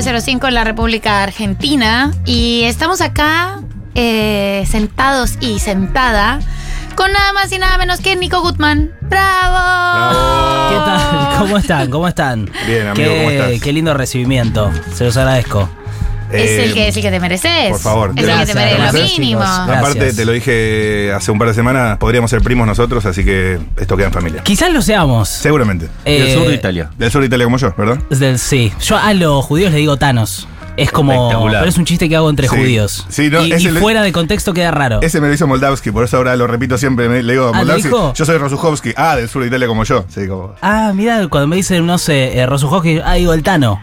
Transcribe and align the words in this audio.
19.05 0.00 0.48
en 0.48 0.54
la 0.54 0.64
República 0.64 1.22
Argentina 1.22 2.10
y 2.24 2.62
estamos 2.64 3.02
acá 3.02 3.60
eh, 3.94 4.64
sentados 4.66 5.34
y 5.40 5.58
sentada 5.58 6.40
con 6.94 7.12
nada 7.12 7.34
más 7.34 7.52
y 7.52 7.58
nada 7.58 7.76
menos 7.76 8.00
que 8.00 8.16
Nico 8.16 8.40
Gutman. 8.40 8.92
¡Bravo! 9.02 10.70
¿Qué 10.70 10.76
tal? 10.76 11.38
¿Cómo 11.38 11.58
están? 11.58 11.90
¿Cómo 11.90 12.08
están? 12.08 12.50
Bien, 12.66 12.88
amigo, 12.88 13.10
qué, 13.10 13.18
¿cómo 13.18 13.30
estás? 13.30 13.60
Qué 13.60 13.72
lindo 13.74 13.92
recibimiento. 13.92 14.70
Se 14.94 15.04
los 15.04 15.18
agradezco. 15.18 15.68
Es 16.32 16.50
Eh, 16.50 16.64
el 16.64 16.74
que 16.74 16.88
es 16.88 16.96
el 16.96 17.02
que 17.02 17.10
te 17.10 17.20
mereces. 17.20 17.70
por 17.70 17.80
favor. 17.80 18.12
Es 18.16 18.24
el 18.24 18.38
que 18.40 18.46
te 18.46 18.54
mereces 18.54 18.92
lo 18.92 19.18
mínimo. 19.18 19.42
Aparte, 19.42 20.12
te 20.12 20.24
lo 20.24 20.32
dije 20.32 21.12
hace 21.12 21.30
un 21.30 21.38
par 21.38 21.48
de 21.48 21.54
semanas, 21.54 21.98
podríamos 21.98 22.30
ser 22.30 22.40
primos 22.42 22.66
nosotros, 22.66 23.04
así 23.06 23.24
que 23.24 23.58
esto 23.76 23.96
queda 23.96 24.06
en 24.08 24.12
familia. 24.12 24.42
Quizás 24.42 24.72
lo 24.72 24.82
seamos. 24.82 25.28
Seguramente. 25.28 25.88
Eh, 26.04 26.22
Del 26.22 26.34
sur 26.34 26.48
de 26.48 26.54
Italia. 26.54 26.90
Del 26.98 27.10
sur 27.10 27.20
de 27.20 27.26
Italia 27.26 27.44
como 27.44 27.56
yo, 27.58 27.74
¿verdad? 27.76 27.98
del- 28.10 28.38
sí. 28.38 28.72
Yo 28.80 28.96
a 28.96 29.12
los 29.14 29.44
judíos 29.44 29.72
le 29.72 29.78
digo 29.78 29.96
Thanos. 29.96 30.46
Es 30.76 30.92
como. 30.92 31.28
Pero 31.50 31.64
es 31.66 31.76
un 31.76 31.84
chiste 31.84 32.08
que 32.08 32.16
hago 32.16 32.30
entre 32.30 32.48
Sí. 32.48 32.56
judíos. 32.56 33.04
Sí, 33.10 33.28
no, 33.28 33.44
y, 33.44 33.52
ese 33.52 33.68
y 33.68 33.70
le- 33.72 33.80
fuera 33.80 34.02
de 34.02 34.12
contexto 34.12 34.54
queda 34.54 34.70
raro. 34.70 35.00
Ese 35.02 35.20
me 35.20 35.28
lo 35.28 35.34
hizo 35.34 35.46
Moldavsky, 35.46 35.90
por 35.90 36.04
eso 36.04 36.16
ahora 36.16 36.34
lo 36.36 36.46
repito 36.46 36.78
siempre. 36.78 37.08
me- 37.08 37.22
le 37.22 37.32
digo, 37.34 37.46
Ah, 37.48 37.50
¿lo 37.50 37.54
Moldavsky, 37.58 37.88
dijo? 37.88 38.14
yo 38.14 38.24
soy 38.24 38.38
Rosuchowski. 38.38 38.92
Ah, 38.96 39.16
del 39.16 39.28
sur 39.28 39.42
de 39.42 39.48
Italia 39.48 39.66
como 39.66 39.84
yo. 39.84 40.04
Sí, 40.08 40.26
como. 40.26 40.54
Ah, 40.62 40.92
mira, 40.94 41.26
cuando 41.28 41.48
me 41.48 41.56
dicen, 41.56 41.84
no 41.86 41.98
sé, 41.98 42.38
eh, 42.38 42.46
Rosuchowski, 42.46 43.00
ah, 43.04 43.14
digo 43.14 43.34
el 43.34 43.42
Tano. 43.42 43.80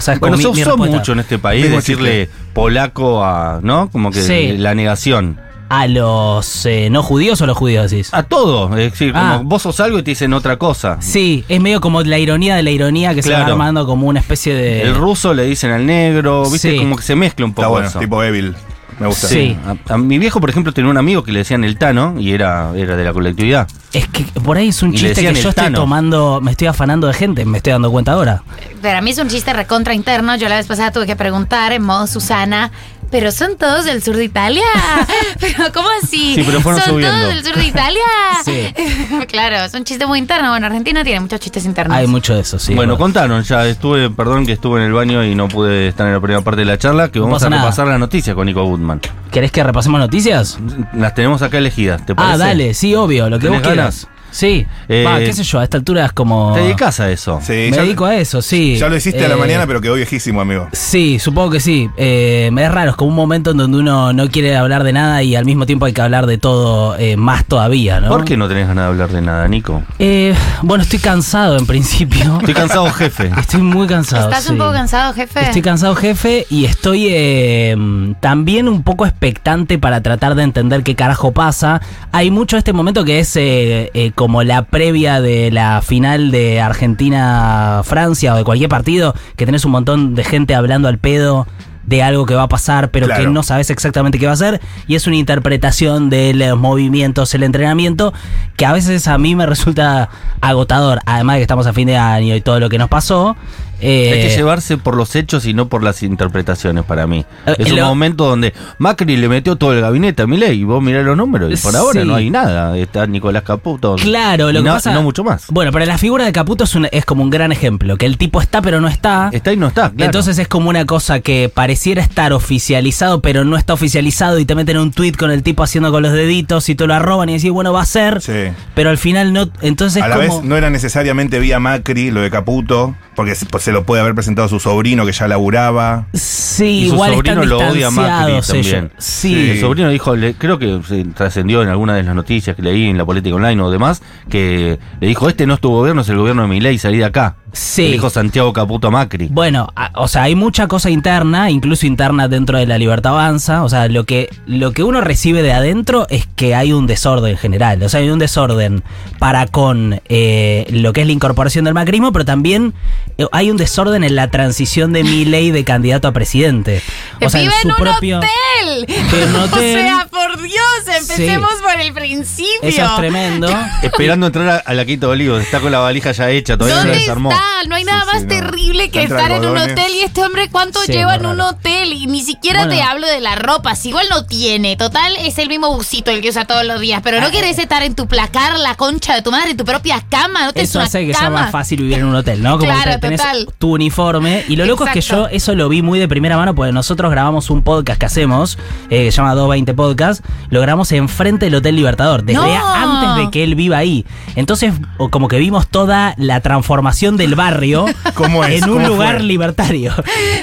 O 0.00 0.02
sea, 0.02 0.14
es 0.14 0.20
Bueno, 0.20 0.38
se 0.38 0.48
mi 0.50 0.62
usó 0.62 0.78
mucho 0.78 1.12
en 1.12 1.18
este 1.20 1.38
país 1.38 1.70
decirle 1.70 2.30
polaco 2.54 3.22
a, 3.22 3.60
¿no? 3.62 3.90
Como 3.90 4.10
que 4.10 4.22
Sí. 4.22 4.56
la 4.56 4.74
negación. 4.74 5.38
¿A 5.68 5.86
los 5.86 6.64
eh, 6.66 6.88
no 6.90 7.02
judíos 7.02 7.38
o 7.40 7.44
a 7.44 7.46
los 7.46 7.56
judíos 7.56 7.90
decís? 7.90 8.08
A 8.12 8.22
todo. 8.22 8.70
Es 8.76 8.90
decir, 8.92 9.12
Ah. 9.14 9.34
como 9.36 9.50
vos 9.50 9.60
sos 9.62 9.78
algo 9.80 9.98
y 9.98 10.02
te 10.02 10.12
dicen 10.12 10.32
otra 10.32 10.56
cosa. 10.56 10.96
Sí, 11.00 11.44
es 11.50 11.60
medio 11.60 11.82
como 11.82 12.02
la 12.02 12.18
ironía 12.18 12.56
de 12.56 12.62
la 12.62 12.70
ironía 12.70 13.14
que 13.14 13.22
se 13.22 13.30
va 13.32 13.44
armando 13.46 13.84
como 13.86 14.06
una 14.08 14.20
especie 14.20 14.54
de. 14.54 14.82
El 14.82 14.94
ruso 14.94 15.34
le 15.34 15.44
dicen 15.44 15.70
al 15.70 15.84
negro, 15.84 16.42
viste, 16.50 16.70
Sí. 16.72 16.78
como 16.78 16.96
que 16.96 17.02
se 17.02 17.14
mezcla 17.14 17.44
un 17.44 17.50
Está 17.50 17.62
poco 17.62 17.74
bueno, 17.74 17.88
eso. 17.88 17.98
tipo 18.00 18.24
Evil. 18.24 18.56
Me 19.00 19.06
gusta. 19.06 19.26
Sí. 19.28 19.56
A, 19.88 19.94
a 19.94 19.98
mi 19.98 20.18
viejo, 20.18 20.40
por 20.40 20.50
ejemplo, 20.50 20.72
tenía 20.72 20.90
un 20.90 20.96
amigo 20.98 21.24
que 21.24 21.32
le 21.32 21.38
decían 21.40 21.64
el 21.64 21.76
Tano 21.78 22.14
y 22.20 22.32
era, 22.32 22.70
era 22.76 22.96
de 22.96 23.02
la 23.04 23.12
colectividad. 23.12 23.66
Es 23.92 24.06
que 24.08 24.22
por 24.40 24.56
ahí 24.58 24.68
es 24.68 24.82
un 24.82 24.94
Y 24.94 24.98
chiste 24.98 25.14
que 25.22 25.32
yo 25.32 25.48
estoy 25.48 25.52
Tano. 25.52 25.78
tomando, 25.80 26.40
me 26.42 26.50
estoy 26.52 26.66
afanando 26.68 27.06
de 27.06 27.14
gente, 27.14 27.44
me 27.46 27.56
estoy 27.58 27.72
dando 27.72 27.90
cuenta 27.90 28.12
ahora. 28.12 28.42
Pero 28.82 28.98
a 28.98 29.00
mí 29.00 29.10
es 29.10 29.18
un 29.18 29.28
chiste 29.28 29.52
recontra 29.52 29.94
interno. 29.94 30.36
Yo 30.36 30.48
la 30.48 30.56
vez 30.56 30.66
pasada 30.66 30.92
tuve 30.92 31.06
que 31.06 31.16
preguntar 31.16 31.72
en 31.72 31.82
modo 31.82 32.06
Susana. 32.06 32.70
¿Pero 33.10 33.32
son 33.32 33.56
todos 33.56 33.84
del 33.86 34.02
sur 34.02 34.16
de 34.16 34.24
Italia? 34.24 34.62
¿Pero 35.40 35.72
cómo 35.74 35.88
así? 36.02 36.36
Sí, 36.36 36.42
pero 36.46 36.60
fueron 36.60 36.80
¿Son 36.80 36.90
subiendo. 36.92 37.16
todos 37.18 37.34
del 37.34 37.44
sur 37.44 37.56
de 37.56 37.64
Italia? 37.66 38.02
Sí. 38.44 38.72
claro, 39.28 39.56
es 39.56 39.74
un 39.74 39.84
chiste 39.84 40.06
muy 40.06 40.18
interno. 40.18 40.48
Bueno, 40.50 40.66
Argentina 40.66 41.04
tiene 41.04 41.20
muchos 41.20 41.40
chistes 41.40 41.64
internos. 41.66 41.94
Hay 41.96 42.06
mucho 42.06 42.34
de 42.34 42.40
eso, 42.40 42.58
sí. 42.58 42.74
bueno, 42.74 42.92
bueno. 42.94 42.98
contaron, 43.04 43.42
ya 43.42 43.66
estuve, 43.66 44.08
perdón 44.10 44.46
que 44.46 44.52
estuve 44.52 44.80
en 44.80 44.86
el 44.86 44.92
baño 44.92 45.22
y 45.24 45.34
no 45.34 45.46
pude 45.48 45.88
estar 45.88 46.06
en 46.06 46.14
la 46.14 46.20
primera 46.20 46.40
parte 46.42 46.60
de 46.60 46.64
la 46.64 46.78
charla, 46.78 47.10
que 47.10 47.18
No 47.18 47.26
vamos 47.26 47.42
a 47.42 47.50
nada. 47.50 47.62
repasar 47.62 47.86
la 47.88 47.98
noticia 47.98 48.34
con 48.34 48.46
Nico 48.46 48.64
Goodman. 48.64 49.00
¿Querés 49.30 49.52
que 49.52 49.62
repasemos 49.62 50.00
noticias? 50.00 50.58
Las 50.94 51.14
tenemos 51.14 51.42
acá 51.42 51.58
elegidas, 51.58 52.06
¿te 52.06 52.14
parece? 52.14 52.34
Ah, 52.34 52.38
dale, 52.38 52.72
sí, 52.72 52.94
obvio, 52.94 53.28
lo 53.28 53.38
que 53.38 53.48
vos 53.48 53.60
¿Tenés 53.60 53.74
quieras. 53.74 54.06
ganas? 54.06 54.19
Sí. 54.30 54.66
Eh, 54.88 55.04
Va, 55.06 55.18
qué 55.18 55.32
sé 55.32 55.42
yo, 55.42 55.58
a 55.60 55.64
esta 55.64 55.76
altura 55.76 56.06
es 56.06 56.12
como. 56.12 56.52
¿Te 56.54 56.60
dedicas 56.60 57.00
a 57.00 57.10
eso? 57.10 57.40
Sí, 57.42 57.52
Me 57.52 57.72
ya, 57.72 57.82
dedico 57.82 58.04
a 58.06 58.16
eso, 58.16 58.40
sí. 58.42 58.76
ya 58.76 58.88
lo 58.88 58.96
hiciste 58.96 59.24
a 59.24 59.28
la 59.28 59.34
Eh, 59.34 59.38
mañana, 59.38 59.66
pero 59.66 59.80
quedó 59.80 59.94
viejísimo, 59.94 60.40
amigo. 60.40 60.68
Sí, 60.72 61.18
supongo 61.18 61.50
que 61.50 61.60
sí. 61.60 61.88
Eh, 61.96 62.50
me 62.52 62.64
es 62.64 62.70
raro, 62.72 62.90
es 62.90 62.96
como 62.96 63.10
un 63.10 63.16
momento 63.16 63.50
en 63.52 63.56
donde 63.56 63.78
uno 63.78 64.12
no 64.12 64.28
quiere 64.28 64.56
hablar 64.56 64.84
de 64.84 64.92
nada 64.92 65.22
y 65.22 65.34
al 65.36 65.44
mismo 65.44 65.66
tiempo 65.66 65.86
hay 65.86 65.92
que 65.92 66.02
hablar 66.02 66.26
de 66.26 66.38
todo 66.38 66.96
eh, 66.98 67.16
más 67.16 67.44
todavía, 67.44 68.00
¿no? 68.00 68.08
¿Por 68.08 68.24
qué 68.24 68.36
no 68.36 68.48
tenés 68.48 68.66
ganas 68.68 68.84
de 68.84 68.88
hablar 68.90 69.08
de 69.10 69.20
nada, 69.22 69.48
Nico? 69.48 69.82
Eh, 69.98 70.34
bueno, 70.62 70.82
estoy 70.82 70.98
cansado 70.98 71.56
en 71.58 71.66
principio. 71.66 72.20
Estoy 72.40 72.54
cansado, 72.54 72.90
jefe. 72.90 73.30
Estoy 73.38 73.60
muy 73.62 73.86
cansado. 73.86 74.28
¿Estás 74.30 74.48
un 74.50 74.58
poco 74.58 74.72
cansado, 74.72 75.12
jefe? 75.14 75.40
Estoy 75.40 75.62
cansado, 75.62 75.94
jefe, 75.94 76.46
y 76.50 76.64
estoy 76.64 77.08
eh, 77.10 78.14
también 78.20 78.68
un 78.68 78.82
poco 78.82 79.06
expectante 79.06 79.78
para 79.78 80.02
tratar 80.02 80.34
de 80.34 80.42
entender 80.42 80.82
qué 80.82 80.94
carajo 80.94 81.32
pasa. 81.32 81.80
Hay 82.12 82.30
mucho 82.30 82.56
este 82.56 82.72
momento 82.72 83.04
que 83.04 83.20
es 83.20 83.36
eh, 83.36 83.90
eh, 83.94 84.12
como 84.20 84.42
la 84.42 84.66
previa 84.66 85.22
de 85.22 85.50
la 85.50 85.80
final 85.80 86.30
de 86.30 86.60
Argentina-Francia 86.60 88.34
o 88.34 88.36
de 88.36 88.44
cualquier 88.44 88.68
partido, 88.68 89.14
que 89.36 89.46
tenés 89.46 89.64
un 89.64 89.70
montón 89.70 90.14
de 90.14 90.24
gente 90.24 90.54
hablando 90.54 90.88
al 90.88 90.98
pedo 90.98 91.46
de 91.86 92.02
algo 92.02 92.26
que 92.26 92.34
va 92.34 92.42
a 92.42 92.48
pasar, 92.48 92.90
pero 92.90 93.08
que 93.08 93.26
no 93.26 93.42
sabes 93.42 93.70
exactamente 93.70 94.18
qué 94.18 94.26
va 94.26 94.32
a 94.32 94.36
ser, 94.36 94.60
y 94.86 94.94
es 94.94 95.06
una 95.06 95.16
interpretación 95.16 96.10
de 96.10 96.34
los 96.34 96.58
movimientos, 96.58 97.34
el 97.34 97.44
entrenamiento, 97.44 98.12
que 98.58 98.66
a 98.66 98.74
veces 98.74 99.08
a 99.08 99.16
mí 99.16 99.34
me 99.34 99.46
resulta 99.46 100.10
agotador, 100.42 101.00
además 101.06 101.36
de 101.36 101.38
que 101.38 101.44
estamos 101.44 101.66
a 101.66 101.72
fin 101.72 101.86
de 101.86 101.96
año 101.96 102.36
y 102.36 102.42
todo 102.42 102.60
lo 102.60 102.68
que 102.68 102.76
nos 102.76 102.90
pasó. 102.90 103.38
Eh, 103.80 104.10
Hay 104.14 104.28
que 104.28 104.36
llevarse 104.36 104.76
por 104.78 104.96
los 104.96 105.14
hechos 105.16 105.46
y 105.46 105.54
no 105.54 105.68
por 105.68 105.82
las 105.82 106.02
interpretaciones 106.02 106.84
para 106.84 107.06
mí. 107.06 107.24
Eh, 107.46 107.54
Es 107.58 107.72
un 107.72 107.80
momento 107.80 108.26
donde 108.26 108.52
Macri 108.78 109.16
le 109.16 109.28
metió 109.28 109.56
todo 109.56 109.72
el 109.72 109.80
gabinete 109.80 110.22
a 110.22 110.26
Milei 110.26 110.60
y 110.60 110.64
vos 110.64 110.82
mirás 110.82 111.04
los 111.04 111.16
números 111.16 111.52
y 111.52 111.56
por 111.56 111.74
ahora 111.76 112.02
Sí. 112.02 112.06
no 112.06 112.14
hay 112.14 112.30
nada. 112.30 112.76
Está 112.76 113.06
Nicolás 113.06 113.42
Caputo. 113.42 113.96
Claro, 113.96 114.52
lo 114.52 114.60
y 114.60 114.62
que 114.62 114.68
no, 114.68 114.74
pasa. 114.74 114.92
no 114.92 115.02
mucho 115.02 115.24
más. 115.24 115.46
Bueno, 115.50 115.72
pero 115.72 115.84
la 115.86 115.98
figura 115.98 116.24
de 116.24 116.32
Caputo 116.32 116.64
es, 116.64 116.74
un- 116.74 116.88
es 116.90 117.04
como 117.04 117.22
un 117.22 117.30
gran 117.30 117.52
ejemplo, 117.52 117.96
que 117.96 118.06
el 118.06 118.16
tipo 118.18 118.40
está 118.40 118.60
pero 118.62 118.80
no 118.80 118.88
está. 118.88 119.30
Está 119.32 119.52
y 119.52 119.56
no 119.56 119.68
está, 119.68 119.90
claro. 119.90 120.04
Entonces 120.04 120.38
es 120.38 120.48
como 120.48 120.68
una 120.68 120.84
cosa 120.86 121.20
que 121.20 121.50
pareciera 121.52 122.02
estar 122.02 122.32
oficializado, 122.32 123.20
pero 123.22 123.44
no 123.44 123.56
está 123.56 123.72
oficializado 123.72 124.38
y 124.38 124.44
te 124.44 124.54
meten 124.54 124.76
un 124.78 124.90
tweet 124.92 125.12
con 125.12 125.30
el 125.30 125.42
tipo 125.42 125.62
haciendo 125.62 125.90
con 125.90 126.02
los 126.02 126.12
deditos 126.12 126.68
y 126.68 126.74
te 126.74 126.86
lo 126.86 126.94
arroban 126.94 127.28
y 127.30 127.34
decís, 127.34 127.50
bueno, 127.50 127.72
va 127.72 127.82
a 127.82 127.86
ser, 127.86 128.20
Sí. 128.20 128.32
pero 128.74 128.90
al 128.90 128.98
final 128.98 129.32
no. 129.32 129.48
Entonces 129.62 130.02
A 130.02 130.08
la 130.08 130.16
como. 130.16 130.36
vez 130.36 130.44
no 130.44 130.56
era 130.56 130.70
necesariamente 130.70 131.38
vía 131.38 131.58
Macri 131.58 132.10
lo 132.10 132.20
de 132.20 132.30
Caputo, 132.30 132.94
porque 133.16 133.34
se, 133.34 133.46
pues, 133.46 133.62
se 133.70 133.74
lo 133.74 133.84
puede 133.84 134.02
haber 134.02 134.14
presentado 134.16 134.48
su 134.48 134.58
sobrino 134.58 135.06
que 135.06 135.12
ya 135.12 135.28
laburaba. 135.28 136.06
Sí, 136.12 136.64
Y 136.84 136.88
su 136.88 136.94
igual 136.94 137.14
sobrino 137.14 137.42
están 137.42 137.48
lo 137.48 137.58
odia 137.58 137.86
a 137.86 137.90
Macri 137.92 138.40
también. 138.40 138.90
Sí. 138.98 139.50
El 139.52 139.60
sobrino 139.60 139.88
dijo, 139.90 140.16
le- 140.16 140.34
creo 140.34 140.58
que 140.58 140.80
se 140.86 141.04
trascendió 141.04 141.62
en 141.62 141.68
alguna 141.68 141.94
de 141.94 142.02
las 142.02 142.14
noticias 142.16 142.56
que 142.56 142.62
leí 142.62 142.88
en 142.88 142.98
la 142.98 143.04
política 143.04 143.36
online 143.36 143.62
o 143.62 143.70
demás, 143.70 144.02
que 144.28 144.80
le 145.00 145.06
dijo, 145.06 145.28
este 145.28 145.46
no 145.46 145.54
es 145.54 145.60
tu 145.60 145.70
gobierno, 145.70 146.02
es 146.02 146.08
el 146.08 146.16
gobierno 146.18 146.42
de 146.42 146.48
Milei, 146.48 146.78
salí 146.78 146.98
de 146.98 147.04
acá. 147.04 147.36
Sí. 147.52 147.82
Le 147.84 147.92
dijo 147.92 148.10
Santiago 148.10 148.52
Caputo 148.52 148.90
Macri. 148.90 149.28
Bueno, 149.30 149.68
a- 149.76 149.90
o 149.94 150.08
sea, 150.08 150.24
hay 150.24 150.34
mucha 150.34 150.68
cosa 150.68 150.90
interna, 150.90 151.50
incluso 151.50 151.86
interna 151.86 152.28
dentro 152.28 152.58
de 152.58 152.66
la 152.66 152.78
libertad 152.78 153.12
avanza. 153.12 153.62
O 153.64 153.68
sea, 153.68 153.88
lo 153.88 154.04
que, 154.04 154.28
lo 154.46 154.72
que 154.72 154.82
uno 154.82 155.00
recibe 155.00 155.42
de 155.42 155.52
adentro 155.52 156.06
es 156.10 156.26
que 156.36 156.54
hay 156.54 156.72
un 156.72 156.86
desorden 156.86 157.36
general. 157.36 157.82
O 157.82 157.88
sea, 157.88 158.00
hay 158.00 158.10
un 158.10 158.18
desorden 158.18 158.82
para 159.18 159.46
con 159.46 160.00
eh, 160.08 160.66
lo 160.70 160.92
que 160.92 161.00
es 161.02 161.06
la 161.06 161.12
incorporación 161.12 161.64
del 161.64 161.74
macrismo, 161.74 162.12
pero 162.12 162.24
también 162.24 162.74
eh, 163.18 163.26
hay 163.32 163.50
un 163.50 163.56
desorden 163.56 164.04
en 164.04 164.14
la 164.16 164.30
transición 164.30 164.92
de 164.92 165.04
mi 165.04 165.24
ley 165.24 165.50
de 165.50 165.64
candidato 165.64 166.08
a 166.08 166.12
presidente. 166.12 166.82
O 167.20 167.28
sea, 167.30 167.40
¡Vive 167.40 167.52
en 167.52 167.56
en 167.56 167.62
su 167.62 167.68
un 167.68 167.74
propio. 167.90 168.18
hotel! 168.18 168.86
en 168.88 169.28
un 169.30 169.36
O 169.40 169.44
hotel. 169.44 169.78
sea, 169.80 170.06
por 170.10 170.40
Dios, 170.42 170.98
empecemos 171.00 171.50
por 171.62 171.80
el 171.80 171.92
principio. 171.92 172.46
Eso 172.62 172.84
es 172.84 172.96
tremendo. 172.96 173.48
Esperando 173.82 174.26
entrar 174.26 174.48
a, 174.48 174.56
a 174.58 174.74
la 174.74 174.84
Quinta 174.84 175.06
de 175.06 175.12
Olivos, 175.12 175.42
está 175.42 175.60
con 175.60 175.72
la 175.72 175.78
valija 175.78 176.12
ya 176.12 176.30
hecha, 176.30 176.56
todavía 176.56 176.76
no 176.76 176.82
se 176.82 176.88
¿Dónde 176.88 177.00
desarmó. 177.00 177.30
No 177.68 177.74
hay 177.76 177.84
nada 177.84 178.00
Sí, 178.00 178.06
más 178.06 178.16
sí, 178.20 178.22
no. 178.22 178.28
terrible 178.28 178.90
que 178.90 179.02
Entre 179.02 179.16
estar 179.16 179.30
en 179.32 179.44
un 179.44 179.56
hotel 179.56 179.92
y 179.94 180.00
este 180.00 180.22
hombre 180.24 180.48
cuánto 180.50 180.80
Sí, 180.82 180.92
lleva 180.92 181.16
en 181.16 181.26
un 181.26 181.40
hotel 181.40 181.92
y 181.92 182.06
ni 182.06 182.22
siquiera 182.22 182.60
Bueno. 182.60 182.74
te 182.74 182.82
hablo 182.82 183.06
de 183.06 183.20
la 183.20 183.34
ropa, 183.36 183.74
si 183.74 183.90
igual 183.90 184.06
no 184.10 184.24
tiene, 184.24 184.76
total 184.76 185.14
es 185.18 185.36
el 185.38 185.48
mismo 185.48 185.74
busito 185.74 186.10
el 186.10 186.20
que 186.22 186.30
usa 186.30 186.46
todos 186.46 186.64
los 186.64 186.80
días, 186.80 187.00
pero 187.04 187.20
no 187.20 187.26
Ah, 187.26 187.30
querés 187.30 187.58
estar 187.58 187.82
en 187.82 187.94
tu 187.94 188.06
placar, 188.06 188.58
la 188.58 188.74
concha 188.76 189.14
de 189.14 189.22
tu 189.22 189.30
madre, 189.30 189.50
en 189.50 189.56
tu 189.56 189.64
propia 189.64 190.02
cama, 190.08 190.46
no 190.46 190.52
tenés 190.52 190.70
Eso 190.70 190.80
hace 190.80 191.06
que 191.06 191.14
sea 191.14 191.28
más 191.30 191.50
fácil 191.50 191.80
vivir 191.82 191.98
en 191.98 192.06
un 192.06 192.14
hotel, 192.16 192.42
¿no? 192.42 192.58
Como 192.58 192.64
Claro, 192.72 192.92
que 192.92 192.98
tenés 192.98 193.20
total. 193.20 193.48
tu 193.58 193.74
uniforme. 193.74 194.44
Y 194.48 194.56
lo 194.56 194.64
loco 194.64 194.86
es 194.86 194.92
que 194.92 195.00
yo 195.02 195.28
eso 195.28 195.54
lo 195.54 195.68
vi 195.68 195.82
muy 195.82 195.98
de 195.98 196.08
primera 196.08 196.36
mano 196.36 196.54
porque 196.54 196.72
nosotros 196.72 197.10
grabamos 197.10 197.50
un 197.50 197.62
podcast 197.62 198.00
que 198.00 198.06
hacemos, 198.06 198.58
eh, 198.88 199.04
que 199.04 199.12
se 199.12 199.16
llama 199.18 199.34
220 199.34 199.74
Podcast, 199.74 200.24
lo 200.48 200.60
grabamos 200.60 200.90
enfrente 200.92 201.46
del 201.46 201.56
Hotel 201.56 201.76
Libertador, 201.76 202.22
desde 202.24 202.40
No. 202.40 202.74
antes 202.74 203.24
de 203.24 203.30
que 203.30 203.44
él 203.44 203.54
viva 203.54 203.76
ahí. 203.78 204.04
Entonces, 204.36 204.72
o 204.98 205.10
como 205.10 205.28
que 205.28 205.38
vimos 205.38 205.68
toda 205.68 206.14
la 206.16 206.40
transformación 206.40 207.16
del 207.16 207.29
barrio 207.34 207.86
¿Cómo 208.14 208.44
es? 208.44 208.62
en 208.62 208.70
un 208.70 208.76
¿Cómo 208.82 208.88
lugar 208.88 209.16
fue? 209.16 209.24
libertario. 209.26 209.92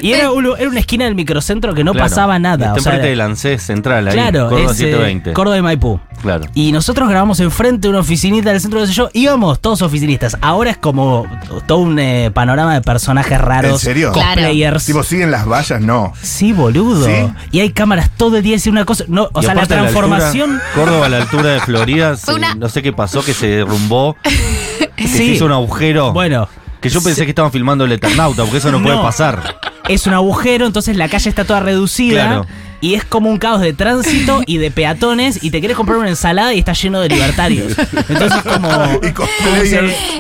Y 0.02 0.12
era, 0.14 0.32
un 0.32 0.46
era 0.58 0.70
una 0.70 0.80
esquina 0.80 1.06
del 1.06 1.16
microcentro 1.16 1.74
que 1.74 1.84
no 1.84 1.94
Claro. 1.94 2.10
pasaba 2.10 2.40
nada. 2.40 2.68
Está 2.68 2.78
enfrente 2.92 3.08
del 3.10 3.22
ANSES 3.22 3.62
Central, 3.64 4.08
ahí, 4.08 4.14
Claro, 4.14 4.50
Córdoba 4.50 4.72
es, 4.72 4.80
eh, 4.80 4.84
720. 4.86 5.34
Córdoba 5.34 5.56
de 5.56 5.62
Maipú. 5.62 6.00
Claro. 6.22 6.46
Y 6.56 6.72
nosotros 6.72 7.08
grabamos 7.10 7.40
enfrente 7.40 7.82
de 7.88 7.90
una 7.90 8.00
oficinita 8.00 8.50
del 8.52 8.60
centro 8.60 8.86
de 8.86 8.92
yo. 8.92 9.10
Íbamos 9.14 9.60
todos 9.60 9.82
oficinistas. 9.84 10.36
Ahora 10.42 10.72
es 10.72 10.78
como 10.78 11.26
todo 11.68 11.78
un 11.80 12.00
eh, 12.00 12.32
panorama 12.34 12.74
de 12.74 12.82
personajes 12.82 13.40
raros. 13.40 13.72
¿En 13.74 13.80
serio? 13.80 14.12
Cosplayers. 14.14 14.86
Tipo, 14.86 15.04
siguen 15.04 15.30
las 15.32 15.48
vallas, 15.48 15.80
no. 15.82 16.14
Sí, 16.22 16.54
boludo. 16.54 17.06
¿Sí? 17.06 17.12
Y 17.52 17.60
hay 17.60 17.70
cámaras 17.72 18.10
todo 18.18 18.38
el 18.38 18.44
día. 18.44 18.56
Es 18.56 18.66
una 18.68 18.84
cosa. 18.86 19.04
No, 19.08 19.30
o 19.32 19.42
Y 19.42 19.46
sea, 19.46 19.54
la 19.54 19.66
transformación. 19.68 20.52
altura- 20.54 20.72
Córdoba 20.74 21.06
a 21.06 21.10
la 21.10 21.18
altura 21.18 21.50
de 21.54 21.60
Florida, 21.60 22.16
una- 22.34 22.56
no 22.56 22.68
sé 22.70 22.82
qué 22.82 22.94
pasó, 22.94 23.24
que 23.24 23.34
se 23.34 23.48
derrumbó, 23.48 24.16
que 24.96 25.08
se 25.08 25.18
sí. 25.18 25.24
hizo 25.34 25.46
un 25.46 25.52
agujero. 25.52 26.14
Bueno. 26.14 26.48
Que 26.82 26.90
yo 26.90 27.02
pensé 27.02 27.24
que 27.26 27.32
estaban 27.32 27.52
filmando 27.52 27.86
el 27.86 27.92
Eternauta, 27.92 28.44
porque 28.44 28.58
eso 28.58 28.72
no, 28.72 28.82
puede 28.82 28.98
pasar. 28.98 29.60
es 29.88 30.08
un 30.08 30.14
agujero, 30.14 30.66
entonces 30.66 30.96
la 30.98 31.10
calle 31.10 31.30
está 31.30 31.46
toda 31.46 31.60
reducida. 31.60 32.26
Claro. 32.26 32.46
Y 32.80 32.94
es 32.94 33.04
como 33.04 33.32
un 33.32 33.40
caos 33.40 33.60
de 33.62 33.74
tránsito 33.74 34.44
y 34.46 34.58
de 34.58 34.70
peatones 34.70 35.44
y 35.44 35.50
te 35.50 35.58
quieres 35.60 35.76
comprar 35.76 35.98
una 35.98 36.10
ensalada 36.10 36.54
y 36.54 36.60
está 36.60 36.74
lleno 36.74 37.00
de 37.00 37.10
libertarios. 37.10 37.74
Entonces 38.08 38.44
como... 38.44 38.70
Y 39.04 39.08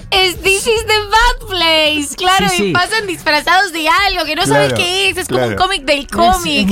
Es 0.10 0.42
This 0.42 0.66
is 0.66 0.86
the 0.88 1.00
bad 1.12 1.48
place. 1.48 2.16
Claro, 2.16 2.50
Sí, 2.50 2.58
sí. 2.58 2.64
y 2.70 2.74
pasan 2.74 3.06
disfrazados 3.06 3.72
de 3.74 3.88
algo 3.88 4.26
que 4.26 4.36
no 4.36 4.42
Claro, 4.42 4.70
sabes 4.70 4.74
qué 4.74 5.10
es. 5.10 5.18
Es 5.18 5.28
como 5.28 5.40
claro. 5.42 5.52
un 5.52 5.58
cómic 5.58 5.86
del 5.86 6.08
cómic. 6.08 6.72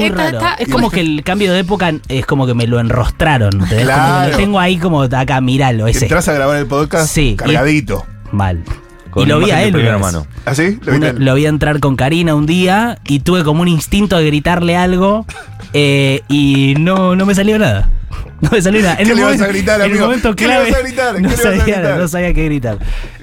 Es, 0.58 0.70
como 0.70 0.90
que 0.90 1.02
el 1.02 1.24
cambio 1.24 1.54
de 1.54 1.60
época 1.60 1.94
es 2.08 2.26
como 2.26 2.48
que 2.48 2.56
me 2.56 2.66
lo 2.66 2.80
enrostraron. 2.80 3.54
¿entendés? 3.54 3.70
Como 3.70 3.80
que 3.80 3.84
Claro. 3.86 4.32
lo 4.32 4.38
tengo 4.38 4.60
ahí 4.60 4.78
como 4.78 5.04
acá, 5.04 5.40
miralo, 5.40 5.86
ese. 5.88 6.06
Entras 6.06 6.28
a 6.30 6.34
grabar 6.34 6.58
el 6.58 6.66
podcast 6.66 7.14
Sí, 7.14 7.36
cargadito. 7.38 8.08
Mal. 8.32 8.64
Con 9.16 9.24
y 9.24 9.26
lo 9.26 9.40
vi 9.40 9.50
a 9.50 9.64
él. 9.64 9.72
primera 9.74 9.98
mano. 9.98 10.28
¿Ah, 10.46 10.54
sí? 10.54 10.78
¿Lo 10.84 11.14
lo 11.14 11.34
vi 11.36 11.46
entrar 11.48 11.80
con 11.80 11.96
Karina 11.96 12.36
un 12.36 12.46
día 12.46 13.00
y 13.08 13.22
tuve 13.22 13.44
como 13.44 13.62
un 13.64 13.68
instinto 13.68 14.18
de 14.18 14.26
gritarle 14.28 14.78
algo 14.78 15.26
eh, 15.74 16.22
y 16.28 16.76
no, 16.80 17.16
no 17.16 17.26
me 17.26 17.34
salió 17.34 17.58
nada. 17.58 17.90
No 18.42 18.50
me 18.52 18.62
salió 18.62 18.82
nada. 18.82 18.96
En 19.00 19.06
¿Qué 19.08 19.12
el 19.14 19.18
le 19.18 19.24
vas 19.24 19.32
momento, 19.34 19.46
a 19.46 19.48
gritar, 19.48 19.76
en 19.80 19.86
el 19.86 19.92
amigo? 19.92 20.06
momento 20.06 20.36
¿Qué 20.36 20.48
le 20.48 20.54
clave. 20.54 20.70
vas 20.72 20.80
a 20.80 20.84
gritar? 20.84 21.16
¿Qué 21.16 21.22
No, 21.22 21.30
le 21.30 21.36
vas 21.36 21.40
a 21.40 21.44
sabía, 21.44 21.64
gritar? 21.64 21.98
no 21.98 22.08
sabía 22.08 22.34
qué 22.34 22.46
gritar. 22.46 22.78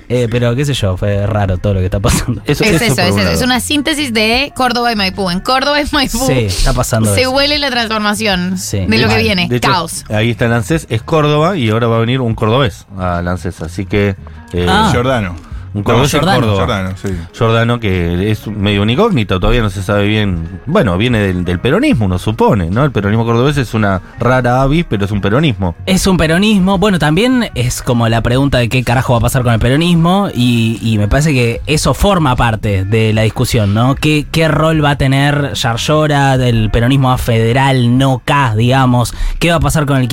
Eh, 0.09 0.29
pero 0.31 0.55
qué 0.55 0.65
sé 0.67 0.75
yo, 0.75 0.97
fue 0.99 1.27
raro 1.27 1.57
todo 1.59 1.75
lo 1.75 1.81
que 1.81 1.87
está 1.87 2.01
pasando. 2.01 2.43
Eso, 2.45 2.65
Es 2.65 2.83
eso 2.83 3.03
es 3.03 3.13
un. 3.13 3.19
Es 3.21 3.43
una 3.43 3.61
síntesis 3.61 4.13
de 4.13 4.53
Córdoba 4.55 4.93
y 4.93 4.97
Maipú. 4.97 5.31
En 5.31 5.41
Córdoba 5.41 5.81
y 5.81 5.85
Maipú 5.93 6.19
Sí, 6.27 6.33
está 6.47 6.73
pasando 6.75 7.15
se 7.15 7.23
eso. 7.23 7.31
huele 7.31 7.59
la 7.59 7.71
transformación 7.71 8.59
Sí. 8.59 8.85
de 8.87 8.99
lo 8.99 9.09
que 9.09 9.19
viene. 9.19 9.49
De 9.49 9.57
hecho, 9.57 9.69
Caos. 9.71 10.05
Ahí 10.11 10.31
está 10.31 10.47
el 10.47 10.53
ANSES, 10.53 10.87
es 10.91 11.03
Córdoba 11.03 11.57
y 11.57 11.71
ahora 11.71 11.87
va 11.87 11.97
a 11.97 12.01
venir 12.01 12.21
un 12.21 12.35
cordobés 12.35 12.87
a 12.99 13.19
ANSES. 13.19 13.63
Así 13.63 13.87
que. 13.87 14.17
eh, 14.53 14.67
Ah. 14.69 14.89
Giordano. 14.93 15.35
Un 15.75 15.83
cordobés. 15.83 16.13
Córdoba. 16.13 16.55
Giordano, 16.57 16.91
sí. 17.01 17.09
Giordano, 17.37 17.81
que 17.81 18.31
es 18.31 18.47
medio 18.47 18.83
un 18.83 18.91
incógnito, 18.91 19.41
todavía 19.41 19.63
no 19.63 19.71
se 19.71 19.83
sabe 19.83 20.07
bien. 20.07 20.61
Bueno, 20.67 20.97
viene 20.99 21.19
del, 21.21 21.45
del 21.45 21.59
peronismo, 21.61 22.07
uno 22.07 22.19
supone, 22.19 22.69
¿no? 22.71 22.85
El 22.85 22.93
peronismo 22.93 23.25
cordobés 23.25 23.57
es 23.57 23.73
una 23.75 24.01
rara 24.19 24.63
avis, 24.63 24.85
pero 24.89 25.05
es 25.05 25.11
un 25.11 25.21
peronismo. 25.21 25.75
Es 25.87 26.07
un 26.07 26.17
peronismo. 26.17 26.79
Bueno, 26.79 26.99
también 26.99 27.51
es 27.55 27.83
como 27.83 28.09
la 28.09 28.21
pregunta 28.21 28.59
de 28.59 28.69
qué 28.69 28.85
carajo 28.85 29.15
va 29.15 29.19
a 29.19 29.23
pasar 29.23 29.43
con 29.43 29.53
el 29.53 29.59
peronismo. 29.61 30.29
Y, 30.35 30.79
y 30.83 30.99
me 30.99 31.09
parece 31.09 31.33
que 31.33 31.61
eso 31.67 31.95
forma 31.95 32.37
parte 32.37 32.85
de 32.85 33.13
la 33.13 33.23
discusión, 33.23 33.73
¿no? 33.75 33.95
¿Qué, 33.95 34.27
qué 34.31 34.49
rol 34.49 34.85
va 34.85 34.91
a 34.91 34.97
tener 34.99 35.53
Yarlora 35.55 36.37
del 36.39 36.71
peronismo 36.71 37.17
federal, 37.19 37.97
no 37.99 38.21
K, 38.25 38.55
digamos? 38.57 39.15
¿Qué 39.39 39.51
va 39.51 39.57
a 39.57 39.61
pasar 39.61 39.87
con 39.87 39.97
el 39.97 40.09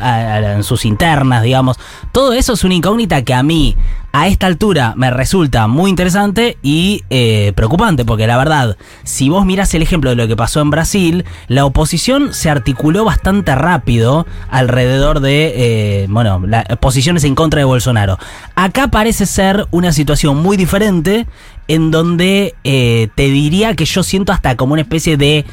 a- 0.00 0.54
en 0.54 0.62
sus 0.64 0.84
internas, 0.84 1.42
digamos? 1.42 1.78
Todo 2.12 2.32
eso 2.32 2.54
es 2.54 2.64
una 2.64 2.74
incógnita 2.74 3.22
que 3.22 3.34
a 3.34 3.42
mí, 3.42 3.76
a 4.12 4.28
esta 4.28 4.46
altura, 4.46 4.85
me 4.96 5.10
resulta 5.10 5.66
muy 5.66 5.90
interesante 5.90 6.58
y 6.62 7.02
eh, 7.10 7.52
preocupante. 7.56 8.04
Porque 8.04 8.26
la 8.26 8.36
verdad, 8.36 8.76
si 9.04 9.28
vos 9.28 9.44
mirás 9.44 9.74
el 9.74 9.82
ejemplo 9.82 10.10
de 10.10 10.16
lo 10.16 10.28
que 10.28 10.36
pasó 10.36 10.60
en 10.60 10.70
Brasil, 10.70 11.24
la 11.48 11.64
oposición 11.64 12.32
se 12.34 12.50
articuló 12.50 13.04
bastante 13.04 13.54
rápido 13.54 14.26
alrededor 14.50 15.20
de, 15.20 15.52
eh, 15.56 16.06
bueno, 16.08 16.42
posiciones 16.80 17.24
en 17.24 17.34
contra 17.34 17.58
de 17.58 17.64
Bolsonaro. 17.64 18.18
Acá 18.54 18.88
parece 18.88 19.26
ser 19.26 19.66
una 19.70 19.92
situación 19.92 20.36
muy 20.42 20.56
diferente 20.56 21.26
en 21.68 21.90
donde 21.90 22.54
eh, 22.64 23.08
te 23.14 23.24
diría 23.24 23.74
que 23.74 23.84
yo 23.86 24.02
siento 24.02 24.32
hasta 24.32 24.56
como 24.56 24.74
una 24.74 24.82
especie 24.82 25.16
de, 25.16 25.44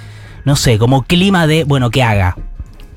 no 0.45 0.56
sé, 0.56 0.77
como 0.77 1.03
clima 1.03 1.47
de, 1.47 1.63
bueno, 1.63 1.89
que 1.89 2.03
haga. 2.03 2.36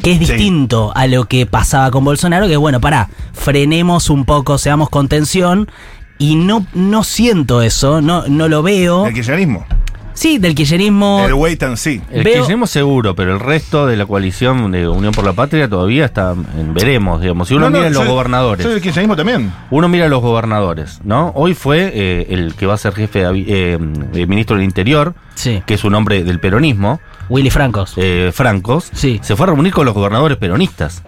Que 0.03 0.13
es 0.13 0.19
Sí. 0.19 0.27
distinto 0.27 0.93
a 0.95 1.07
lo 1.07 1.25
que 1.25 1.47
pasaba 1.47 1.91
con 1.91 2.05
Bolsonaro, 2.05 2.47
que 2.49 2.59
bueno, 2.59 2.83
pará, 2.83 3.09
frenemos 3.33 4.11
un 4.11 4.27
poco, 4.27 4.59
seamos 4.59 4.91
contención. 4.91 5.71
Y 6.19 6.37
no, 6.37 6.67
no 6.75 7.05
siento 7.05 7.63
eso, 7.63 8.01
no, 8.01 8.25
no 8.29 8.49
lo 8.49 8.63
veo. 8.63 9.07
El 9.07 9.15
kirchnerismo. 9.15 9.67
Sí, 10.15 10.39
del 10.39 10.55
kirchnerismo. 10.55 11.23
El 11.27 11.35
wait 11.35 11.63
and 11.63 11.77
see. 11.77 12.01
El 12.11 12.25
Veo- 12.25 12.33
kirchnerismo 12.37 12.67
seguro, 12.67 13.15
pero 13.15 13.35
el 13.35 13.41
resto 13.41 13.87
de 13.87 13.99
la 13.99 14.07
coalición 14.07 14.73
de 14.73 14.89
Unión 14.89 15.13
por 15.13 15.27
la 15.27 15.35
Patria 15.35 15.69
todavía 15.69 16.07
está 16.07 16.33
en 16.59 16.73
veremos, 16.73 17.21
digamos. 17.21 17.49
Si 17.49 17.55
uno 17.55 17.67
No, 17.67 17.71
no, 17.71 17.79
mira 17.81 17.91
los 17.91 17.99
soy- 17.99 18.09
gobernadores, 18.09 18.63
Soy 18.65 18.73
del 18.73 18.83
kirchnerismo 18.83 19.15
también. 19.15 19.53
uno 19.71 19.89
mira 19.91 20.09
los 20.09 20.23
gobernadores, 20.23 21.01
¿no? 21.05 21.33
Hoy 21.35 21.53
fue 21.53 21.91
eh, 21.95 22.27
el 22.31 22.55
que 22.55 22.65
va 22.65 22.73
a 22.75 22.79
ser 22.79 22.95
jefe 22.95 23.19
de, 23.19 23.27
avi- 23.29 23.45
eh, 23.47 23.79
eh, 24.15 24.27
ministro 24.27 24.57
del 24.57 24.65
Interior, 24.65 25.15
Sí. 25.35 25.63
que 25.67 25.75
es 25.75 25.85
un 25.85 25.95
hombre 25.95 26.25
del 26.25 26.41
peronismo, 26.41 26.99
Willy 27.29 27.51
Francos. 27.51 27.95
eh, 27.97 28.31
Francos, 28.35 28.91
Sí. 28.93 29.19
se 29.23 29.37
fue 29.37 29.45
a 29.45 29.47
reunir 29.49 29.73
con 29.73 29.85
los 29.85 29.95
gobernadores 29.95 30.39
peronistas. 30.39 31.03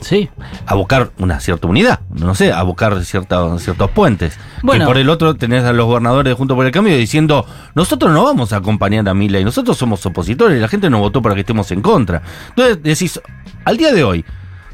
Sí. 0.00 0.28
a 0.66 0.74
buscar 0.74 1.10
una 1.18 1.40
cierta 1.40 1.66
unidad, 1.66 2.00
no 2.10 2.34
sé, 2.34 2.52
a 2.52 2.62
buscar 2.62 3.02
cierta- 3.04 3.58
ciertos 3.58 3.90
puentes. 3.90 4.38
Bueno. 4.62 4.84
que 4.84 4.86
por 4.88 4.98
el 4.98 5.08
otro 5.08 5.34
tenés 5.34 5.64
a 5.64 5.72
los 5.72 5.86
gobernadores 5.86 6.34
Junto 6.34 6.54
por 6.54 6.66
el 6.66 6.72
Cambio 6.72 6.96
diciendo, 6.96 7.46
nosotros 7.74 8.12
no 8.12 8.24
vamos 8.24 8.52
a 8.52 8.56
acompañar 8.56 9.08
a 9.08 9.14
Milei, 9.14 9.44
nosotros 9.44 9.76
somos 9.76 10.04
opositores, 10.06 10.60
la 10.60 10.68
gente 10.68 10.90
nos 10.90 11.00
votó 11.00 11.22
para 11.22 11.34
que 11.34 11.40
estemos 11.42 11.70
en 11.72 11.80
contra. 11.82 12.22
Entonces 12.50 12.82
decís, 12.82 13.20
al 13.64 13.76
día 13.76 13.92
de 13.92 14.04
hoy, 14.04 14.24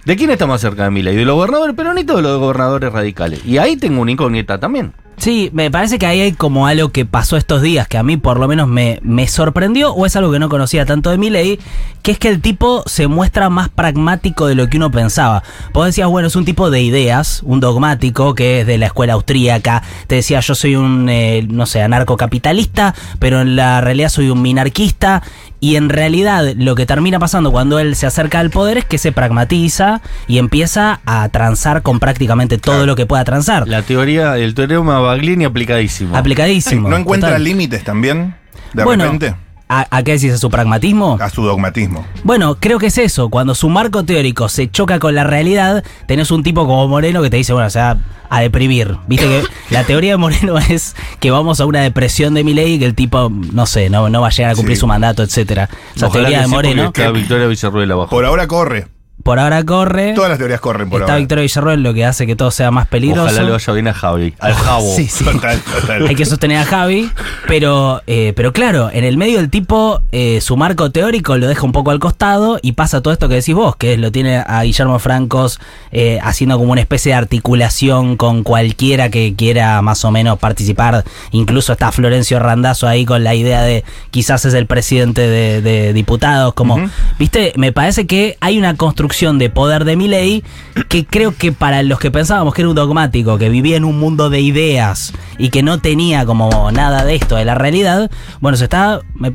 ¿de 0.04 0.16
quién 0.16 0.30
está 0.30 0.46
más 0.46 0.60
cerca 0.60 0.84
de 0.84 0.90
Milei? 0.90 1.16
¿De 1.16 1.24
los 1.24 1.36
gobernadores 1.36 1.74
peronistas 1.74 2.14
o 2.14 2.16
de 2.18 2.22
los 2.22 2.38
gobernadores 2.38 2.92
radicales? 2.92 3.44
Y 3.44 3.58
ahí 3.58 3.76
tengo 3.76 4.00
una 4.00 4.10
incógnita 4.10 4.58
también. 4.58 4.92
Sí, 5.22 5.50
me 5.52 5.70
parece 5.70 6.00
que 6.00 6.06
ahí 6.06 6.20
hay 6.20 6.32
como 6.32 6.66
algo 6.66 6.88
que 6.88 7.06
pasó 7.06 7.36
estos 7.36 7.62
días 7.62 7.86
que 7.86 7.96
a 7.96 8.02
mí 8.02 8.16
por 8.16 8.40
lo 8.40 8.48
menos 8.48 8.66
me, 8.66 8.98
me 9.02 9.28
sorprendió 9.28 9.92
o 9.92 10.04
es 10.04 10.16
algo 10.16 10.32
que 10.32 10.40
no 10.40 10.48
conocía 10.48 10.84
tanto 10.84 11.10
de 11.10 11.18
Milei, 11.18 11.60
que 12.02 12.10
es 12.10 12.18
que 12.18 12.28
el 12.28 12.40
tipo 12.40 12.82
se 12.86 13.06
muestra 13.06 13.48
más 13.48 13.68
pragmático 13.68 14.48
de 14.48 14.56
lo 14.56 14.68
que 14.68 14.78
uno 14.78 14.90
pensaba. 14.90 15.44
Vos 15.72 15.86
decías, 15.86 16.08
bueno, 16.08 16.26
es 16.26 16.34
un 16.34 16.44
tipo 16.44 16.70
de 16.70 16.82
ideas, 16.82 17.40
un 17.44 17.60
dogmático 17.60 18.34
que 18.34 18.62
es 18.62 18.66
de 18.66 18.78
la 18.78 18.86
escuela 18.86 19.12
austríaca, 19.12 19.84
te 20.08 20.16
decía 20.16 20.40
yo 20.40 20.56
soy 20.56 20.74
un, 20.74 21.08
eh, 21.08 21.46
no 21.48 21.66
sé, 21.66 21.82
anarcocapitalista, 21.82 22.94
pero 23.20 23.42
en 23.42 23.54
la 23.54 23.80
realidad 23.80 24.08
soy 24.08 24.28
un 24.28 24.42
minarquista 24.42 25.22
y 25.62 25.76
en 25.76 25.90
realidad 25.90 26.44
lo 26.56 26.74
que 26.74 26.86
termina 26.86 27.20
pasando 27.20 27.52
cuando 27.52 27.78
él 27.78 27.94
se 27.94 28.04
acerca 28.04 28.40
al 28.40 28.50
poder 28.50 28.78
es 28.78 28.84
que 28.84 28.98
se 28.98 29.12
pragmatiza 29.12 30.02
y 30.26 30.38
empieza 30.38 30.98
a 31.06 31.28
transar 31.28 31.82
con 31.82 32.00
prácticamente 32.00 32.58
todo 32.58 32.74
Claro. 32.74 32.86
lo 32.86 32.96
que 32.96 33.06
pueda 33.06 33.22
transar. 33.22 33.68
La 33.68 33.82
teoría, 33.82 34.36
el 34.38 34.54
teorema 34.54 34.98
Baglini 34.98 35.44
aplicadísimo. 35.44 36.16
Aplicadísimo. 36.16 36.88
¿No 36.88 36.96
encuentra 36.96 37.38
límites 37.38 37.84
también? 37.84 38.34
De 38.72 38.82
bueno, 38.82 39.04
repente. 39.04 39.36
¿A, 39.80 39.86
a 39.90 40.02
qué 40.02 40.12
decís? 40.12 40.32
¿A 40.32 40.38
su 40.38 40.50
pragmatismo? 40.50 41.18
A 41.20 41.30
su 41.30 41.42
dogmatismo. 41.42 42.04
Bueno, 42.24 42.56
creo 42.60 42.78
que 42.78 42.86
es 42.86 42.98
eso. 42.98 43.28
Cuando 43.30 43.54
su 43.54 43.68
marco 43.68 44.04
teórico 44.04 44.48
se 44.48 44.70
choca 44.70 44.98
con 44.98 45.14
la 45.14 45.24
realidad, 45.24 45.82
tenés 46.06 46.30
un 46.30 46.42
tipo 46.42 46.66
como 46.66 46.86
Moreno 46.88 47.22
que 47.22 47.30
te 47.30 47.36
dice, 47.38 47.52
bueno, 47.52 47.66
o 47.66 47.70
sea, 47.70 47.96
a 48.28 48.40
deprimir. 48.40 48.96
Viste 49.06 49.26
que 49.26 49.42
la 49.74 49.84
teoría 49.84 50.12
de 50.12 50.16
Moreno 50.18 50.58
es 50.68 50.94
que 51.20 51.30
vamos 51.30 51.60
a 51.60 51.66
una 51.66 51.80
depresión 51.80 52.34
de 52.34 52.44
Milei 52.44 52.74
y 52.74 52.78
que 52.78 52.86
el 52.86 52.94
tipo, 52.94 53.30
no 53.30 53.66
sé, 53.66 53.88
no, 53.90 54.08
no 54.08 54.20
va 54.20 54.28
a 54.28 54.30
llegar 54.30 54.52
a 54.52 54.54
cumplir 54.54 54.76
Sí. 54.76 54.80
su 54.80 54.86
mandato, 54.86 55.22
etcétera. 55.22 55.68
Ojalá 55.96 56.12
teoría 56.12 56.36
que 56.38 56.42
de 56.42 56.48
Moreno. 56.48 56.84
Está 56.86 57.10
Victoria 57.10 57.46
Villarruel 57.46 57.90
abajo. 57.92 58.10
Por 58.10 58.24
ahora 58.24 58.46
corre. 58.46 58.86
Por 59.22 59.38
ahora 59.38 59.62
corre. 59.64 60.14
Todas 60.14 60.30
las 60.30 60.38
teorías 60.38 60.60
corren 60.60 60.90
por 60.90 61.00
Está 61.00 61.12
ahora. 61.12 61.20
Victoria 61.20 61.42
Villarroel, 61.42 61.82
lo 61.82 61.94
que 61.94 62.04
hace 62.04 62.26
que 62.26 62.34
todo 62.34 62.50
sea 62.50 62.70
más 62.70 62.88
peligroso. 62.88 63.24
Ojalá 63.24 63.42
le 63.42 63.52
vaya 63.52 63.72
bien 63.72 63.88
a 63.88 63.94
Javi, 63.94 64.34
al 64.40 64.54
Jabo. 64.54 64.94
Sí, 64.96 65.06
sí. 65.06 65.24
Total, 65.24 65.60
total. 65.60 66.06
Hay 66.08 66.14
que 66.16 66.26
sostener 66.26 66.58
a 66.58 66.64
Javi, 66.64 67.08
pero, 67.46 68.02
eh, 68.08 68.32
pero 68.34 68.52
claro, 68.52 68.90
en 68.92 69.04
el 69.04 69.16
medio 69.16 69.38
del 69.38 69.48
tipo, 69.48 70.02
eh, 70.10 70.40
su 70.40 70.56
marco 70.56 70.90
teórico 70.90 71.36
lo 71.36 71.46
deja 71.46 71.62
un 71.62 71.70
poco 71.70 71.92
al 71.92 72.00
costado 72.00 72.58
y 72.62 72.72
pasa 72.72 73.00
todo 73.00 73.12
esto 73.12 73.28
que 73.28 73.36
decís 73.36 73.54
vos, 73.54 73.76
que 73.76 73.96
lo 73.96 74.10
tiene 74.10 74.38
a 74.38 74.62
Guillermo 74.64 74.98
Francos 74.98 75.60
eh, 75.92 76.18
haciendo 76.22 76.58
como 76.58 76.72
una 76.72 76.80
especie 76.80 77.12
de 77.12 77.18
articulación 77.18 78.16
con 78.16 78.42
cualquiera 78.42 79.08
que 79.08 79.34
quiera 79.36 79.80
más 79.82 80.04
o 80.04 80.10
menos 80.10 80.38
participar. 80.40 81.04
Incluso 81.30 81.72
está 81.72 81.92
Florencio 81.92 82.40
Randazzo 82.40 82.88
ahí 82.88 83.04
con 83.04 83.22
la 83.22 83.34
idea 83.36 83.62
de 83.62 83.84
quizás 84.10 84.44
es 84.46 84.54
el 84.54 84.66
presidente 84.66 85.22
de, 85.22 85.62
de 85.62 85.92
diputados, 85.92 86.54
como, 86.54 86.90
viste, 87.20 87.52
me 87.56 87.70
parece 87.70 88.06
que 88.06 88.36
hay 88.40 88.58
una 88.58 88.76
construcción 88.76 89.11
de 89.12 89.50
poder 89.50 89.84
de 89.84 89.96
Milei 89.96 90.42
que 90.88 91.04
creo 91.06 91.36
que 91.36 91.52
para 91.52 91.82
los 91.82 91.98
que 91.98 92.10
pensábamos 92.10 92.54
que 92.54 92.62
era 92.62 92.68
un 92.68 92.74
dogmático, 92.74 93.38
que 93.38 93.48
vivía 93.48 93.76
en 93.76 93.84
un 93.84 93.98
mundo 93.98 94.30
de 94.30 94.40
ideas 94.40 95.12
y 95.38 95.50
que 95.50 95.62
no 95.62 95.80
tenía 95.80 96.24
como 96.26 96.70
nada 96.72 97.04
de 97.04 97.14
esto 97.14 97.36
de 97.36 97.44
la 97.44 97.54
realidad, 97.54 98.10
bueno, 98.40 98.56
se 98.56 98.64
está 98.64 99.00
me- 99.14 99.34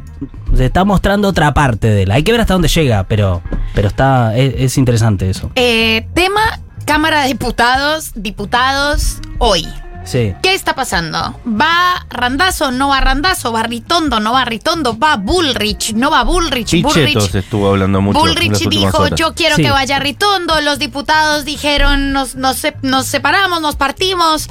se 0.55 0.65
está 0.65 0.83
mostrando 0.85 1.27
otra 1.27 1.53
parte 1.53 1.87
de 1.87 2.03
él. 2.03 2.11
Hay 2.11 2.23
que 2.23 2.31
ver 2.31 2.41
hasta 2.41 2.53
dónde 2.53 2.67
llega, 2.69 3.03
pero 3.05 3.41
pero 3.75 3.87
está 3.87 4.35
es, 4.35 4.53
es 4.57 4.77
interesante 4.77 5.29
eso. 5.29 5.51
Eh, 5.55 6.07
tema 6.13 6.41
Cámara 6.85 7.21
de 7.23 7.27
Diputados, 7.29 8.11
diputados, 8.15 9.19
hoy. 9.39 9.67
Sí. 10.07 10.33
¿Qué 10.41 10.53
está 10.53 10.73
pasando? 10.73 11.37
¿Va 11.45 12.05
Randazo? 12.09 12.71
¿No 12.71 12.87
va 12.87 13.01
Randazo? 13.01 13.51
¿Va 13.51 13.63
Ritondo? 13.63 14.21
¿No 14.21 14.31
va 14.31 14.45
Ritondo? 14.45 14.97
¿Va 14.97 15.17
Bullrich? 15.17 15.93
¿No 15.93 16.09
va 16.09 16.23
Bullrich? 16.23 16.71
Pichetos 16.71 17.35
estuvo 17.35 17.67
hablando 17.67 17.99
mucho. 18.01 18.17
Bullrich 18.19 18.69
dijo, 18.69 18.97
horas. 18.99 19.19
yo 19.19 19.33
quiero 19.35 19.57
Sí. 19.57 19.63
que 19.63 19.69
vaya 19.71 19.99
Ritondo. 19.99 20.61
Los 20.61 20.79
diputados 20.79 21.43
dijeron, 21.43 22.13
nos, 22.13 22.35
nos, 22.35 22.61
nos 22.83 23.05
separamos, 23.05 23.61
nos 23.61 23.75
partimos. 23.75 24.49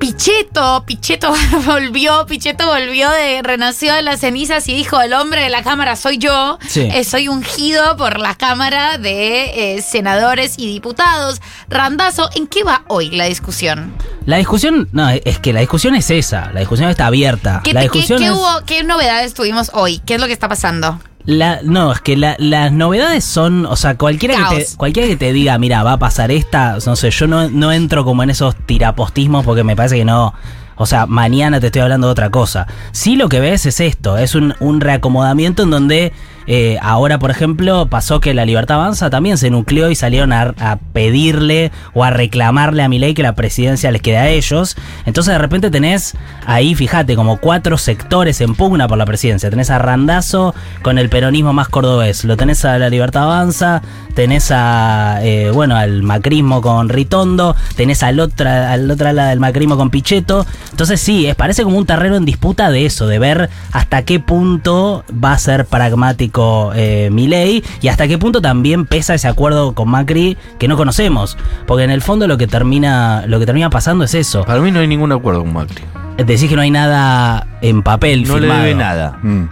Pichetto, 0.00 0.82
Pichetto 0.86 1.30
volvió, 1.66 2.24
Pichetto 2.26 2.66
volvió 2.66 3.10
de, 3.10 3.42
renació 3.42 3.92
de 3.94 4.00
las 4.00 4.20
cenizas 4.20 4.66
y 4.66 4.74
dijo, 4.74 4.98
el 5.00 5.12
hombre 5.12 5.42
de 5.42 5.50
la 5.50 5.62
cámara 5.62 5.94
soy 5.94 6.16
yo, 6.16 6.58
Sí. 6.66 6.88
Eh, 6.92 7.04
soy 7.04 7.28
ungido 7.28 7.96
por 7.98 8.18
la 8.18 8.34
Cámara 8.34 8.96
de 8.96 9.76
eh, 9.76 9.82
Senadores 9.82 10.54
y 10.56 10.66
Diputados. 10.66 11.42
Randazo, 11.68 12.30
¿en 12.34 12.46
qué 12.46 12.64
va 12.64 12.82
hoy 12.88 13.10
la 13.10 13.26
discusión? 13.26 13.92
La 14.24 14.38
discusión, 14.38 14.88
no, 14.92 15.10
es 15.10 15.38
que 15.38 15.52
la 15.52 15.60
discusión 15.60 15.94
es 15.94 16.10
esa, 16.10 16.50
la 16.52 16.60
discusión 16.60 16.88
está 16.88 17.06
abierta. 17.06 17.60
¿Qué, 17.62 17.74
la 17.74 17.82
te- 17.82 17.88
qué- 17.90 17.98
discusión 17.98 18.18
qué 18.20 18.24
es- 18.26 18.32
hubo, 18.32 18.64
¿Qué 18.66 18.82
novedades 18.82 19.34
tuvimos 19.34 19.70
hoy? 19.74 19.98
¿Qué 20.06 20.14
es 20.14 20.20
lo 20.20 20.26
que 20.26 20.32
está 20.32 20.48
pasando? 20.48 20.98
La, 21.30 21.60
no, 21.62 21.92
es 21.92 22.00
que 22.00 22.16
la- 22.16 22.34
las 22.38 22.72
novedades 22.72 23.24
son, 23.24 23.64
o 23.66 23.76
sea, 23.76 23.96
cualquiera 23.96 24.34
que, 24.50 24.56
te, 24.64 24.76
cualquiera 24.76 25.08
que 25.08 25.16
te 25.16 25.32
diga, 25.32 25.56
mira, 25.58 25.82
va 25.84 25.92
a 25.92 25.98
pasar 25.98 26.30
esta, 26.32 26.78
no 26.84 26.96
sé, 26.96 27.10
yo 27.10 27.26
no, 27.28 27.48
no 27.48 27.70
entro 27.72 28.04
como 28.04 28.22
en 28.24 28.30
esos 28.30 28.56
tirapostismos 28.66 29.44
porque 29.44 29.62
me 29.62 29.76
parece 29.76 29.96
que 29.96 30.04
no, 30.04 30.34
o 30.76 30.86
sea, 30.86 31.06
mañana 31.06 31.60
te 31.60 31.66
estoy 31.66 31.82
hablando 31.82 32.08
de 32.08 32.12
otra 32.12 32.30
cosa. 32.30 32.66
Sí 32.92 33.14
lo 33.14 33.28
que 33.28 33.38
ves 33.38 33.64
es 33.66 33.78
esto, 33.80 34.18
es 34.18 34.34
un, 34.34 34.54
un 34.60 34.80
reacomodamiento 34.80 35.62
en 35.62 35.70
donde 35.70 36.12
eh, 36.52 36.80
ahora, 36.82 37.20
por 37.20 37.30
ejemplo, 37.30 37.86
pasó 37.86 38.18
que 38.18 38.34
la 38.34 38.44
Libertad 38.44 38.80
Avanza 38.80 39.08
también 39.08 39.38
se 39.38 39.50
nucleó 39.50 39.88
y 39.88 39.94
salieron 39.94 40.32
a, 40.32 40.80
pedirle 40.92 41.70
o 41.94 42.02
a 42.02 42.10
reclamarle 42.10 42.82
a 42.82 42.88
Milei 42.88 43.14
que 43.14 43.22
la 43.22 43.36
presidencia 43.36 43.92
les 43.92 44.02
quede 44.02 44.16
a 44.16 44.28
ellos. 44.30 44.76
Entonces 45.06 45.32
de 45.32 45.38
repente 45.38 45.70
tenés 45.70 46.16
ahí, 46.46 46.74
fíjate, 46.74 47.14
como 47.14 47.36
cuatro 47.36 47.78
sectores 47.78 48.40
en 48.40 48.56
pugna 48.56 48.88
por 48.88 48.98
la 48.98 49.04
presidencia. 49.06 49.48
Tenés 49.48 49.70
a 49.70 49.78
Randazo 49.78 50.52
con 50.82 50.98
el 50.98 51.08
peronismo 51.08 51.52
más 51.52 51.68
cordobés, 51.68 52.24
lo 52.24 52.36
tenés 52.36 52.64
a 52.64 52.80
la 52.80 52.90
Libertad 52.90 53.22
Avanza, 53.22 53.80
tenés 54.16 54.50
a, 54.50 55.20
eh, 55.22 55.52
bueno, 55.54 55.76
al 55.76 56.02
macrismo 56.02 56.62
con 56.62 56.88
Ritondo, 56.88 57.54
tenés 57.76 58.02
al 58.02 58.18
otra, 58.18 58.72
al 58.72 58.90
otra 58.90 59.12
lado 59.12 59.28
del 59.28 59.38
macrismo 59.38 59.76
con 59.76 59.90
Pichetto. 59.90 60.44
Entonces 60.72 61.00
sí, 61.00 61.28
es, 61.28 61.36
parece 61.36 61.62
como 61.62 61.78
un 61.78 61.86
terreno 61.86 62.16
en 62.16 62.24
disputa 62.24 62.72
de 62.72 62.86
eso, 62.86 63.06
de 63.06 63.20
ver 63.20 63.50
hasta 63.70 64.02
qué 64.02 64.18
punto 64.18 65.04
va 65.12 65.34
a 65.34 65.38
ser 65.38 65.64
pragmático 65.66 66.39
eh, 66.74 67.08
Milei 67.12 67.62
y 67.80 67.88
hasta 67.88 68.06
qué 68.08 68.18
punto 68.18 68.40
también 68.40 68.86
pesa 68.86 69.14
ese 69.14 69.28
acuerdo 69.28 69.72
con 69.74 69.88
Macri 69.88 70.36
que 70.58 70.68
no 70.68 70.76
conocemos. 70.76 71.36
Porque 71.66 71.84
en 71.84 71.90
el 71.90 72.02
fondo 72.02 72.26
lo 72.26 72.36
que 72.38 72.46
termina, 72.46 73.24
lo 73.26 73.38
que 73.38 73.46
termina 73.46 73.70
pasando 73.70 74.04
es 74.04 74.14
eso. 74.14 74.44
Para 74.44 74.60
mí 74.60 74.70
no 74.70 74.80
hay 74.80 74.86
ningún 74.88 75.12
acuerdo 75.12 75.40
con 75.40 75.52
Macri. 75.52 75.84
Decís 76.18 76.48
que 76.48 76.56
no 76.56 76.62
hay 76.62 76.70
nada 76.70 77.46
en 77.62 77.82
papel 77.82 78.24
No 78.26 78.34
firmado. 78.34 78.60
le 78.62 78.68
debe 78.68 78.74
nada. 78.78 79.18
Mm. 79.22 79.44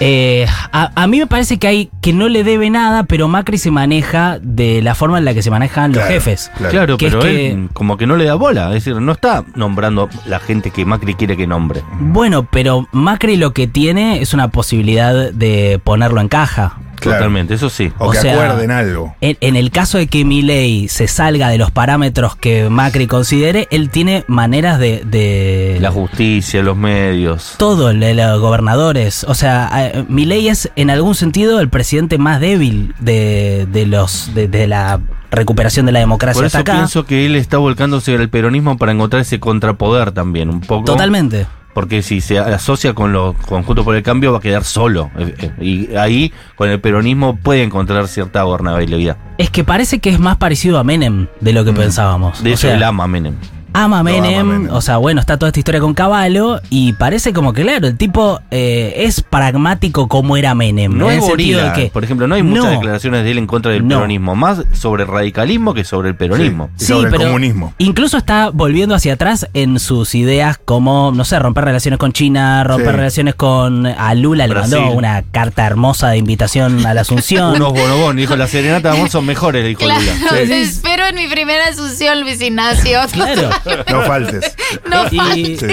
Eh, 0.00 0.46
a, 0.72 0.90
a 0.94 1.06
mí 1.08 1.18
me 1.18 1.26
parece 1.26 1.58
que 1.58 1.66
hay 1.66 1.90
que 2.00 2.12
no 2.12 2.28
le 2.28 2.44
debe 2.44 2.70
nada, 2.70 3.02
pero 3.04 3.26
Macri 3.26 3.58
se 3.58 3.70
maneja 3.72 4.38
de 4.40 4.80
la 4.80 4.94
forma 4.94 5.18
en 5.18 5.24
la 5.24 5.34
que 5.34 5.42
se 5.42 5.50
manejan 5.50 5.92
los 5.92 6.04
jefes. 6.04 6.50
claro. 6.56 6.70
Claro, 6.72 6.96
Que 6.98 7.06
es 7.06 7.12
pero 7.12 7.22
que- 7.24 7.50
él 7.50 7.68
como 7.72 7.96
que 7.96 8.06
no 8.06 8.16
le 8.16 8.24
da 8.24 8.34
bola. 8.34 8.68
Es 8.68 8.84
decir, 8.84 9.00
no 9.00 9.12
está 9.12 9.44
nombrando 9.56 10.08
la 10.26 10.38
gente 10.38 10.70
que 10.70 10.84
Macri 10.84 11.14
quiere 11.14 11.36
que 11.36 11.46
nombre. 11.46 11.82
Bueno, 11.98 12.46
pero 12.50 12.86
Macri 12.92 13.36
lo 13.36 13.52
que 13.52 13.66
tiene 13.66 14.20
es 14.20 14.34
una 14.34 14.48
posibilidad 14.48 15.32
de 15.32 15.80
ponerlo 15.82 16.20
en 16.20 16.28
caja. 16.28 16.78
Claro. 17.00 17.18
Totalmente, 17.18 17.54
eso 17.54 17.70
sí. 17.70 17.92
O, 17.98 18.08
O 18.08 18.10
que 18.10 18.18
sea- 18.18 18.34
acuerden 18.34 18.70
algo. 18.70 19.14
En, 19.20 19.36
en 19.40 19.56
el 19.56 19.70
caso 19.70 19.98
de 19.98 20.06
que 20.06 20.24
Milei 20.24 20.88
se 20.88 21.08
salga 21.08 21.48
de 21.48 21.58
los 21.58 21.70
parámetros 21.70 22.36
que 22.36 22.68
Macri 22.68 23.06
considere, 23.06 23.68
él 23.70 23.90
tiene 23.90 24.24
maneras 24.28 24.78
de... 24.78 25.02
de 25.04 25.78
La 25.80 25.90
justicia, 25.90 26.62
los 26.62 26.76
medios. 26.76 27.54
todo, 27.58 27.88
de 27.88 28.14
los 28.14 28.40
gobernadores. 28.40 29.24
O 29.24 29.34
sea, 29.34 29.92
Milei 30.08 30.48
es 30.48 30.70
en 30.76 30.90
algún 30.90 31.14
sentido 31.14 31.60
el 31.60 31.68
presidente 31.68 32.18
más 32.18 32.40
débil 32.40 32.94
de, 33.00 33.66
de 33.70 33.86
los 33.86 34.34
de, 34.34 34.48
de 34.48 34.66
la 34.66 35.00
recuperación 35.30 35.84
de 35.86 35.92
la 35.92 35.98
democracia 35.98 36.38
Por 36.38 36.46
hasta 36.46 36.58
eso 36.58 36.62
acá. 36.62 36.72
pienso 36.74 37.04
que 37.04 37.26
él 37.26 37.36
está 37.36 37.58
volcándose 37.58 38.14
al 38.14 38.28
peronismo 38.30 38.78
para 38.78 38.92
encontrar 38.92 39.22
ese 39.22 39.38
contrapoder 39.38 40.12
también, 40.12 40.48
un 40.48 40.60
poco. 40.60 40.84
Totalmente. 40.84 41.46
Porque 41.78 42.02
si 42.02 42.20
se 42.20 42.40
asocia 42.40 42.92
con 42.92 43.12
los 43.12 43.36
conjuntos 43.36 43.84
por 43.84 43.94
el 43.94 44.02
cambio 44.02 44.32
va 44.32 44.38
a 44.38 44.40
quedar 44.40 44.64
solo. 44.64 45.12
Eh, 45.16 45.32
eh, 45.38 45.64
Y 45.64 45.94
ahí 45.94 46.32
con 46.56 46.68
el 46.68 46.80
peronismo 46.80 47.36
puede 47.36 47.62
encontrar 47.62 48.08
cierta 48.08 48.42
gobernabilidad. 48.42 49.16
Es 49.38 49.48
que 49.50 49.62
parece 49.62 50.00
que 50.00 50.10
es 50.10 50.18
más 50.18 50.38
parecido 50.38 50.80
a 50.80 50.82
Menem 50.82 51.28
de 51.40 51.52
lo 51.52 51.64
que 51.64 51.72
pensábamos. 51.72 52.40
Mm. 52.40 52.42
De 52.42 52.50
O 52.50 52.54
eso 52.54 52.62
sea, 52.62 52.74
él 52.74 52.82
ama 52.82 53.04
a 53.04 53.06
Menem. 53.06 53.36
Ama 53.84 54.00
a 54.00 54.02
Lo 54.02 54.10
ama 54.10 54.20
Menem, 54.20 54.68
o 54.70 54.80
sea, 54.80 54.96
bueno, 54.98 55.20
está 55.20 55.36
toda 55.38 55.48
esta 55.50 55.58
historia 55.60 55.80
con 55.80 55.94
Caballo 55.94 56.60
y 56.70 56.92
parece 56.94 57.32
como 57.32 57.52
que, 57.52 57.62
claro, 57.62 57.86
el 57.86 57.96
tipo 57.96 58.40
eh, 58.50 58.94
es 58.98 59.22
pragmático 59.22 60.08
como 60.08 60.36
era 60.36 60.54
Menem. 60.54 60.96
No 60.96 61.06
gorila. 61.20 61.64
de 61.64 61.72
que, 61.72 61.90
Por 61.90 62.04
ejemplo, 62.04 62.26
no 62.26 62.34
hay 62.34 62.42
muchas 62.42 62.64
No. 62.64 62.70
declaraciones 62.72 63.24
de 63.24 63.30
él 63.30 63.38
en 63.38 63.46
contra 63.46 63.72
del 63.72 63.86
No. 63.86 63.96
peronismo. 63.96 64.34
Más 64.36 64.62
sobre 64.72 65.04
el 65.04 65.08
radicalismo 65.08 65.74
que 65.74 65.84
sobre 65.84 66.10
el 66.10 66.14
peronismo. 66.16 66.70
Y 66.78 66.84
sobre 66.84 67.10
el 67.10 67.16
comunismo. 67.16 67.74
Incluso 67.78 68.16
está 68.18 68.50
volviendo 68.50 68.94
hacia 68.94 69.14
atrás 69.14 69.48
en 69.54 69.78
sus 69.78 70.14
ideas 70.14 70.58
como, 70.64 71.12
no 71.14 71.24
sé, 71.24 71.38
romper 71.38 71.64
relaciones 71.64 71.98
con 71.98 72.12
China, 72.12 72.64
romper 72.64 72.90
Sí. 72.90 72.96
relaciones 72.96 73.34
con... 73.34 73.86
A 73.86 74.14
Lula 74.14 74.46
le 74.46 74.54
mandó 74.54 74.90
una 74.92 75.22
carta 75.30 75.66
hermosa 75.66 76.08
de 76.10 76.18
invitación 76.18 76.84
a 76.86 76.94
la 76.94 77.02
Asunción. 77.02 77.54
Unos 77.56 77.72
bonobón, 77.72 78.16
dijo 78.16 78.36
la 78.36 78.46
serenata 78.46 78.90
de 78.90 78.96
amor 78.96 79.08
son 79.10 79.24
mejores, 79.26 79.62
le 79.62 79.68
dijo 79.70 79.80
Claro, 79.84 80.00
Lula. 80.00 80.30
te 80.30 80.60
espero 80.62 81.06
en 81.06 81.14
mi 81.16 81.26
primera 81.28 81.66
asunción, 81.68 82.20
Luis 82.20 82.40
Ignacio. 82.40 83.00
Claro. 83.12 83.50
No 83.90 84.02
faltes. 84.02 84.56
No 84.90 85.06
Y 85.34 85.56
Sí. 85.56 85.66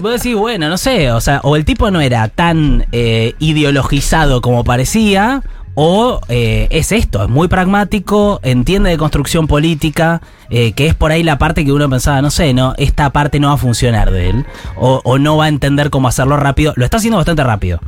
vos 0.00 0.12
decís, 0.22 0.34
bueno, 0.36 0.68
no 0.68 0.76
sé, 0.78 1.10
o 1.12 1.20
sea, 1.20 1.40
o 1.42 1.56
el 1.56 1.64
tipo 1.64 1.90
no 1.90 2.00
era 2.00 2.28
tan 2.28 2.86
eh, 2.92 3.34
ideologizado 3.38 4.40
como 4.40 4.64
parecía, 4.64 5.42
o 5.74 6.20
eh, 6.28 6.66
es 6.70 6.90
esto, 6.92 7.22
es 7.22 7.28
muy 7.28 7.46
pragmático, 7.48 8.40
entiende 8.42 8.90
de 8.90 8.98
construcción 8.98 9.46
política, 9.46 10.20
eh, 10.50 10.72
que 10.72 10.88
es 10.88 10.94
por 10.94 11.12
ahí 11.12 11.22
la 11.22 11.38
parte 11.38 11.64
que 11.64 11.72
uno 11.72 11.88
pensaba, 11.88 12.20
no 12.22 12.30
sé, 12.30 12.52
no, 12.52 12.74
esta 12.78 13.10
parte 13.10 13.38
no 13.38 13.48
va 13.48 13.54
a 13.54 13.58
funcionar 13.58 14.10
de 14.10 14.30
él, 14.30 14.44
o, 14.76 15.00
o 15.04 15.18
no 15.18 15.36
va 15.36 15.44
a 15.44 15.48
entender 15.48 15.90
cómo 15.90 16.08
hacerlo 16.08 16.36
rápido, 16.36 16.72
lo 16.76 16.84
está 16.84 16.96
haciendo 16.96 17.16
bastante 17.18 17.44
rápido. 17.44 17.78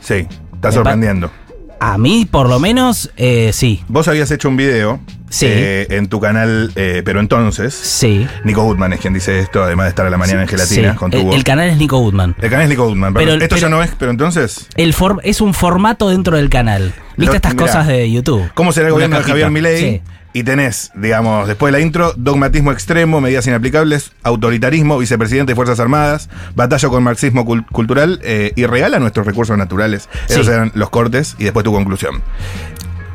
Sí, 0.00 0.26
está 0.54 0.72
sorprendiendo. 0.72 1.30
A 1.80 1.98
mí, 1.98 2.26
por 2.30 2.48
lo 2.48 2.58
menos, 2.58 3.10
eh, 3.16 3.50
sí, 3.52 3.84
Vos 3.88 4.08
habías 4.08 4.30
hecho 4.30 4.48
un 4.48 4.56
video 4.56 4.98
Sí. 5.28 5.46
eh, 5.48 5.86
en 5.90 6.08
tu 6.08 6.20
canal, 6.20 6.72
eh, 6.76 7.02
pero 7.04 7.20
entonces, 7.20 7.74
sí. 7.74 8.26
Nico 8.44 8.62
Goodman 8.62 8.92
es 8.94 9.00
quien 9.00 9.12
dice 9.12 9.40
esto, 9.40 9.62
además 9.62 9.84
de 9.86 9.88
estar 9.90 10.06
a 10.06 10.10
la 10.10 10.16
mañana 10.16 10.42
en 10.42 10.48
gelatina 10.48 10.92
sí. 10.92 10.96
con 10.98 11.10
tu 11.10 11.18
el, 11.18 11.24
voz. 11.24 11.34
el 11.34 11.44
canal 11.44 11.68
es 11.68 11.76
Nico 11.76 11.98
Goodman. 11.98 12.34
El 12.40 12.48
canal 12.48 12.62
es 12.64 12.70
Nico 12.70 12.86
Goodman, 12.86 13.12
perdón. 13.12 13.28
Pero- 13.34 13.42
Esto 13.44 13.56
ya 13.56 13.68
no 13.68 13.82
es, 13.82 13.90
pero 13.98 14.10
entonces, 14.10 14.68
El 14.76 14.94
form- 14.94 15.20
es 15.24 15.40
un 15.40 15.52
formato 15.52 16.08
dentro 16.08 16.36
del 16.36 16.48
canal. 16.48 16.94
¿Viste 17.16 17.32
Lo- 17.32 17.34
estas 17.34 17.54
mirá. 17.54 17.66
cosas 17.66 17.86
de 17.88 18.10
YouTube? 18.10 18.48
¿cómo 18.54 18.72
será 18.72 18.86
el 18.86 18.92
gobierno 18.94 19.16
de. 19.18 19.22
Javier 19.24 19.50
Milei? 19.50 19.80
Sí. 19.80 20.00
Y 20.36 20.42
tenés, 20.44 20.90
digamos, 20.94 21.48
después 21.48 21.72
de 21.72 21.78
la 21.78 21.82
intro, 21.82 22.12
dogmatismo 22.14 22.70
extremo, 22.70 23.22
medidas 23.22 23.46
inaplicables, 23.46 24.12
autoritarismo, 24.22 24.98
vicepresidente 24.98 25.52
de 25.52 25.56
Fuerzas 25.56 25.80
Armadas, 25.80 26.28
batalla 26.54 26.90
con 26.90 27.02
marxismo 27.02 27.46
cul- 27.46 27.64
cultural 27.72 28.20
eh, 28.22 28.52
y 28.54 28.66
regala 28.66 28.98
nuestros 28.98 29.24
recursos 29.24 29.56
naturales. 29.56 30.10
Esos 30.28 30.46
eran 30.48 30.72
los 30.74 30.90
cortes 30.90 31.36
y 31.38 31.44
después 31.44 31.64
tu 31.64 31.72
conclusión. 31.72 32.20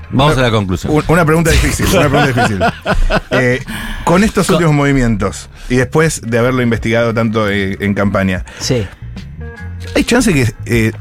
Vamos 0.09 0.35
a 0.35 0.41
la 0.41 0.49
conclusión. 0.49 0.91
Un- 0.95 1.03
Una 1.09 1.23
pregunta 1.23 1.51
difícil, 1.51 1.85
una 1.95 2.09
pregunta 2.09 2.27
difícil. 2.41 2.59
Eh, 3.39 3.63
con 4.03 4.23
estos 4.23 4.47
Con- 4.47 4.55
últimos 4.55 4.73
movimientos 4.75 5.49
y 5.69 5.75
después 5.75 6.21
de 6.25 6.39
haberlo 6.39 6.63
investigado 6.63 7.13
tanto 7.13 7.49
eh, 7.49 7.77
en 7.81 7.93
campaña, 7.93 8.45
Sí. 8.59 8.87
¿hay 9.95 10.03
chance 10.05 10.33
que 10.33 10.51
eh, 10.65 10.91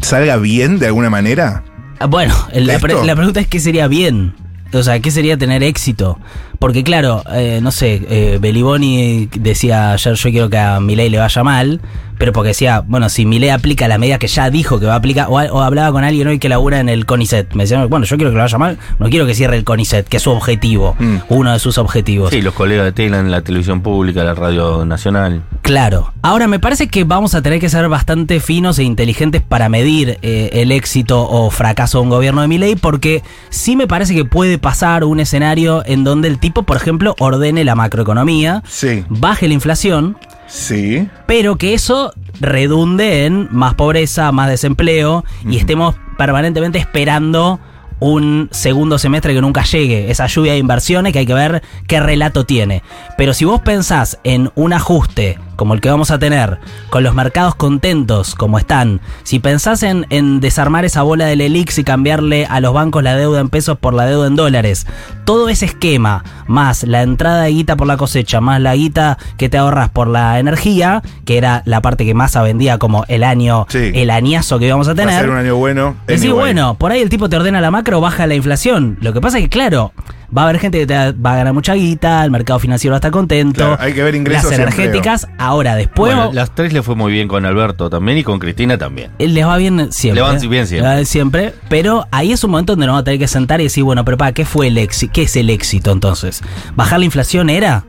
salga 0.00 0.36
bien 0.38 0.78
de 0.80 0.86
alguna 0.88 1.08
manera? 1.08 1.62
Ah, 2.00 2.06
Bueno, 2.06 2.34
la, 2.52 2.78
la 3.04 3.14
pregunta 3.16 3.38
es 3.40 3.46
qué 3.46 3.60
sería 3.60 3.86
bien. 3.86 4.34
O 4.78 4.82
sea, 4.82 5.00
¿qué 5.00 5.10
sería 5.10 5.36
tener 5.36 5.62
éxito? 5.62 6.18
Porque 6.62 6.84
claro, 6.84 7.24
eh, 7.34 7.58
no 7.60 7.72
sé, 7.72 8.06
eh, 8.08 8.38
Beliboni 8.40 9.28
decía 9.34 9.94
ayer 9.94 10.14
yo 10.14 10.30
quiero 10.30 10.48
que 10.48 10.58
a 10.58 10.78
Milei 10.78 11.10
le 11.10 11.18
vaya 11.18 11.42
mal, 11.42 11.80
pero 12.18 12.32
porque 12.32 12.50
decía, 12.50 12.84
bueno, 12.86 13.08
si 13.08 13.26
Milei 13.26 13.50
aplica 13.50 13.88
la 13.88 13.98
medida 13.98 14.16
que 14.20 14.28
ya 14.28 14.48
dijo 14.48 14.78
que 14.78 14.86
va 14.86 14.92
a 14.92 14.96
aplicar, 14.98 15.26
o, 15.28 15.38
hablaba 15.60 15.90
con 15.90 16.04
alguien 16.04 16.28
hoy 16.28 16.38
que 16.38 16.48
labura 16.48 16.78
en 16.78 16.88
el 16.88 17.04
CONICET, 17.04 17.54
me 17.54 17.64
decía, 17.64 17.84
bueno, 17.86 18.06
yo 18.06 18.16
quiero 18.16 18.30
que 18.30 18.36
le 18.36 18.42
vaya 18.42 18.58
mal, 18.58 18.78
no 19.00 19.08
quiero 19.10 19.26
que 19.26 19.34
cierre 19.34 19.56
el 19.56 19.64
CONICET, 19.64 20.06
que 20.06 20.18
es 20.18 20.22
su 20.22 20.30
objetivo, 20.30 20.94
Mm. 21.00 21.16
uno 21.30 21.52
de 21.52 21.58
sus 21.58 21.78
objetivos. 21.78 22.30
Sí, 22.30 22.40
los 22.40 22.54
colegas 22.54 22.84
de 22.84 22.92
Tela 22.92 23.18
en 23.18 23.32
la 23.32 23.40
televisión 23.40 23.80
pública, 23.80 24.22
la 24.22 24.34
radio 24.34 24.84
nacional. 24.84 25.42
Claro. 25.62 26.12
Ahora, 26.22 26.46
me 26.46 26.60
parece 26.60 26.86
que 26.86 27.02
vamos 27.02 27.34
a 27.34 27.42
tener 27.42 27.58
que 27.58 27.68
ser 27.68 27.88
bastante 27.88 28.38
finos 28.38 28.78
e 28.78 28.84
inteligentes 28.84 29.42
para 29.42 29.68
medir 29.68 30.18
eh, 30.22 30.50
el 30.52 30.70
éxito 30.70 31.28
o 31.28 31.50
fracaso 31.50 31.98
de 31.98 32.04
un 32.04 32.10
gobierno 32.10 32.42
de 32.42 32.46
Milei, 32.46 32.76
porque 32.76 33.24
sí 33.50 33.74
me 33.74 33.88
parece 33.88 34.14
que 34.14 34.24
puede 34.24 34.58
pasar 34.58 35.02
un 35.02 35.18
escenario 35.18 35.82
en 35.86 36.04
donde 36.04 36.28
el 36.28 36.38
tipo, 36.38 36.51
por 36.52 36.76
ejemplo, 36.76 37.14
ordene 37.18 37.64
la 37.64 37.74
macroeconomía, 37.74 38.62
Sí, 38.68 39.04
baje 39.08 39.48
la 39.48 39.54
inflación, 39.54 40.16
sí. 40.46 41.08
pero 41.26 41.56
que 41.56 41.74
eso 41.74 42.12
redunde 42.40 43.24
en 43.26 43.48
más 43.50 43.74
pobreza, 43.74 44.30
más 44.32 44.48
desempleo 44.48 45.24
y 45.48 45.56
estemos 45.56 45.94
permanentemente 46.18 46.78
esperando 46.78 47.58
un 48.00 48.48
segundo 48.50 48.98
semestre 48.98 49.32
que 49.32 49.40
nunca 49.40 49.62
llegue, 49.62 50.10
esa 50.10 50.26
lluvia 50.26 50.52
de 50.52 50.58
inversiones 50.58 51.12
que 51.12 51.20
hay 51.20 51.26
que 51.26 51.34
ver 51.34 51.62
qué 51.86 52.00
relato 52.00 52.44
tiene. 52.44 52.82
Pero 53.16 53.32
si 53.32 53.44
vos 53.44 53.60
pensás 53.60 54.18
en 54.24 54.50
un 54.56 54.72
ajuste 54.72 55.38
como 55.56 55.74
el 55.74 55.80
que 55.80 55.90
vamos 55.90 56.10
a 56.10 56.18
tener, 56.18 56.58
con 56.90 57.02
los 57.02 57.14
mercados 57.14 57.54
contentos 57.54 58.34
como 58.34 58.58
están, 58.58 59.00
si 59.22 59.38
pensás 59.38 59.82
en, 59.82 60.06
desarmar 60.40 60.84
esa 60.84 61.02
bola 61.02 61.26
del 61.26 61.40
elix 61.40 61.78
y 61.78 61.84
cambiarle 61.84 62.46
a 62.46 62.60
los 62.60 62.72
bancos 62.74 63.02
la 63.02 63.16
deuda 63.16 63.40
en 63.40 63.48
pesos 63.48 63.78
por 63.78 63.94
la 63.94 64.06
deuda 64.06 64.26
en 64.26 64.36
dólares, 64.36 64.86
todo 65.24 65.48
ese 65.48 65.66
esquema, 65.66 66.24
más 66.46 66.82
la 66.84 67.02
entrada 67.02 67.42
de 67.44 67.50
guita 67.50 67.76
por 67.76 67.86
la 67.86 67.96
cosecha, 67.96 68.40
más 68.40 68.60
la 68.60 68.74
guita 68.74 69.18
que 69.36 69.48
te 69.48 69.58
ahorras 69.58 69.90
por 69.90 70.08
la 70.08 70.38
energía, 70.38 71.02
que 71.24 71.38
era 71.38 71.62
la 71.66 71.80
parte 71.80 72.04
que 72.04 72.14
más 72.14 72.32
vendía 72.42 72.78
como 72.78 73.04
el 73.08 73.24
año, 73.24 73.66
Sí. 73.68 73.92
el 73.94 74.10
añazo 74.10 74.58
que 74.58 74.66
íbamos 74.66 74.88
a 74.88 74.90
Va 74.90 74.94
a 74.94 74.96
tener. 74.96 75.20
ser 75.20 75.30
un 75.30 75.36
año 75.36 75.56
bueno. 75.56 75.96
Anyway. 76.08 76.32
bueno, 76.32 76.74
por 76.74 76.90
ahí 76.92 77.00
el 77.00 77.08
tipo 77.08 77.28
te 77.28 77.36
ordena 77.36 77.60
la 77.60 77.70
macro, 77.70 78.00
baja 78.00 78.26
la 78.26 78.34
inflación. 78.34 78.96
Lo 79.00 79.12
que 79.12 79.20
pasa 79.20 79.38
es 79.38 79.44
que, 79.44 79.50
claro, 79.50 79.92
va 80.36 80.42
a 80.42 80.48
haber 80.48 80.60
gente 80.60 80.78
que 80.78 80.86
te 80.86 80.94
va 80.94 81.32
a 81.32 81.36
ganar 81.36 81.52
mucha 81.52 81.74
guita, 81.74 82.24
el 82.24 82.30
mercado 82.30 82.58
financiero 82.58 82.92
va 82.92 82.96
a 82.96 82.98
estar 82.98 83.10
contento. 83.10 83.58
Claro, 83.58 83.76
hay 83.78 83.92
que 83.92 84.02
ver 84.02 84.14
ingresos 84.14 84.50
Las 84.50 84.58
energéticas, 84.58 85.28
ahora, 85.38 85.74
después 85.74 86.14
Bueno, 86.14 86.32
las 86.32 86.54
tres 86.54 86.72
le 86.72 86.82
fue 86.82 86.94
muy 86.94 87.12
bien 87.12 87.28
con 87.28 87.44
Alberto 87.44 87.90
también 87.90 88.18
y 88.18 88.24
con 88.24 88.38
Cristina 88.38 88.78
también. 88.78 89.10
él 89.18 89.34
les 89.34 89.46
va 89.46 89.56
bien 89.56 89.92
siempre. 89.92 90.22
Le 90.22 90.28
van 90.28 90.48
bien 90.48 90.66
siempre. 90.66 90.82
Les 90.82 90.90
va 90.90 90.94
bien 90.94 91.06
siempre. 91.06 91.54
Pero 91.68 92.06
ahí 92.10 92.32
es 92.32 92.42
un 92.44 92.50
momento 92.50 92.72
donde 92.72 92.86
nos 92.86 92.94
vamos 92.94 93.02
a 93.02 93.04
tener 93.04 93.20
que 93.20 93.28
sentar 93.28 93.60
y 93.60 93.64
decir, 93.64 93.84
bueno, 93.84 94.04
pero 94.04 94.16
para, 94.16 94.32
¿qué 94.32 94.44
fue 94.44 94.68
el 94.68 94.78
éxito? 94.78 95.12
¿Qué 95.12 95.22
es 95.22 95.36
el 95.36 95.50
éxito 95.50 95.92
entonces? 95.92 96.42
¿Bajar 96.74 96.98
la 96.98 97.04
inflación 97.04 97.50
era? 97.50 97.84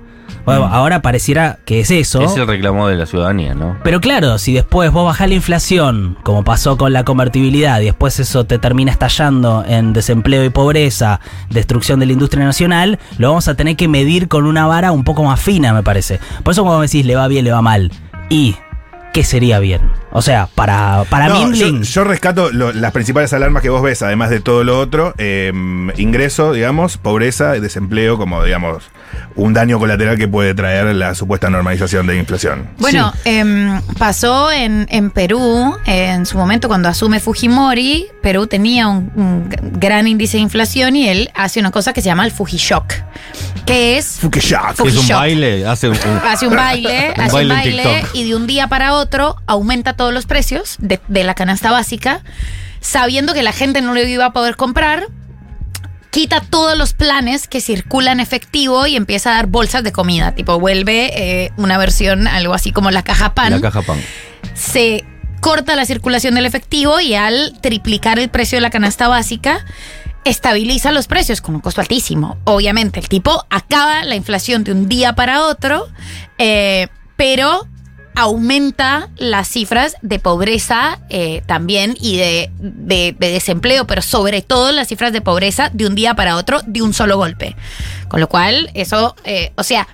Bueno, 0.46 0.66
ahora 0.66 1.02
pareciera 1.02 1.60
que 1.66 1.80
es 1.80 1.90
eso. 1.92 2.22
Es 2.22 2.36
el 2.36 2.46
reclamo 2.48 2.88
de 2.88 2.96
la 2.98 3.06
ciudadanía, 3.06 3.54
¿no? 3.54 3.78
Pero 3.84 4.02
claro, 4.02 4.38
si 4.38 4.54
después 4.54 4.92
vos 4.92 5.06
bajás 5.06 5.30
la 5.30 5.36
inflación, 5.36 6.18
como 6.24 6.44
pasó 6.44 6.78
con 6.78 6.92
la 6.92 7.04
convertibilidad, 7.06 7.80
y 7.80 7.86
después 7.86 8.20
eso 8.20 8.46
te 8.46 8.60
termina 8.60 8.92
estallando 8.92 9.64
en 9.68 9.94
desempleo 9.94 10.44
y 10.44 10.50
pobreza, 10.50 11.20
destrucción 11.50 12.00
de 12.02 12.08
la 12.08 12.14
industria 12.14 12.44
nacional, 12.44 13.00
lo 13.18 13.30
vamos 13.30 13.48
a 13.48 13.56
tener 13.56 13.76
que 13.78 13.88
medir 13.88 14.28
con 14.28 14.46
una 14.46 14.68
vara 14.68 14.92
un 14.92 15.04
poco 15.06 15.24
más 15.24 15.40
fina, 15.40 15.74
me 15.74 15.82
parece. 15.84 16.20
Por 16.44 16.52
eso 16.52 16.64
cuando 16.64 16.80
me 16.80 16.88
decís 16.88 17.06
le 17.06 17.16
va 17.16 17.28
bien, 17.30 17.46
le 17.46 17.52
va 17.52 17.62
mal. 17.62 17.92
¿Y 18.30 18.56
qué 19.14 19.24
sería 19.24 19.60
bien? 19.60 19.82
O 20.12 20.22
sea, 20.22 20.48
para, 20.56 21.04
para 21.10 21.28
No, 21.30 21.40
yo, 21.40 21.48
Mindling, 21.48 21.84
yo 21.84 22.04
rescato 22.04 22.52
lo- 22.52 22.74
las 22.74 22.92
principales 22.92 23.32
alarmas 23.32 23.62
que 23.64 23.70
vos 23.70 23.82
ves, 23.82 24.02
además 24.02 24.30
de 24.30 24.40
todo 24.42 24.64
lo 24.64 24.80
otro. 24.80 25.14
eh, 25.20 25.54
ingreso, 25.98 26.52
digamos, 26.52 26.98
pobreza, 26.98 27.52
desempleo, 27.54 28.18
como, 28.18 28.44
digamos, 28.44 28.84
un 29.36 29.53
daño 29.53 29.79
colateral 29.79 30.17
que 30.17 30.27
puede 30.27 30.53
traer 30.53 30.93
la 30.96 31.15
supuesta 31.15 31.50
normalización 31.50 32.05
de 32.08 32.17
inflación. 32.17 32.70
Bueno, 32.77 33.13
em, 33.25 33.82
pasó 33.98 34.51
en, 34.51 34.88
en 34.89 35.10
Perú, 35.12 35.75
eh, 35.86 36.10
en 36.12 36.25
su 36.25 36.38
momento 36.38 36.67
cuando 36.67 36.89
asume 36.89 37.20
Fujimori, 37.20 38.08
Perú 38.22 38.48
tenía 38.48 38.88
un, 38.88 39.12
un 39.15 39.50
gran 39.79 40.08
índice 40.08 40.38
de 40.38 40.43
inflación 40.43 40.96
y 40.96 41.08
él 41.10 41.29
hace 41.34 41.60
una 41.60 41.72
cosa 41.72 41.93
que 41.93 42.01
se 42.01 42.05
llama 42.08 42.25
el 42.25 42.32
Fujishock, 42.32 42.93
que 43.65 43.98
es... 43.98 44.17
Fukeshak. 44.22 44.75
Fu- 44.75 44.88
Es 44.88 44.96
un 44.98 45.05
Shock. 45.05 45.17
baile, 45.17 45.65
hace 45.65 45.89
un, 45.89 45.96
un- 46.05 46.22
Hace 46.27 46.48
un 46.48 46.55
baile, 46.55 47.13
Un 47.15 47.22
hace 47.24 47.34
baile 47.34 47.53
un 47.53 47.60
en 47.60 47.65
baile 47.77 47.84
TikTok. 48.01 48.15
y 48.15 48.24
de 48.29 48.36
un 48.36 48.48
día 48.48 48.67
para 48.67 48.93
otro 48.93 49.36
aumenta 49.48 49.93
todos 49.93 50.13
los 50.13 50.25
precios 50.25 50.75
de, 50.79 51.00
de 51.08 51.24
la 51.24 51.34
canasta 51.34 51.72
básica, 51.72 52.22
sabiendo 52.82 53.34
que 53.34 53.43
la 53.43 53.51
gente 53.53 53.82
no 53.82 53.93
lo 53.93 54.01
iba 54.03 54.25
a 54.25 54.34
poder 54.34 54.55
comprar, 54.58 55.08
quita 56.13 56.41
todos 56.41 56.77
los 56.77 56.93
planes 56.93 57.48
que 57.48 57.60
circulan 57.60 58.20
efectivo 58.20 58.86
y 58.86 58.96
empieza 58.96 59.32
a 59.32 59.34
dar 59.34 59.48
bolsas 59.48 59.84
de 59.84 59.91
comida, 59.91 60.36
tipo 60.36 60.60
vuelve 60.60 61.12
eh, 61.15 61.51
una 61.58 61.79
versión 61.79 62.27
algo 62.27 62.53
así 62.53 62.72
como 62.72 62.91
la 62.91 63.03
caja 63.03 63.34
pan 63.34 63.50
la 63.50 63.60
caja 63.60 63.82
pan. 63.82 64.00
se 64.53 65.03
corta 65.41 65.75
la 65.75 65.86
circulación 65.86 66.36
del 66.36 66.46
efectivo 66.46 67.00
y 67.00 67.15
al 67.15 67.58
triplicar 67.62 68.20
el 68.20 68.29
precio 68.29 68.58
de 68.58 68.62
la 68.62 68.70
canasta 68.70 69.08
básica, 69.08 69.65
estabiliza 70.24 70.91
los 70.91 71.08
precios 71.08 71.41
con 71.41 71.55
un 71.55 71.62
costo 71.62 71.82
altísimo. 71.82 72.38
Obviamente, 72.46 73.00
el 73.00 73.10
tipo 73.10 73.46
acaba 73.50 74.03
la 74.03 74.15
inflación 74.15 74.63
de 74.63 74.72
un 74.72 74.88
día 74.88 75.15
para 75.15 75.43
otro, 75.43 75.88
eh, 76.38 76.89
pero 77.17 77.67
aumenta 78.15 79.10
las 79.17 79.48
cifras 79.48 79.96
de 80.01 80.20
pobreza 80.20 81.00
eh, 81.10 81.41
también 81.46 81.96
y 82.00 82.17
de, 82.17 82.51
de- 82.60 83.15
de 83.17 83.32
desempleo, 83.32 83.86
pero 83.88 84.01
sobre 84.01 84.41
todo 84.41 84.72
las 84.72 84.88
cifras 84.88 85.13
de 85.13 85.22
pobreza 85.22 85.70
de 85.74 85.88
un 85.88 85.96
día 85.96 86.13
para 86.15 86.36
otro 86.38 86.62
de 86.65 86.82
un 86.82 86.93
solo 86.93 87.17
golpe. 87.17 87.55
Con 88.08 88.20
lo 88.20 88.27
cual, 88.29 88.70
eso, 88.74 89.15
eh, 89.24 89.51
o 89.55 89.63
sea, 89.63 89.88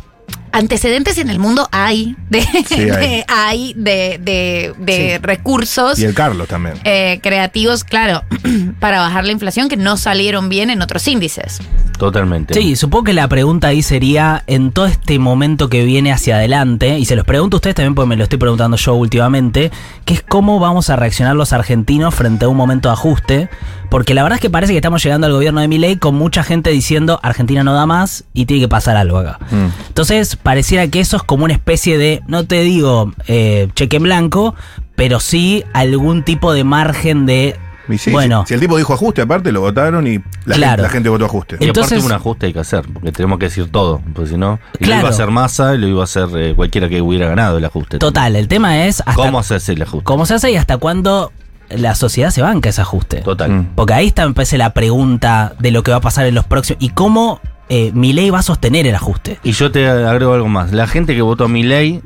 antecedentes 0.51 1.17
en 1.17 1.29
el 1.29 1.39
mundo 1.39 1.67
hay 1.71 2.15
de, 2.29 2.41
Sí, 2.41 2.49
hay. 2.75 2.85
de- 2.89 3.25
hay 3.27 3.73
de, 3.75 4.19
de- 4.21 4.73
de 4.77 5.19
recursos 5.21 5.99
Y 5.99 6.05
el 6.05 6.13
Carlos 6.13 6.47
también. 6.47 6.75
eh, 6.83 7.19
creativos, 7.21 7.83
claro, 7.83 8.23
para 8.79 8.99
bajar 8.99 9.25
la 9.25 9.31
inflación 9.31 9.69
que 9.69 9.77
no 9.77 9.97
salieron 9.97 10.49
bien 10.49 10.69
en 10.69 10.81
otros 10.81 11.07
índices. 11.07 11.59
Totalmente. 11.97 12.53
Sí, 12.53 12.75
supongo 12.77 13.05
que 13.05 13.13
la 13.13 13.27
pregunta 13.27 13.67
ahí 13.67 13.81
sería, 13.81 14.43
en 14.47 14.71
todo 14.71 14.85
este 14.85 15.19
momento 15.19 15.69
que 15.69 15.83
viene 15.83 16.13
hacia 16.13 16.35
adelante, 16.35 16.97
y 16.97 17.05
se 17.05 17.15
los 17.17 17.25
pregunto 17.25 17.55
a 17.55 17.59
ustedes 17.59 17.75
también 17.75 17.93
porque 17.95 18.07
me 18.09 18.15
lo 18.15 18.23
estoy 18.23 18.39
preguntando 18.39 18.77
yo 18.77 18.95
últimamente, 18.95 19.71
que 20.05 20.13
es 20.13 20.21
cómo 20.21 20.59
vamos 20.59 20.89
a 20.89 20.95
reaccionar 20.95 21.35
los 21.35 21.51
argentinos 21.51 22.15
frente 22.15 22.45
a 22.45 22.47
un 22.47 22.55
momento 22.55 22.87
de 22.89 22.93
ajuste, 22.93 23.49
porque 23.89 24.13
la 24.13 24.23
verdad 24.23 24.37
es 24.37 24.41
que 24.41 24.49
parece 24.49 24.73
que 24.73 24.77
estamos 24.77 25.03
llegando 25.03 25.27
al 25.27 25.33
gobierno 25.33 25.61
de 25.61 25.67
Milei 25.67 25.97
con 25.97 26.15
mucha 26.15 26.43
gente 26.43 26.69
diciendo 26.69 27.19
Argentina 27.23 27.63
no 27.63 27.73
da 27.73 27.85
más 27.85 28.23
y 28.33 28.45
tiene 28.45 28.61
que 28.61 28.67
pasar 28.67 28.97
algo 28.97 29.17
acá. 29.17 29.39
Mm. 29.51 29.87
Entonces, 29.87 30.35
pareciera 30.35 30.87
que 30.87 30.99
eso 30.99 31.17
es 31.17 31.23
como 31.23 31.45
una 31.45 31.53
especie 31.53 31.97
de, 31.97 32.21
no 32.27 32.45
te 32.45 32.61
digo 32.61 33.13
eh, 33.27 33.69
cheque 33.75 33.97
en 33.97 34.03
blanco, 34.03 34.55
pero 34.95 35.19
sí 35.19 35.63
algún 35.73 36.23
tipo 36.23 36.53
de 36.53 36.63
margen 36.63 37.25
de... 37.25 37.55
Sí, 37.97 38.11
bueno, 38.11 38.43
si, 38.43 38.49
si 38.49 38.53
el 38.53 38.59
tipo 38.59 38.77
dijo 38.77 38.93
ajuste, 38.93 39.23
aparte 39.23 39.51
lo 39.51 39.61
votaron 39.61 40.05
y 40.05 40.19
la, 40.45 40.55
Claro. 40.55 40.69
gente, 40.73 40.81
la 40.83 40.89
gente 40.89 41.09
votó 41.09 41.25
ajuste. 41.25 41.57
Y 41.59 41.65
Entonces- 41.65 41.93
aparte 41.93 42.05
un 42.05 42.11
ajuste 42.11 42.45
hay 42.45 42.53
que 42.53 42.59
hacer, 42.59 42.83
porque 42.93 43.11
tenemos 43.11 43.39
que 43.39 43.45
decir 43.45 43.71
todo, 43.71 43.99
porque 44.13 44.29
si 44.29 44.37
no, 44.37 44.59
lo 44.79 44.85
iba 44.87 45.07
a 45.07 45.09
hacer 45.09 45.31
Massa 45.31 45.73
y 45.73 45.79
lo 45.79 45.87
iba 45.87 46.01
a 46.01 46.03
hacer 46.03 46.27
eh, 46.35 46.53
cualquiera 46.55 46.87
que 46.87 47.01
hubiera 47.01 47.27
ganado 47.29 47.57
el 47.57 47.65
ajuste. 47.65 47.97
total, 47.97 48.35
el 48.35 48.47
tema 48.47 48.85
es... 48.85 48.99
Hasta 48.99 49.15
¿Cómo 49.15 49.39
hacerse 49.39 49.73
el 49.73 49.81
ajuste? 49.81 50.03
¿Cómo 50.03 50.27
se 50.27 50.35
hace 50.35 50.51
y 50.51 50.55
hasta 50.57 50.77
cuándo 50.77 51.31
la 51.69 51.95
sociedad 51.95 52.31
se 52.31 52.41
banca 52.41 52.69
ese 52.69 52.81
ajuste? 52.81 53.21
Total. 53.21 53.51
Mm. 53.51 53.65
Porque 53.75 53.93
ahí 53.93 54.07
está, 54.07 54.27
me 54.27 54.33
parece, 54.33 54.57
la 54.57 54.73
pregunta 54.73 55.53
de 55.59 55.71
lo 55.71 55.83
que 55.83 55.91
va 55.91 55.97
a 55.97 56.01
pasar 56.01 56.25
en 56.25 56.35
los 56.35 56.45
próximos. 56.45 56.81
y 56.81 56.89
cómo 56.89 57.41
eh, 57.69 57.91
Milei 57.93 58.29
va 58.29 58.39
a 58.39 58.43
sostener 58.43 58.87
el 58.87 58.95
ajuste. 58.95 59.39
Y 59.43 59.51
yo 59.51 59.71
te 59.71 59.87
agrego 59.87 60.33
algo 60.33 60.47
más. 60.47 60.71
La 60.71 60.87
gente 60.87 61.15
que 61.15 61.21
votó 61.21 61.45
a 61.45 61.47
mi 61.47 61.63
ley, 61.63 62.01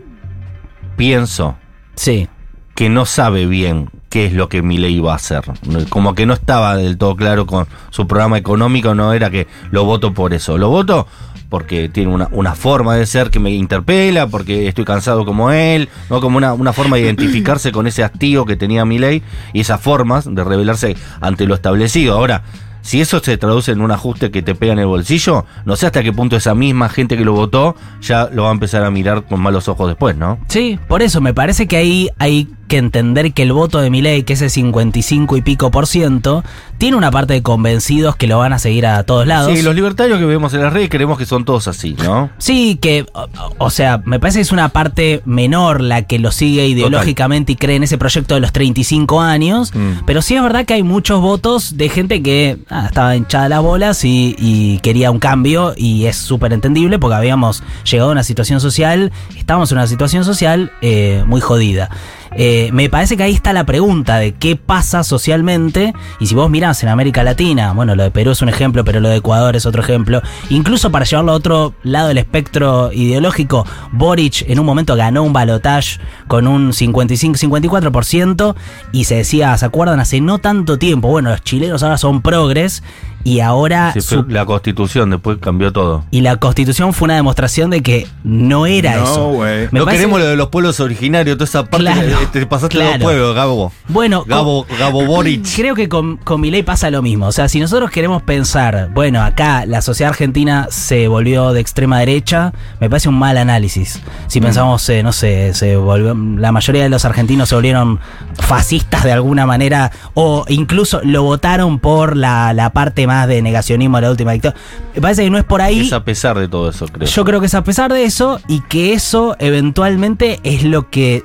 pienso 0.98 1.56
Sí. 1.96 2.28
Que 2.76 2.90
no 2.90 3.06
sabe 3.06 3.46
bien 3.46 3.90
qué 4.10 4.26
es 4.26 4.34
lo 4.34 4.50
que 4.50 4.62
mi 4.62 4.78
ley 4.78 5.00
va 5.00 5.14
a 5.14 5.16
hacer. 5.16 5.44
Como 5.90 6.16
que 6.16 6.26
no 6.26 6.34
estaba 6.34 6.76
del 6.76 6.98
todo 6.98 7.16
claro 7.16 7.46
con 7.46 7.68
su 7.90 8.08
programa 8.08 8.38
económico, 8.38 8.94
no 8.94 9.14
era 9.14 9.30
que 9.30 9.48
lo 9.72 9.86
voto 9.86 10.14
por 10.14 10.34
eso. 10.34 10.58
Lo 10.58 10.70
voto 10.70 11.08
porque 11.50 11.88
tiene 11.88 12.12
una, 12.12 12.30
una 12.32 12.56
forma 12.56 12.96
de 12.96 13.06
ser 13.06 13.30
que 13.30 13.40
me 13.40 13.52
interpela, 13.52 14.26
porque 14.28 14.68
estoy 14.68 14.86
cansado 14.86 15.24
como 15.24 15.52
él, 15.52 15.88
¿no? 16.10 16.20
como 16.20 16.38
una, 16.38 16.54
una 16.54 16.74
forma 16.74 16.96
de 16.96 17.04
identificarse 17.04 17.72
con 17.72 17.86
ese 17.86 18.04
hastío 18.04 18.46
que 18.46 18.56
tenía 18.56 18.86
mi 18.86 18.98
ley 18.98 19.22
y 19.54 19.62
esas 19.62 19.80
formas 19.80 20.26
de 20.34 20.44
rebelarse 20.44 20.96
ante 21.22 21.46
lo 21.46 21.54
establecido. 21.54 22.16
Ahora, 22.16 22.44
si 22.84 23.00
eso 23.02 23.20
se 23.20 23.38
traduce 23.38 23.72
en 23.72 23.82
un 23.82 23.92
ajuste 23.92 24.30
que 24.30 24.42
te 24.42 24.56
pega 24.56 24.74
en 24.74 24.80
el 24.80 24.88
bolsillo, 24.88 25.46
no 25.66 25.76
sé 25.76 25.86
hasta 25.86 26.04
qué 26.04 26.12
punto 26.12 26.36
esa 26.36 26.54
misma 26.54 26.90
gente 26.90 27.18
que 27.18 27.24
lo 27.24 27.34
votó 27.34 27.76
ya 28.02 28.30
lo 28.32 28.44
va 28.44 28.50
a 28.50 28.52
empezar 28.52 28.84
a 28.84 28.92
mirar 28.92 29.24
con 29.24 29.40
malos 29.40 29.70
ojos 29.70 29.88
después, 29.88 30.18
¿no? 30.18 30.38
Sí, 30.50 30.78
por 30.88 31.02
eso 31.02 31.22
me 31.22 31.34
parece 31.34 31.66
que 31.66 31.78
ahí 31.78 32.10
hay 32.20 32.50
que 32.74 32.80
entender 32.80 33.34
que 33.34 33.44
el 33.44 33.54
voto 33.54 33.80
de 33.82 33.92
Milei, 33.92 34.24
que 34.24 34.34
es 34.34 34.42
el 34.42 34.50
55 34.50 35.38
y 35.38 35.44
pico 35.44 35.70
por 35.70 35.86
ciento, 35.86 36.44
tiene 36.80 36.98
una 36.98 37.12
parte 37.12 37.34
de 37.34 37.44
convencidos 37.44 38.16
que 38.16 38.26
lo 38.26 38.40
van 38.40 38.52
a 38.52 38.58
seguir 38.58 38.88
a 38.88 39.04
todos 39.04 39.28
lados. 39.28 39.56
Sí, 39.56 39.62
los 39.62 39.76
libertarios 39.76 40.18
que 40.18 40.26
vemos 40.26 40.56
en 40.56 40.62
las 40.62 40.74
redes 40.74 40.90
creemos 40.90 41.20
que 41.20 41.28
son 41.28 41.46
todos 41.46 41.68
así, 41.68 41.96
¿no? 42.04 42.32
Sí, 42.40 42.80
que, 42.82 43.06
o, 43.14 43.28
o 43.60 43.70
sea, 43.70 44.02
me 44.06 44.20
parece 44.20 44.40
que 44.40 44.42
es 44.42 44.52
una 44.52 44.70
parte 44.70 45.22
menor 45.26 45.82
la 45.82 46.02
que 46.02 46.18
lo 46.18 46.32
sigue 46.32 46.68
ideológicamente 46.68 47.52
y 47.52 47.56
cree 47.58 47.76
en 47.76 47.84
ese 47.84 48.00
proyecto 48.00 48.34
de 48.34 48.42
los 48.42 48.52
35 48.52 49.22
años, 49.22 49.72
Mm. 49.76 50.06
pero 50.08 50.24
sí 50.24 50.36
es 50.36 50.42
verdad 50.42 50.66
que 50.66 50.74
hay 50.74 50.84
muchos 50.84 51.22
votos 51.22 51.78
de 51.78 51.90
gente 51.90 52.24
que 52.24 52.58
ah, 52.72 52.86
estaba 52.88 53.16
hinchada 53.16 53.50
las 53.50 53.62
bolas 53.62 54.04
y, 54.04 54.36
y 54.40 54.80
quería 54.80 55.12
un 55.12 55.20
cambio 55.20 55.74
y 55.78 56.06
es 56.06 56.18
súper 56.18 56.54
entendible 56.54 56.98
porque 56.98 57.16
habíamos 57.16 57.62
llegado 57.90 58.10
a 58.10 58.14
una 58.14 58.24
situación 58.24 58.60
social, 58.60 59.12
estábamos 59.38 59.72
en 59.72 59.78
una 59.78 59.86
situación 59.88 60.26
social 60.26 60.72
eh, 60.82 61.24
muy 61.28 61.40
jodida. 61.40 61.92
Eh, 62.36 62.70
me 62.74 62.90
parece 62.90 63.18
que 63.18 63.24
ahí 63.24 63.34
está 63.34 63.54
la 63.54 63.66
pregunta 63.66 64.18
de 64.18 64.34
qué 64.34 64.56
pasa 64.56 65.04
socialmente. 65.04 65.94
Y 66.20 66.28
si 66.28 66.36
vos 66.36 66.50
mirás 66.50 66.82
en 66.84 66.90
América 66.90 67.24
Latina, 67.24 67.74
bueno, 67.74 67.96
lo 67.96 68.04
de 68.04 68.12
Perú 68.12 68.32
es 68.32 68.42
un 68.42 68.50
ejemplo, 68.50 68.84
pero 68.84 69.00
lo 69.00 69.10
de 69.10 69.18
Ecuador 69.18 69.56
es 69.56 69.66
otro 69.66 69.82
ejemplo. 69.82 70.22
Incluso 70.50 70.92
para 70.92 71.06
llevarlo 71.06 71.32
a 71.32 71.36
otro 71.36 71.74
lado 71.84 72.08
del 72.08 72.18
espectro 72.18 72.92
ideológico, 72.92 73.66
Boric 73.92 74.44
en 74.48 74.60
un 74.60 74.66
momento 74.66 74.96
ganó 74.96 75.24
un 75.24 75.34
balotage 75.34 76.00
con 76.28 76.48
un 76.48 76.72
55-54% 76.72 78.56
y 78.92 79.04
se 79.06 79.16
decía, 79.16 79.58
¿se 79.58 79.66
acuerdan? 79.66 80.00
Hace 80.00 80.22
no 80.22 80.40
tanto 80.40 80.78
tiempo, 80.78 81.10
bueno, 81.10 81.30
los 81.30 81.44
chilenos 81.44 81.84
ahora 81.84 81.98
son 81.98 82.22
progres 82.22 82.84
y 83.24 83.40
ahora... 83.40 83.92
Sí, 83.94 84.02
fue 84.02 84.18
su- 84.20 84.26
la 84.30 84.46
constitución 84.46 85.10
después 85.10 85.38
cambió 85.40 85.72
todo. 85.72 86.04
y 86.12 86.22
la 86.22 86.36
constitución 86.38 86.94
fue 86.94 87.06
una 87.06 87.16
demostración 87.16 87.70
de 87.70 87.82
que 87.82 88.08
no 88.24 88.66
era 88.66 88.96
No, 88.98 89.04
eso. 89.04 89.28
güey. 89.30 89.68
Me 89.72 89.80
no 89.80 89.86
parece- 89.86 90.02
queremos 90.04 90.20
lo 90.20 90.28
de 90.28 90.36
los 90.36 90.48
pueblos 90.50 90.80
originarios, 90.80 91.38
toda 91.38 91.46
esa 91.46 91.64
parte. 91.66 91.84
Claro, 91.86 92.18
te 92.32 92.46
pasaste 92.46 92.76
claro. 92.78 92.92
los 92.94 93.02
pueblos, 93.04 93.36
Gabo. 93.36 93.72
Bueno, 93.88 94.24
Gabo, 94.28 94.66
Gabo 94.80 95.06
Boric. 95.06 95.46
Creo 95.56 95.76
que 95.76 95.88
con, 95.90 96.18
con 96.18 96.42
Milei 96.42 96.64
pasa 96.64 96.90
lo 96.92 97.02
mismo. 97.02 97.28
O 97.28 97.32
sea, 97.32 97.48
si 97.48 97.60
nosotros 97.60 97.90
queremos 97.92 98.22
pensar, 98.24 98.90
bueno, 98.94 99.22
acá 99.22 99.66
la 99.66 99.82
sociedad 99.82 100.10
argentina 100.12 100.68
se 100.70 101.08
volvió 101.08 101.54
de 101.54 101.62
extrema 101.62 102.00
derecha, 102.00 102.54
me 102.80 102.90
parece 102.90 103.10
un 103.10 103.18
mal 103.20 103.38
análisis. 103.38 104.02
Si 104.28 104.40
Mm. 104.40 104.44
pensamos, 104.44 104.90
eh, 104.90 105.04
no 105.04 105.14
sé, 105.14 105.54
se 105.54 105.76
volvió, 105.78 106.14
la 106.38 106.52
mayoría 106.52 106.84
de 106.84 106.90
los 106.90 107.06
argentinos 107.06 107.50
se 107.50 107.56
volvieron 107.56 108.00
fascistas 108.36 109.04
de 109.04 109.12
alguna 109.12 109.46
manera, 109.46 109.92
o 110.14 110.46
incluso 110.48 111.02
lo 111.04 111.24
votaron 111.24 111.80
por 111.80 112.18
la, 112.18 112.54
la 112.54 112.72
parte 112.72 113.06
más 113.08 113.13
de 113.28 113.42
negacionismo 113.42 113.98
de 113.98 114.02
la 114.02 114.12
última 114.12 114.32
dictadura. 114.34 114.60
Me 114.96 115.02
parece 115.02 115.24
que 115.24 115.30
no 115.30 115.38
es 115.38 115.44
por 115.44 115.62
ahí. 115.62 115.82
Es 115.88 115.94
a 115.94 116.04
pesar 116.04 116.38
de 116.38 116.48
todo 116.48 116.70
eso, 116.70 116.88
creo. 116.88 117.08
Yo 117.08 117.24
creo 117.26 117.40
que 117.40 117.46
es 117.48 117.54
a 117.56 117.64
pesar 117.64 117.92
de 117.94 118.04
eso 118.04 118.40
y 118.48 118.62
que 118.62 118.94
eso 118.94 119.36
eventualmente 119.40 120.40
es 120.44 120.64
lo 120.64 120.90
que 120.90 121.24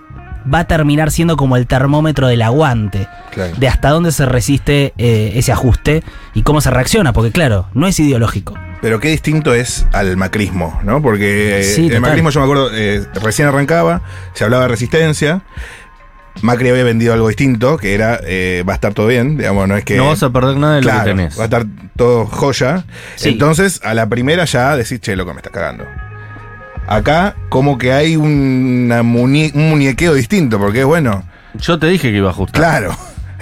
va 0.52 0.60
a 0.60 0.64
terminar 0.66 1.10
siendo 1.10 1.36
como 1.36 1.56
el 1.56 1.66
termómetro 1.66 2.26
del 2.28 2.40
aguante, 2.42 3.06
Claro. 3.32 3.52
de 3.58 3.68
hasta 3.68 3.90
dónde 3.90 4.12
se 4.12 4.24
resiste 4.24 4.94
eh, 4.96 5.32
ese 5.34 5.52
ajuste 5.52 6.02
y 6.34 6.42
cómo 6.42 6.60
se 6.60 6.70
reacciona, 6.70 7.12
porque 7.12 7.32
claro, 7.32 7.66
no 7.74 7.86
es 7.86 7.98
ideológico. 8.00 8.54
Pero 8.80 9.00
qué 9.00 9.08
distinto 9.08 9.52
es 9.54 9.86
al 9.92 10.16
macrismo, 10.16 10.78
¿no? 10.84 11.02
Porque 11.02 11.60
eh, 11.60 11.64
Sí, 11.64 11.82
el 11.82 11.88
total. 11.88 12.00
macrismo, 12.02 12.30
yo 12.30 12.40
me 12.40 12.44
acuerdo, 12.44 12.70
eh, 12.72 13.04
recién 13.22 13.48
arrancaba, 13.48 14.00
se 14.34 14.44
hablaba 14.44 14.62
de 14.62 14.68
resistencia. 14.68 15.42
Macri 16.42 16.68
había 16.70 16.84
vendido 16.84 17.12
algo 17.14 17.28
distinto, 17.28 17.76
que 17.76 17.94
era 17.94 18.20
eh, 18.24 18.62
va 18.68 18.72
a 18.72 18.76
estar 18.76 18.94
todo 18.94 19.06
bien, 19.08 19.36
digamos, 19.38 19.66
no 19.68 19.76
es 19.76 19.84
que. 19.84 19.96
no 19.96 20.06
vas 20.08 20.22
a 20.22 20.30
perder 20.30 20.56
nada 20.56 20.76
de 20.76 20.82
lo 20.82 20.92
que 20.92 20.98
tenés. 21.04 21.38
va 21.38 21.42
a 21.42 21.44
estar 21.46 21.66
todo 21.96 22.26
joya. 22.26 22.84
Sí. 23.16 23.30
Entonces, 23.30 23.80
a 23.84 23.94
la 23.94 24.08
primera 24.08 24.44
ya 24.44 24.76
decís, 24.76 25.00
che, 25.00 25.16
loco, 25.16 25.32
me 25.34 25.38
está 25.40 25.50
cagando. 25.50 25.84
Acá, 26.86 27.34
como 27.50 27.76
que 27.76 27.92
hay 27.92 28.16
una 28.16 29.02
muñe- 29.02 29.52
un 29.54 29.68
muñequeo 29.70 30.14
distinto, 30.14 30.58
porque 30.58 30.84
bueno, 30.84 31.24
Yo 31.54 31.78
te 31.78 31.86
dije 31.88 32.10
que 32.10 32.16
iba 32.16 32.28
a 32.28 32.30
ajustar. 32.30 32.60
claro, 32.62 32.96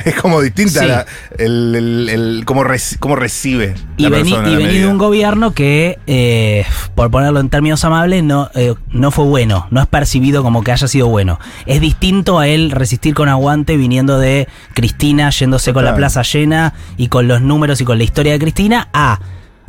es 0.06 0.14
como 0.14 0.40
distinta 0.40 0.80
Sí. 0.80 0.86
la- 0.86 1.06
el, 1.38 1.74
el- 1.74 2.08
el- 2.08 2.42
cómo, 2.44 2.64
reci- 2.64 2.98
cómo 2.98 3.16
recibe 3.16 3.74
Y 3.96 4.04
la 4.04 4.08
vení, 4.10 4.30
persona 4.32 4.50
y 4.60 4.78
de 4.78 4.86
un 4.88 4.98
gobierno 4.98 5.52
que, 5.52 5.98
eh, 6.06 6.64
por 6.94 7.10
ponerlo 7.10 7.40
en 7.40 7.48
términos 7.50 7.84
amables, 7.84 8.22
no, 8.24 8.50
eh, 8.54 8.74
no 8.90 9.10
fue 9.10 9.24
bueno, 9.24 9.66
no 9.70 9.80
es 9.80 9.86
percibido 9.86 10.42
como 10.42 10.62
que 10.62 10.72
haya 10.72 10.88
sido 10.88 11.08
bueno. 11.08 11.38
Es 11.66 11.80
distinto 11.80 12.38
a 12.38 12.48
él 12.48 12.70
resistir 12.70 13.14
con 13.14 13.28
aguante 13.28 13.76
viniendo 13.76 14.18
de 14.18 14.48
Cristina, 14.74 15.30
yéndose 15.30 15.72
con 15.72 15.84
la 15.84 15.94
plaza 15.94 16.22
llena 16.22 16.74
y 16.96 17.08
con 17.08 17.28
los 17.28 17.42
números 17.42 17.80
y 17.80 17.84
con 17.84 17.98
la 17.98 18.04
historia 18.04 18.32
de 18.32 18.38
Cristina, 18.38 18.88
a 18.92 19.20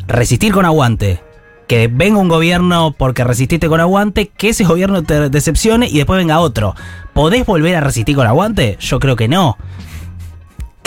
resistir 0.08 0.54
con 0.54 0.66
aguante. 0.66 1.22
Que 1.68 1.90
venga 1.92 2.20
un 2.20 2.30
gobierno 2.30 2.96
porque 2.98 3.26
resististe 3.26 3.68
con 3.68 3.82
aguante, 3.82 4.32
que 4.38 4.50
ese 4.50 4.64
gobierno 4.64 5.04
te 5.04 5.30
decepcione 5.30 5.90
y 5.90 5.98
después 5.98 6.18
venga 6.18 6.40
otro. 6.40 6.74
¿Podés 7.14 7.46
volver 7.46 7.76
a 7.76 7.82
resistir 7.82 8.16
con 8.16 8.26
aguante? 8.26 8.78
Yo 8.80 9.00
creo 9.00 9.18
que 9.18 9.28
no. 9.28 9.58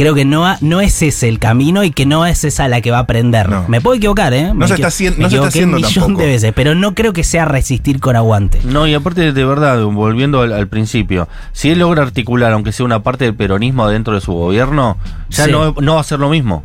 Creo 0.00 0.14
que 0.14 0.24
no, 0.24 0.46
ha- 0.46 0.56
no 0.62 0.80
es 0.80 1.02
ese 1.02 1.28
el 1.28 1.38
camino 1.38 1.84
y 1.84 1.90
que 1.90 2.06
no 2.06 2.24
es 2.24 2.42
esa 2.44 2.68
la 2.68 2.80
que 2.80 2.90
va 2.90 2.96
a 2.96 3.00
aprender. 3.00 3.50
No. 3.50 3.66
Me 3.68 3.82
puedo 3.82 3.96
equivocar, 3.96 4.32
¿eh? 4.32 4.54
Me 4.54 4.66
se 4.66 4.74
está 4.74 4.86
haciendo- 4.88 5.18
me 5.18 5.24
no 5.24 5.28
se 5.30 5.36
está 5.36 5.48
haciendo 5.48 5.76
un 5.76 5.82
millón 5.82 5.94
tampoco. 6.04 6.20
de 6.22 6.26
veces, 6.26 6.52
pero 6.56 6.74
no 6.74 6.94
creo 6.94 7.12
que 7.12 7.22
sea 7.22 7.44
resistir 7.44 8.00
con 8.00 8.16
aguante. 8.16 8.60
No, 8.64 8.86
y 8.86 8.94
aparte, 8.94 9.32
de 9.32 9.44
verdad, 9.44 9.82
volviendo 9.84 10.40
al, 10.40 10.52
al 10.54 10.68
principio, 10.68 11.28
si 11.52 11.68
él 11.70 11.80
logra 11.80 12.02
articular, 12.02 12.52
aunque 12.52 12.72
sea 12.72 12.86
una 12.86 13.02
parte 13.02 13.24
del 13.26 13.34
peronismo 13.34 13.88
dentro 13.88 14.14
de 14.14 14.22
su 14.22 14.32
gobierno, 14.32 14.96
ya 15.28 15.44
Sí. 15.44 15.52
no, 15.52 15.74
no 15.78 15.94
va 15.96 16.00
a 16.00 16.04
ser 16.04 16.18
lo 16.18 16.30
mismo. 16.30 16.62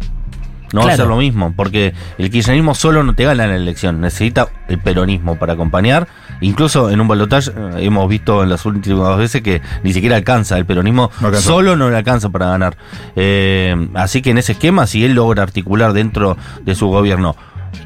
No 0.76 0.82
va 0.82 0.86
a 0.88 0.90
Claro. 0.96 1.04
ser 1.04 1.08
lo 1.08 1.18
mismo, 1.18 1.54
porque 1.56 1.94
el 2.18 2.30
kirchnerismo 2.30 2.76
solo 2.76 3.04
no 3.04 3.16
te 3.16 3.24
gana 3.26 3.44
en 3.46 3.50
la 3.52 3.56
elección, 3.56 4.02
necesita 4.02 4.48
el 4.68 4.80
peronismo 4.80 5.38
para 5.40 5.54
acompañar. 5.54 6.08
Incluso 6.42 6.90
en 6.90 7.00
un 7.02 7.08
balotaje 7.08 7.50
eh, 7.56 7.72
hemos 7.86 8.08
visto 8.10 8.44
en 8.44 8.50
las 8.50 8.66
últimas 8.66 9.18
veces 9.18 9.42
que 9.42 9.62
ni 9.84 9.94
siquiera 9.94 10.16
alcanza, 10.18 10.58
el 10.58 10.66
peronismo 10.66 11.10
No 11.22 11.34
solo 11.36 11.76
no 11.76 11.90
le 11.90 11.98
alcanza 11.98 12.30
para 12.30 12.48
ganar. 12.48 12.76
Eh, 13.16 13.76
así 13.96 14.22
que 14.22 14.32
en 14.32 14.38
ese 14.38 14.52
esquema, 14.52 14.86
si 14.88 15.04
él 15.06 15.14
logra 15.14 15.44
articular 15.44 15.94
dentro 15.94 16.38
de 16.64 16.76
su 16.76 16.88
gobierno 16.88 17.36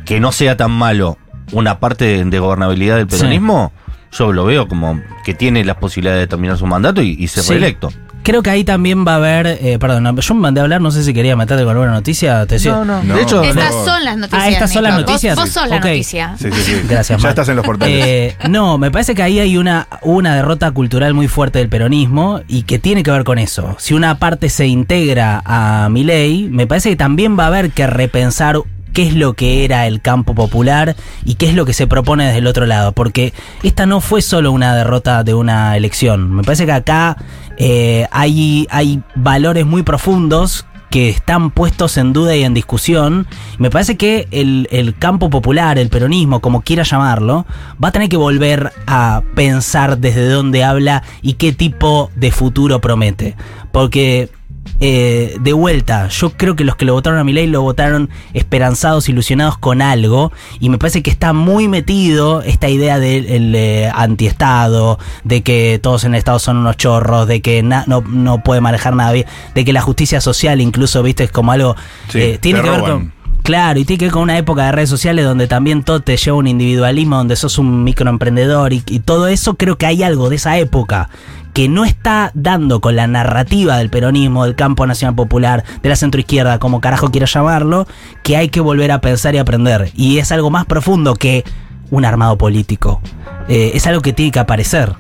que 0.06 0.20
no 0.20 0.32
sea 0.32 0.58
tan 0.58 0.72
malo 0.72 1.18
una 1.52 1.80
parte 1.80 2.24
de, 2.26 2.40
gobernabilidad 2.40 2.98
del 2.98 3.10
Sí. 3.10 3.18
peronismo, 3.18 3.72
yo 4.12 4.34
lo 4.34 4.46
veo 4.46 4.68
como 4.68 5.00
que 5.24 5.34
tiene 5.34 5.64
las 5.64 5.78
posibilidades 5.78 6.22
de 6.22 6.28
terminar 6.28 6.58
su 6.58 6.66
mandato 6.68 7.02
y, 7.02 7.16
y 7.20 7.28
ser 7.28 7.44
Sí. 7.44 7.52
reelecto. 7.54 7.92
Creo 8.22 8.44
que 8.44 8.50
ahí 8.50 8.64
también 8.64 9.06
va 9.08 9.14
a 9.14 9.16
haber. 9.16 9.48
eh, 9.48 9.78
perdón, 9.80 10.04
no, 10.04 10.16
yo 10.20 10.34
me 10.36 10.42
mandé 10.42 10.60
a 10.60 10.64
hablar, 10.64 10.82
no 10.82 10.92
sé 10.92 11.04
si 11.04 11.14
quería 11.14 11.36
meterte 11.36 11.64
con 11.64 11.72
alguna 11.72 11.92
noticia. 11.92 12.46
Te 12.46 12.56
decía- 12.56 12.84
No. 12.86 13.02
De 13.02 13.22
hecho, 13.22 13.42
Estas 13.44 13.74
no. 13.74 13.86
son 13.86 14.04
las 14.06 14.18
noticias. 14.18 14.44
Ah, 14.44 14.50
estas 14.50 14.72
son 14.74 14.84
las 14.84 14.92
Nico. 14.94 15.04
Vos- 15.06 15.12
noticias. 15.12 15.36
Vos, 15.36 15.50
sos 15.50 15.68
la 15.70 15.80
noticia. 15.80 16.36
Sí, 16.38 16.50
sí, 16.52 16.62
sí. 16.62 16.82
Gracias, 16.88 17.18
Ya 17.20 17.24
Mar. 17.24 17.30
estás 17.32 17.50
en 17.50 17.56
los 17.56 17.66
portales. 17.66 18.06
Eh, 18.06 18.36
no, 18.50 18.78
me 18.78 18.92
parece 18.92 19.16
que 19.16 19.24
ahí 19.24 19.40
hay 19.40 19.58
una, 19.58 19.88
una 20.02 20.36
derrota 20.36 20.70
cultural 20.72 21.14
muy 21.14 21.28
fuerte 21.28 21.60
del 21.60 21.70
peronismo 21.70 22.42
y 22.48 22.64
que 22.64 22.78
tiene 22.78 23.04
que 23.04 23.12
ver 23.12 23.24
con 23.24 23.40
eso. 23.40 23.76
Si 23.80 23.94
una 23.94 24.20
parte 24.20 24.50
se 24.50 24.68
integra 24.68 25.42
a 25.46 25.88
Milei, 25.90 26.50
me 26.50 26.68
parece 26.68 26.90
que 26.90 26.96
también 26.96 27.38
va 27.40 27.46
a 27.46 27.48
haber 27.48 27.72
que 27.72 27.88
repensar 27.88 28.58
qué 28.94 29.08
es 29.08 29.16
lo 29.16 29.34
que 29.34 29.66
era 29.66 29.88
el 29.88 30.02
campo 30.02 30.36
popular 30.36 30.96
y 31.26 31.36
qué 31.36 31.50
es 31.50 31.56
lo 31.56 31.66
que 31.66 31.74
se 31.74 31.88
propone 31.88 32.26
desde 32.26 32.40
el 32.40 32.48
otro 32.48 32.66
lado. 32.66 32.92
Porque 32.92 33.34
esta 33.64 33.86
no 33.86 34.02
fue 34.02 34.22
solo 34.22 34.52
una 34.52 34.76
derrota 34.76 35.24
de 35.24 35.34
una 35.34 35.76
elección. 35.78 36.32
Me 36.34 36.44
parece 36.44 36.66
que 36.66 36.72
acá 36.72 37.18
eh, 37.58 38.08
hay, 38.12 38.68
hay 38.70 39.02
valores 39.16 39.66
muy 39.66 39.84
profundos 39.84 40.66
que 40.90 41.10
están 41.10 41.52
puestos 41.52 41.98
en 41.98 42.14
duda 42.14 42.36
y 42.36 42.44
en 42.44 42.54
discusión. 42.54 43.28
Me 43.58 43.70
parece 43.70 43.98
que 43.98 44.28
el, 44.32 44.68
el 44.72 44.98
campo 44.98 45.30
popular, 45.30 45.78
el 45.78 45.90
peronismo, 45.90 46.42
como 46.42 46.62
quiera 46.62 46.84
llamarlo, 46.84 47.46
va 47.84 47.90
a 47.90 47.92
tener 47.92 48.10
que 48.10 48.18
volver 48.18 48.72
a 48.88 49.22
pensar 49.36 50.00
desde 50.00 50.28
dónde 50.28 50.64
habla 50.64 51.04
y 51.22 51.34
qué 51.34 51.52
tipo 51.52 52.12
de 52.16 52.32
futuro 52.32 52.82
promete. 52.82 53.36
Porque, 53.72 54.30
eh, 54.80 55.36
de 55.42 55.54
vuelta, 55.54 56.08
yo 56.08 56.32
creo 56.32 56.56
que 56.56 56.64
los 56.64 56.76
que 56.76 56.86
lo 56.86 56.94
votaron 56.94 57.20
a 57.20 57.24
Milei 57.24 57.48
lo 57.48 57.62
votaron 57.62 58.10
esperanzados, 58.34 59.10
ilusionados 59.10 59.58
con 59.58 59.82
algo. 59.82 60.32
Y 60.60 60.70
me 60.70 60.78
parece 60.78 61.04
que 61.04 61.10
está 61.10 61.34
muy 61.34 61.68
metido 61.68 62.42
esta 62.42 62.70
idea 62.70 63.00
del 63.00 63.26
el, 63.28 63.56
eh, 63.56 63.92
antiestado, 63.94 65.00
de 65.24 65.42
que 65.42 65.80
todos 65.82 66.04
en 66.04 66.14
el 66.14 66.20
Estado 66.20 66.40
son 66.40 66.58
unos 66.58 66.78
chorros, 66.78 67.28
de 67.28 67.42
que 67.42 67.62
na- 67.64 67.84
no, 67.88 68.02
no 68.02 68.44
puede 68.44 68.62
manejar 68.62 68.96
nada 68.96 69.12
bien, 69.12 69.26
de 69.56 69.66
que 69.66 69.74
la 69.74 69.82
justicia 69.82 70.22
social 70.22 70.62
incluso, 70.62 71.04
viste, 71.04 71.26
es 71.26 71.32
como 71.32 71.52
algo... 71.52 71.76
Sí, 72.10 72.20
eh, 72.20 72.38
tiene 72.42 72.62
que 72.62 72.70
ver 72.70 72.82
con... 72.82 73.20
Claro, 73.42 73.80
y 73.80 73.86
tiene 73.86 73.98
que 74.00 74.06
ver 74.06 74.12
con 74.12 74.24
una 74.24 74.38
época 74.38 74.66
de 74.66 74.74
redes 74.74 74.90
sociales 74.90 75.26
donde 75.26 75.48
también 75.48 75.84
todo 75.84 76.02
te 76.02 76.18
lleva 76.18 76.36
a 76.36 76.40
un 76.40 76.46
individualismo, 76.48 77.16
donde 77.16 77.36
sos 77.36 77.58
un 77.58 77.84
microemprendedor 77.84 78.74
y, 78.74 78.84
y 78.88 79.00
todo 79.00 79.28
eso, 79.28 79.56
creo 79.56 79.78
que 79.78 79.86
hay 79.88 80.04
algo 80.04 80.30
de 80.30 80.36
esa 80.36 80.58
época 80.60 81.10
que 81.54 81.68
no 81.68 81.84
está 81.86 82.32
dando 82.36 82.80
con 82.80 82.96
la 82.96 83.08
narrativa 83.08 83.78
del 83.78 83.90
peronismo, 83.90 84.46
del 84.46 84.56
campo 84.56 84.86
nacional 84.88 85.16
popular, 85.16 85.64
de 85.82 85.90
la 85.90 85.96
centroizquierda, 85.96 86.60
como 86.60 86.80
carajo 86.82 87.10
quiera 87.12 87.26
llamarlo, 87.26 87.88
que 88.24 88.38
hay 88.38 88.50
que 88.50 88.62
volver 88.62 88.92
a 88.92 89.02
pensar 89.02 89.36
y 89.36 89.40
aprender. 89.40 89.92
Y 89.96 90.20
es 90.20 90.32
algo 90.32 90.50
más 90.50 90.66
profundo 90.66 91.16
que 91.16 91.44
un 91.92 92.06
armado 92.06 92.38
político. 92.38 93.02
Eh, 93.48 93.72
es 93.74 93.88
algo 93.88 94.02
que 94.02 94.14
tiene 94.14 94.32
que 94.32 94.40
aparecer. 94.40 94.94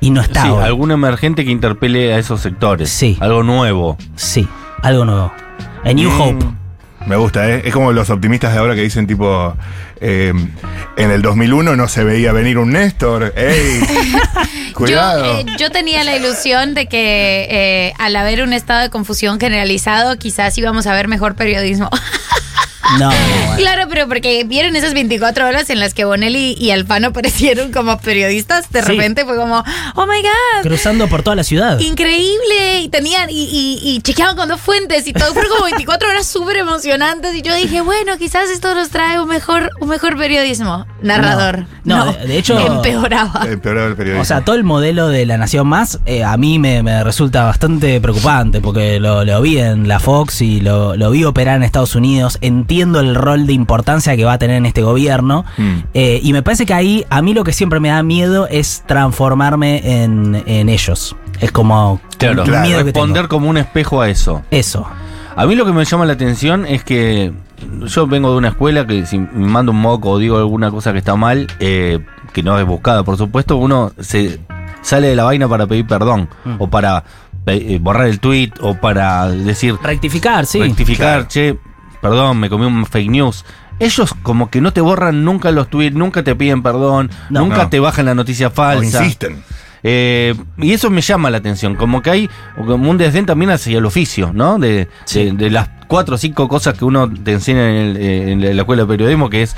Y 0.00 0.10
no 0.10 0.20
está 0.20 0.42
Sí, 0.42 0.48
ahora. 0.48 0.66
algún 0.66 0.90
emergente 0.92 1.44
que 1.44 1.50
interpele 1.50 2.12
a 2.14 2.18
esos 2.18 2.40
sectores. 2.40 2.88
Sí. 2.90 3.16
Algo 3.20 3.42
nuevo. 3.42 3.96
Sí, 4.14 4.46
algo 4.82 5.04
nuevo. 5.04 5.32
A 5.84 5.92
New 5.92 6.10
Mm, 6.10 6.20
Hope. 6.20 6.46
Me 7.06 7.16
gusta, 7.16 7.48
¿eh? 7.48 7.62
Es 7.64 7.72
como 7.72 7.92
los 7.92 8.10
optimistas 8.10 8.52
de 8.52 8.58
ahora 8.58 8.74
que 8.74 8.82
dicen 8.82 9.06
tipo, 9.06 9.54
eh, 10.00 10.32
en 10.96 11.10
el 11.10 11.22
2001 11.22 11.76
no 11.76 11.88
se 11.88 12.04
veía 12.04 12.32
venir 12.32 12.58
un 12.58 12.72
Néstor. 12.72 13.32
¡Ey! 13.36 13.80
Cuidado. 14.74 15.24
Yo, 15.24 15.38
eh, 15.40 15.46
yo 15.58 15.70
tenía 15.70 16.04
la 16.04 16.16
ilusión 16.16 16.74
de 16.74 16.86
que 16.86 17.46
eh, 17.50 17.94
al 17.98 18.14
haber 18.16 18.42
un 18.42 18.52
estado 18.52 18.82
de 18.82 18.90
confusión 18.90 19.40
generalizado, 19.40 20.16
quizás 20.18 20.56
íbamos 20.58 20.86
a 20.86 20.92
ver 20.94 21.08
mejor 21.08 21.34
periodismo. 21.34 21.90
No, 23.00 23.08
bueno. 23.46 23.56
claro, 23.56 23.88
pero 23.90 24.06
porque 24.06 24.44
vieron 24.44 24.76
esas 24.76 24.94
24 24.94 25.48
horas 25.48 25.68
en 25.70 25.80
las 25.80 25.92
que 25.92 26.04
Bonelli 26.04 26.54
y 26.56 26.70
Alfano 26.70 27.08
aparecieron 27.08 27.72
como 27.72 27.98
periodistas, 27.98 28.70
de 28.70 28.80
Sí. 28.80 28.92
repente 28.92 29.24
fue 29.24 29.34
como, 29.36 29.64
oh 29.96 30.06
my 30.06 30.22
god. 30.22 30.62
cruzando 30.62 31.08
por 31.08 31.24
toda 31.24 31.34
la 31.34 31.42
ciudad. 31.42 31.80
Increíble, 31.80 32.78
y 32.82 32.88
tenían, 32.88 33.28
y, 33.28 33.42
y, 33.42 33.80
y 33.90 34.00
chequeaban 34.02 34.36
con 34.36 34.48
dos 34.48 34.60
fuentes 34.60 35.04
y 35.08 35.12
todo, 35.12 35.32
fueron 35.34 35.50
como 35.50 35.64
24 35.64 36.08
horas 36.10 36.28
súper 36.28 36.58
emocionantes 36.58 37.34
y 37.34 37.42
yo 37.42 37.52
dije, 37.56 37.80
bueno, 37.80 38.18
quizás 38.18 38.50
esto 38.50 38.72
nos 38.76 38.90
trae 38.90 39.20
un 39.20 39.28
mejor, 39.28 39.72
un 39.86 39.90
mejor 39.90 40.16
periodismo. 40.16 40.86
Narrador. 41.02 41.66
No, 41.84 42.06
no, 42.06 42.12
de- 42.12 42.26
de 42.26 42.38
hecho- 42.38 42.58
Empeoraba. 42.58 43.42
Empeoraba 43.48 43.86
el 43.88 43.96
periodismo. 43.96 44.22
O 44.22 44.24
sea, 44.24 44.40
todo 44.44 44.56
el 44.56 44.64
modelo 44.64 45.08
de 45.08 45.24
la 45.26 45.38
Nación 45.38 45.66
Más 45.68 46.00
eh, 46.06 46.24
a 46.24 46.36
mí 46.36 46.58
me, 46.58 46.82
me 46.82 47.02
resulta 47.04 47.44
bastante 47.44 48.00
preocupante 48.00 48.60
porque 48.60 48.98
lo, 49.00 49.24
lo 49.24 49.40
vi 49.40 49.58
en 49.58 49.86
la 49.88 50.00
Fox 50.00 50.42
y 50.42 50.60
lo, 50.60 50.96
lo 50.96 51.10
vi 51.10 51.24
operar 51.24 51.56
en 51.56 51.62
Estados 51.62 51.94
Unidos. 51.94 52.38
Entiendo 52.40 53.00
el 53.00 53.14
rol 53.14 53.46
de 53.46 53.52
importancia 53.52 54.16
que 54.16 54.24
va 54.24 54.34
a 54.34 54.38
tener 54.38 54.56
en 54.56 54.66
este 54.66 54.82
gobierno. 54.82 55.44
Mm. 55.56 55.74
Eh, 55.94 56.20
y 56.22 56.32
me 56.32 56.42
parece 56.42 56.66
que 56.66 56.74
ahí, 56.74 57.04
a 57.10 57.22
mí 57.22 57.32
lo 57.34 57.44
que 57.44 57.52
siempre 57.52 57.80
me 57.80 57.88
da 57.88 58.02
miedo 58.02 58.48
es 58.50 58.82
transformarme 58.86 60.02
en, 60.02 60.42
en 60.46 60.68
ellos. 60.68 61.16
Es 61.40 61.52
como 61.52 62.00
Claro, 62.18 62.44
miedo 62.46 62.82
responder 62.82 63.28
como 63.28 63.48
un 63.48 63.56
espejo 63.58 64.00
a 64.00 64.08
eso. 64.08 64.42
Eso. 64.50 64.86
A 65.36 65.44
mí 65.46 65.54
lo 65.54 65.66
que 65.66 65.72
me 65.72 65.84
llama 65.84 66.06
la 66.06 66.14
atención 66.14 66.64
es 66.66 66.82
que 66.82 67.30
yo 67.86 68.06
vengo 68.06 68.30
de 68.32 68.36
una 68.38 68.48
escuela 68.48 68.86
que 68.86 69.06
si 69.06 69.18
me 69.18 69.46
mando 69.46 69.72
un 69.72 69.80
moco 69.80 70.10
o 70.10 70.18
digo 70.18 70.38
alguna 70.38 70.70
cosa 70.70 70.92
que 70.92 70.98
está 70.98 71.16
mal, 71.16 71.46
eh, 71.60 71.98
que 72.32 72.42
no 72.42 72.58
es 72.58 72.66
buscada, 72.66 73.02
por 73.04 73.16
supuesto, 73.16 73.56
uno 73.56 73.92
se 73.98 74.40
sale 74.82 75.08
de 75.08 75.16
la 75.16 75.24
vaina 75.24 75.48
para 75.48 75.66
pedir 75.66 75.86
perdón 75.86 76.28
Mm. 76.44 76.56
o 76.58 76.68
para 76.70 77.04
eh, 77.46 77.78
borrar 77.80 78.08
el 78.08 78.18
tweet 78.20 78.50
o 78.60 78.74
para 78.74 79.28
decir 79.28 79.76
Rectificar, 79.82 80.46
sí. 80.46 80.60
rectificar, 80.60 81.26
claro. 81.26 81.28
che, 81.28 81.58
perdón, 82.00 82.38
me 82.40 82.50
comí 82.50 82.66
un 82.66 82.84
fake 82.86 83.08
news. 83.10 83.44
Ellos 83.78 84.14
como 84.22 84.50
que 84.50 84.60
no 84.60 84.72
te 84.72 84.80
borran 84.80 85.24
nunca 85.24 85.50
los 85.50 85.68
tweets, 85.68 85.94
nunca 85.96 86.22
te 86.24 86.34
piden 86.34 86.62
perdón, 86.62 87.10
No. 87.30 87.40
nunca 87.40 87.64
No. 87.64 87.68
te 87.68 87.78
bajan 87.78 88.06
la 88.06 88.14
noticia 88.14 88.48
O 88.48 88.50
falsa. 88.50 89.02
insisten. 89.04 89.42
Eh, 89.88 90.34
y 90.58 90.72
eso 90.72 90.90
me 90.90 91.00
llama 91.00 91.30
la 91.30 91.38
atención, 91.38 91.76
como 91.76 92.02
que 92.02 92.10
hay 92.10 92.30
como 92.56 92.90
un 92.90 92.98
desdén 92.98 93.24
también 93.24 93.52
hacia 93.52 93.78
el 93.78 93.86
oficio, 93.86 94.32
¿no? 94.34 94.58
De, 94.58 94.88
de, 95.12 95.32
de 95.32 95.50
las 95.50 95.68
cuatro 95.86 96.16
o 96.16 96.18
cinco 96.18 96.48
cosas 96.48 96.76
que 96.76 96.84
uno 96.84 97.08
te 97.08 97.32
enseña 97.34 97.68
en, 97.70 97.76
el- 97.76 97.96
eh, 97.96 98.32
en 98.32 98.56
la 98.56 98.62
escuela 98.62 98.82
de 98.82 98.88
periodismo, 98.88 99.30
que 99.30 99.42
es 99.42 99.54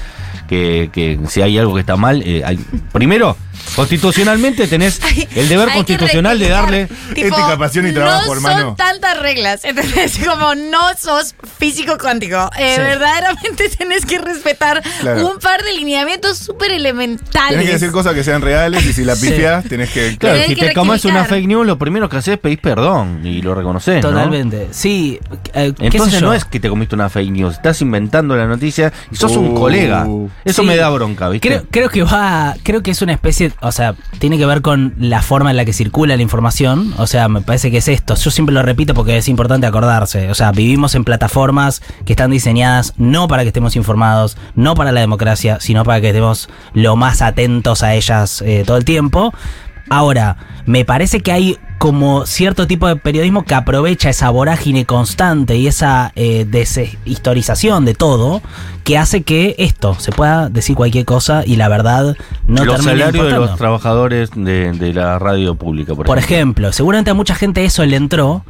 que, 0.47 0.91
que 0.93 1.19
si 1.29 1.41
hay 1.41 1.57
algo 1.59 1.73
que 1.75 1.81
está 1.81 1.97
mal, 1.97 2.23
eh, 2.27 2.43
hay- 2.45 2.59
primero, 2.93 3.37
constitucionalmente 3.75 4.67
tenés 4.67 5.01
el 5.35 5.49
deber 5.49 5.71
constitucional 5.73 6.39
de 6.39 6.49
darle... 6.49 6.89
Ética, 7.15 7.57
pasión 7.59 7.87
y 7.87 7.93
trabajo, 7.93 8.27
no 8.27 8.33
hermano. 8.35 8.61
son 8.69 8.77
tantas 8.77 9.19
reglas. 9.21 9.65
Entonces, 9.65 10.19
como 10.27 10.55
no 10.55 10.81
sos 10.99 11.35
físico 11.59 11.97
cuántico. 11.99 12.51
Eh, 12.59 12.75
Sí. 12.77 12.83
Verdaderamente 12.83 13.69
tenés 13.79 14.05
que 14.05 14.19
respetar 14.19 14.83
Claro. 15.01 15.27
un 15.33 15.39
par 15.39 15.63
de 15.63 15.73
lineamientos 15.73 16.37
súper 16.39 16.71
elementales. 16.73 17.51
Tenés 17.51 17.67
que 17.67 17.73
decir 17.73 17.91
cosas 17.93 18.15
que 18.15 18.23
sean 18.23 18.43
reales 18.43 18.85
y 18.85 18.93
si 18.93 19.05
la 19.05 19.17
Sí. 19.17 19.31
pifias, 19.31 19.65
tenés 19.65 19.91
que. 19.91 20.18
Claro, 20.19 20.39
si 20.47 20.55
te 20.57 20.73
comes 20.75 21.05
una 21.05 21.25
fake 21.25 21.47
news, 21.47 21.67
lo 21.67 21.79
primero 21.79 22.09
que 22.09 22.17
haces 22.19 22.35
es 22.35 22.41
pedir 22.41 22.61
perdón 22.61 23.21
y 23.25 23.41
lo 23.43 23.55
reconoces, 23.55 24.03
¿no? 24.03 24.11
Totalmente. 24.11 24.69
Sí. 24.71 25.19
eh, 25.55 25.73
qué 25.77 25.83
sé 25.83 25.87
Entonces 25.87 26.21
yo. 26.21 26.27
no 26.27 26.35
es 26.35 26.45
que 26.45 26.61
te 26.61 26.69
comiste 26.69 26.95
una 26.95 27.09
fake 27.09 27.31
news, 27.31 27.55
estás 27.55 27.81
inventando 27.83 28.37
la 28.37 28.47
noticia 28.47 28.93
y 29.11 29.17
sos 29.17 29.37
un 29.37 29.49
Uh. 29.49 29.55
colega. 29.55 30.07
Eso 30.45 30.63
Sí. 30.63 30.69
me 30.69 30.77
da 30.77 30.89
bronca, 30.91 31.29
¿viste? 31.29 31.49
Creo, 31.49 31.65
creo 31.71 31.89
que 31.89 32.03
va, 32.03 32.55
creo 32.63 32.83
que 32.83 32.91
es 32.91 33.03
una 33.03 33.13
especie, 33.13 33.53
o 33.61 33.73
sea, 33.73 33.95
tiene 34.19 34.39
que 34.39 34.47
ver 34.47 34.63
con 34.63 34.95
la 34.99 35.23
forma 35.23 35.51
en 35.51 35.57
la 35.57 35.65
que 35.65 35.73
circula 35.73 36.17
la 36.17 36.23
información. 36.23 36.93
O 36.99 37.07
sea, 37.07 37.29
me 37.29 37.41
parece 37.41 37.71
que 37.71 37.79
es 37.79 37.89
esto. 37.89 38.15
Yo 38.15 38.31
siempre 38.31 38.55
lo 38.55 38.63
repito 38.63 38.95
porque 38.95 39.17
es 39.17 39.29
importante 39.29 39.67
acordarse. 39.67 40.31
O 40.31 40.35
sea, 40.35 40.53
vivimos 40.53 40.95
en 40.95 41.05
plataformas 41.05 41.83
que 42.05 42.13
están 42.13 42.31
diseñadas 42.31 42.95
no 42.97 43.29
para 43.29 43.43
que 43.43 43.49
estemos 43.49 43.77
informados, 43.77 44.37
no 44.55 44.75
para 44.75 44.93
la 44.93 45.01
democracia, 45.01 45.59
sino 45.61 45.85
para 45.85 46.01
que 46.01 46.09
estemos 46.09 46.49
lo 46.75 46.97
más 46.97 47.23
atentos 47.23 47.83
a 47.83 47.95
ellas 47.95 48.43
eh, 48.45 48.65
todo 48.67 48.77
el 48.77 48.85
tiempo. 48.85 49.33
Ahora, 49.91 50.37
me 50.67 50.85
parece 50.85 51.21
que 51.21 51.33
hay 51.33 51.59
como 51.79 52.27
cierto 52.27 52.67
tipo 52.67 52.89
de 52.89 52.97
periodismo 52.97 53.45
que 53.45 53.55
aprovecha 53.55 54.11
esa 54.11 54.31
vorágine 54.31 54.85
constante 54.85 55.57
y 55.57 55.69
esa 55.69 56.13
eh, 56.17 56.45
deshistorización 56.49 57.85
de 57.85 57.95
todo, 57.95 58.43
que 58.85 58.99
hace 58.99 59.23
que 59.23 59.55
esto 59.59 59.95
se 59.99 60.11
pueda 60.13 60.49
decir 60.49 60.75
cualquier 60.75 61.05
cosa 61.05 61.43
y 61.47 61.55
la 61.57 61.69
verdad 61.69 62.17
no 62.47 62.65
los 62.65 62.77
termine 62.77 62.99
salarios 62.99 63.27
de 63.27 63.39
los 63.39 63.57
trabajadores 63.57 64.31
de, 64.35 64.73
de 64.73 64.93
la 64.93 65.19
radio 65.21 65.55
pública, 65.55 65.95
por, 65.95 66.05
Por 66.07 66.19
ejemplo. 66.19 66.37
ejemplo, 66.37 66.73
seguramente 66.73 67.11
a 67.11 67.15
mucha 67.15 67.35
gente 67.37 67.65
eso 67.65 67.85
le 67.87 67.97
entró 67.97 68.45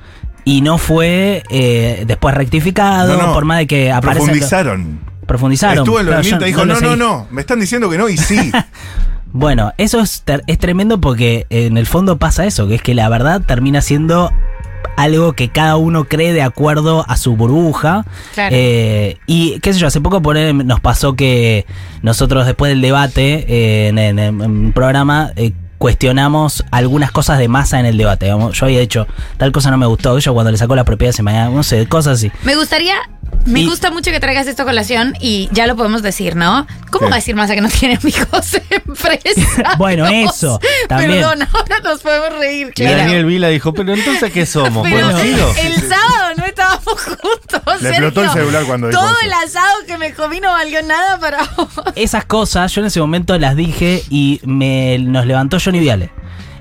y 0.45 0.63
no 0.63 0.79
fue 0.79 1.43
eh, 1.51 2.05
después 2.07 2.35
rectificado, 2.35 3.15
No, 3.19 3.27
no. 3.29 3.33
por 3.35 3.45
más 3.45 3.59
de 3.59 3.67
que 3.67 3.93
aparece 3.93 4.25
Profundizaron. 4.25 5.01
profundizaron. 5.27 5.79
Estuvo 5.79 6.01
en 6.01 6.07
los 6.07 6.27
Claro, 6.27 6.45
dijo: 6.47 6.65
No, 6.65 6.73
no, 6.75 6.81
seguí. 6.81 6.97
no. 6.99 7.27
Me 7.31 7.43
están 7.43 7.61
diciendo 7.61 7.91
que 7.91 7.99
no 7.99 8.09
y 8.09 8.17
sí. 8.17 8.51
Bueno, 9.33 9.73
eso 9.79 10.01
es, 10.01 10.23
es 10.47 10.59
tremendo 10.59 11.01
porque 11.01 11.47
en 11.51 11.77
el 11.77 11.87
fondo 11.87 12.17
pasa 12.19 12.47
eso, 12.47 12.67
que 12.69 12.77
es 12.77 12.83
que 12.83 12.95
la 12.95 13.09
verdad 13.09 13.43
termina 13.47 13.81
siendo 13.83 14.33
algo 14.97 15.33
que 15.35 15.49
cada 15.49 15.77
uno 15.77 16.05
cree 16.05 16.33
de 16.33 16.43
acuerdo 16.43 17.05
a 17.09 17.17
su 17.17 17.37
burbuja. 17.37 18.05
Claro. 18.35 18.55
Eh, 18.59 19.19
y 19.27 19.61
qué 19.61 19.73
sé 19.73 19.79
yo, 19.79 19.87
hace 19.87 20.01
poco 20.01 20.23
por 20.23 20.37
ahí 20.37 20.53
nos 20.53 20.81
pasó 20.81 21.15
que 21.15 21.67
nosotros 22.03 22.47
después 22.47 22.71
del 22.71 22.81
debate 22.81 23.45
eh, 23.49 23.89
en, 23.89 23.99
en- 23.99 24.19
en 24.19 24.41
un 24.41 24.73
programa... 24.73 25.33
eh, 25.37 25.53
cuestionamos 25.79 26.65
algunas 26.73 27.13
cosas 27.13 27.39
de 27.39 27.47
masa 27.47 27.79
en 27.79 27.87
el 27.87 27.97
debate. 27.97 28.27
Yo 28.27 28.65
había 28.67 28.81
dicho, 28.81 29.07
tal 29.37 29.53
cosa 29.53 29.71
no 29.71 29.79
me 29.79 29.87
gustó. 29.87 30.19
Yo 30.19 30.35
cuando 30.35 30.51
le 30.51 30.59
sacó 30.59 30.75
las 30.75 30.85
propiedades 30.85 31.19
de 31.19 31.23
mañana, 31.23 31.51
no 31.51 31.63
sé, 31.63 31.87
cosas 31.87 32.15
así. 32.19 32.33
Me 32.43 32.57
gustaría, 32.57 32.97
me 33.47 33.61
Y- 33.61 33.67
gusta 33.67 33.91
mucho 33.91 34.11
que 34.11 34.21
traigas 34.21 34.47
esto 34.47 34.63
a 34.63 34.67
colación 34.67 35.15
y 35.21 35.49
ya 35.53 35.67
lo 35.67 35.75
podemos 35.77 36.03
decir, 36.03 36.37
¿no? 36.37 36.67
¿Cómo 36.91 37.09
va 37.09 37.15
a 37.15 37.17
decir 37.17 37.35
Massa 37.35 37.55
que 37.55 37.61
no 37.61 37.69
tiene 37.69 37.97
amigos 38.03 38.55
empresarios? 38.71 39.47
Bueno, 39.79 40.07
eso, 40.07 40.61
también. 40.89 41.13
Perdón, 41.13 41.49
ahora 41.53 41.81
nos 41.83 42.01
podemos 42.01 42.39
reír, 42.39 42.69
Y 42.69 42.73
claro. 42.73 42.97
Daniel 42.99 43.25
Vila 43.27 43.49
dijo, 43.49 43.73
pero 43.73 43.95
entonces 43.95 44.33
¿qué 44.33 44.45
somos? 44.47 44.87
Pero 44.89 45.07
¿Conocidos? 45.07 45.57
el 45.59 45.75
sábado 45.81 46.35
no 46.37 46.45
estábamos 46.45 46.85
juntos. 47.05 47.83
Le 47.83 47.89
explotó 47.91 48.23
el 48.25 48.31
celular 48.31 48.65
cuando 48.65 48.89
dijo 48.89 49.01
Todo 49.01 49.11
eso. 49.11 49.21
el 49.25 49.33
asado 49.33 49.75
que 49.87 49.99
me 49.99 50.13
comí 50.15 50.41
no 50.41 50.51
valió 50.51 50.83
nada 50.83 51.19
para 51.19 51.39
vos. 51.57 51.69
esas 51.95 52.25
cosas 52.27 52.73
yo 52.75 52.81
en 52.83 52.87
ese 52.89 53.01
momento 53.01 53.39
las 53.39 53.57
dije 53.57 54.03
y 54.11 54.41
me 54.45 54.99
nos 54.99 55.25
levantó 55.27 55.59
Johnny 55.63 55.79
Viale 55.81 56.11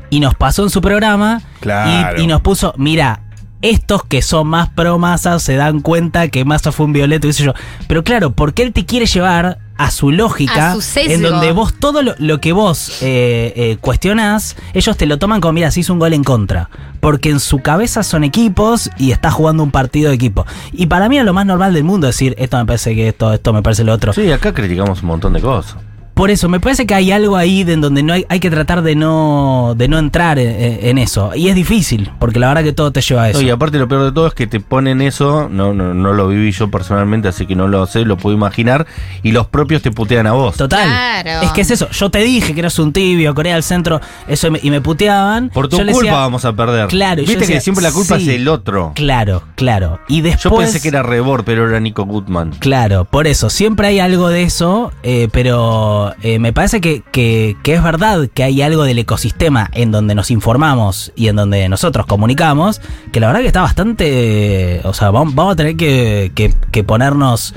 y 0.10 0.20
nos 0.22 0.36
pasó 0.36 0.64
en 0.64 0.70
su 0.70 0.80
programa 0.82 1.42
Claro. 1.60 2.18
y, 2.20 2.24
y 2.24 2.28
nos 2.28 2.42
puso, 2.42 2.74
mira, 2.78 3.22
estos 3.62 4.04
que 4.04 4.22
son 4.22 4.48
más 4.48 4.70
pro 4.70 4.98
Massa 5.00 5.40
se 5.40 5.56
dan 5.56 5.82
cuenta 5.82 6.28
que 6.28 6.46
Massa 6.46 6.72
fue 6.72 6.86
un 6.86 6.94
violeto 6.94 7.28
y 7.28 7.30
qué 7.30 7.34
sé 7.34 7.44
yo. 7.44 7.54
Pero 7.88 8.04
claro, 8.04 8.32
porque 8.32 8.64
él 8.64 8.74
te 8.74 8.86
quiere 8.86 9.06
llevar 9.06 9.60
a 9.78 9.92
su 9.92 10.12
lógica, 10.12 10.72
A 10.72 10.74
su 10.74 10.82
sesgo. 10.82 11.14
en 11.14 11.22
donde 11.22 11.52
vos 11.52 11.74
todo 11.80 12.02
lo, 12.02 12.16
lo 12.18 12.42
que 12.42 12.52
vos 12.52 13.02
eh, 13.02 13.54
eh, 13.56 13.78
cuestionás, 13.80 14.56
ellos 14.74 14.98
te 14.98 15.06
lo 15.06 15.20
toman 15.20 15.40
como, 15.40 15.54
mira, 15.54 15.70
se 15.72 15.82
hizo 15.82 15.94
un 15.94 16.00
gol 16.00 16.14
en 16.14 16.24
contra. 16.24 16.70
Porque 17.00 17.30
en 17.30 17.40
su 17.40 17.60
cabeza 17.60 18.02
son 18.04 18.24
equipos 18.24 18.90
y 18.98 19.12
está 19.12 19.30
jugando 19.30 19.62
un 19.64 19.70
partido 19.72 20.10
de 20.10 20.16
equipo. 20.16 20.46
Y 20.72 20.88
para 20.88 21.10
mí 21.10 21.20
es 21.20 21.26
lo 21.26 21.34
más 21.34 21.46
normal 21.46 21.74
del 21.74 21.84
mundo 21.84 22.08
decir, 22.08 22.34
esto 22.40 22.58
me 22.58 22.66
parece 22.66 22.96
que 22.96 23.10
esto, 23.10 23.34
esto 23.34 23.54
me 23.54 23.62
parece 23.62 23.84
lo 23.84 23.94
otro. 23.94 24.14
Sí, 24.14 24.32
acá 24.32 24.54
criticamos 24.54 25.02
un 25.04 25.10
montón 25.10 25.34
de 25.34 25.42
cosas. 25.42 25.76
Por 26.18 26.32
eso, 26.32 26.50
me 26.50 26.60
parece 26.60 26.88
que 26.88 26.96
hay 26.96 27.12
algo 27.12 27.38
ahí 27.38 27.64
de 27.64 27.74
en 27.74 27.82
donde 27.82 28.02
no 28.02 28.12
hay, 28.12 28.26
hay 28.28 28.40
que 28.40 28.50
tratar 28.50 28.82
de 28.82 28.96
no, 28.96 29.76
de 29.78 29.88
no 29.88 30.00
entrar 30.00 30.40
en, 30.40 30.80
en 30.82 30.98
eso. 30.98 31.32
Y 31.36 31.48
es 31.50 31.54
difícil, 31.56 32.12
porque 32.20 32.40
la 32.40 32.48
verdad 32.48 32.64
que 32.64 32.74
todo 32.74 32.92
te 32.92 33.02
lleva 33.02 33.24
a 33.24 33.30
eso. 33.30 33.40
No, 33.40 33.46
y 33.48 33.52
aparte 33.52 33.78
lo 33.78 33.88
peor 33.88 34.04
de 34.04 34.12
todo 34.12 34.26
es 34.26 34.34
que 34.34 34.48
te 34.48 34.60
ponen 34.60 35.02
eso, 35.02 35.48
no, 35.48 35.76
no, 35.76 35.94
no 35.94 36.14
lo 36.14 36.28
viví 36.28 36.52
yo 36.52 36.72
personalmente, 36.72 37.28
así 37.28 37.46
que 37.46 37.56
no 37.56 37.68
lo 37.68 37.86
sé, 37.86 38.04
lo 38.04 38.18
puedo 38.18 38.36
imaginar, 38.36 38.88
y 39.22 39.32
los 39.32 39.46
propios 39.46 39.84
te 39.84 39.92
putean 39.92 40.26
a 40.26 40.32
vos. 40.32 40.58
Total. 40.58 40.88
Claro. 41.22 41.46
Es 41.46 41.52
que 41.52 41.62
es 41.62 41.70
eso. 41.70 41.88
Yo 41.92 42.10
te 42.10 42.20
dije 42.20 42.54
que 42.56 42.62
eras 42.62 42.80
un 42.80 42.92
tibio, 42.94 43.36
Corea 43.36 43.54
del 43.54 43.64
Centro, 43.64 44.02
eso 44.28 44.50
me- 44.50 44.60
y 44.64 44.72
me 44.72 44.82
puteaban. 44.82 45.50
Por 45.50 45.68
tu 45.68 45.78
Yo 45.78 45.84
culpa 45.86 45.98
decía, 46.00 46.14
vamos 46.14 46.46
a 46.46 46.54
perder. 46.54 46.88
Claro, 46.88 47.22
Viste 47.22 47.46
que 47.46 47.62
siempre 47.62 47.84
la 47.84 47.92
culpa 47.92 48.18
sí. 48.18 48.24
es 48.30 48.36
el 48.38 48.48
otro. 48.48 48.94
Claro, 48.96 49.44
claro. 49.56 50.00
Y 50.08 50.22
después. 50.22 50.44
Yo 50.44 50.58
pensé 50.58 50.82
que 50.82 50.88
era 50.88 51.04
Rebor, 51.04 51.44
pero 51.44 51.70
era 51.70 51.80
Nico 51.80 52.06
Goodman. 52.06 52.54
Claro, 52.58 53.06
por 53.06 53.28
eso, 53.28 53.52
siempre 53.52 53.88
hay 53.88 54.00
algo 54.00 54.30
de 54.30 54.42
eso, 54.44 54.92
eh, 55.04 55.28
pero 55.32 56.07
eh, 56.22 56.40
me 56.40 56.54
parece 56.54 56.82
que, 56.82 57.04
que- 57.12 57.56
que 57.64 57.74
es 57.76 57.84
verdad 57.84 58.28
que 58.34 58.44
hay 58.44 58.62
algo 58.62 58.84
del 58.84 59.00
ecosistema 59.00 59.70
en 59.74 59.92
donde 59.92 60.16
nos 60.16 60.32
informamos 60.32 61.12
y 61.16 61.28
en 61.28 61.36
donde 61.38 61.68
nosotros 61.70 62.06
comunicamos, 62.06 62.82
que 63.12 63.20
la 63.20 63.28
verdad 63.28 63.42
que 63.42 63.48
está 63.48 63.62
bastante, 63.62 64.82
o 64.84 64.94
sea, 64.94 65.12
vamos, 65.12 65.36
vamos 65.36 65.54
a 65.54 65.56
tener 65.56 65.76
que, 65.78 66.32
que- 66.36 66.54
que 66.72 66.84
ponernos, 66.84 67.54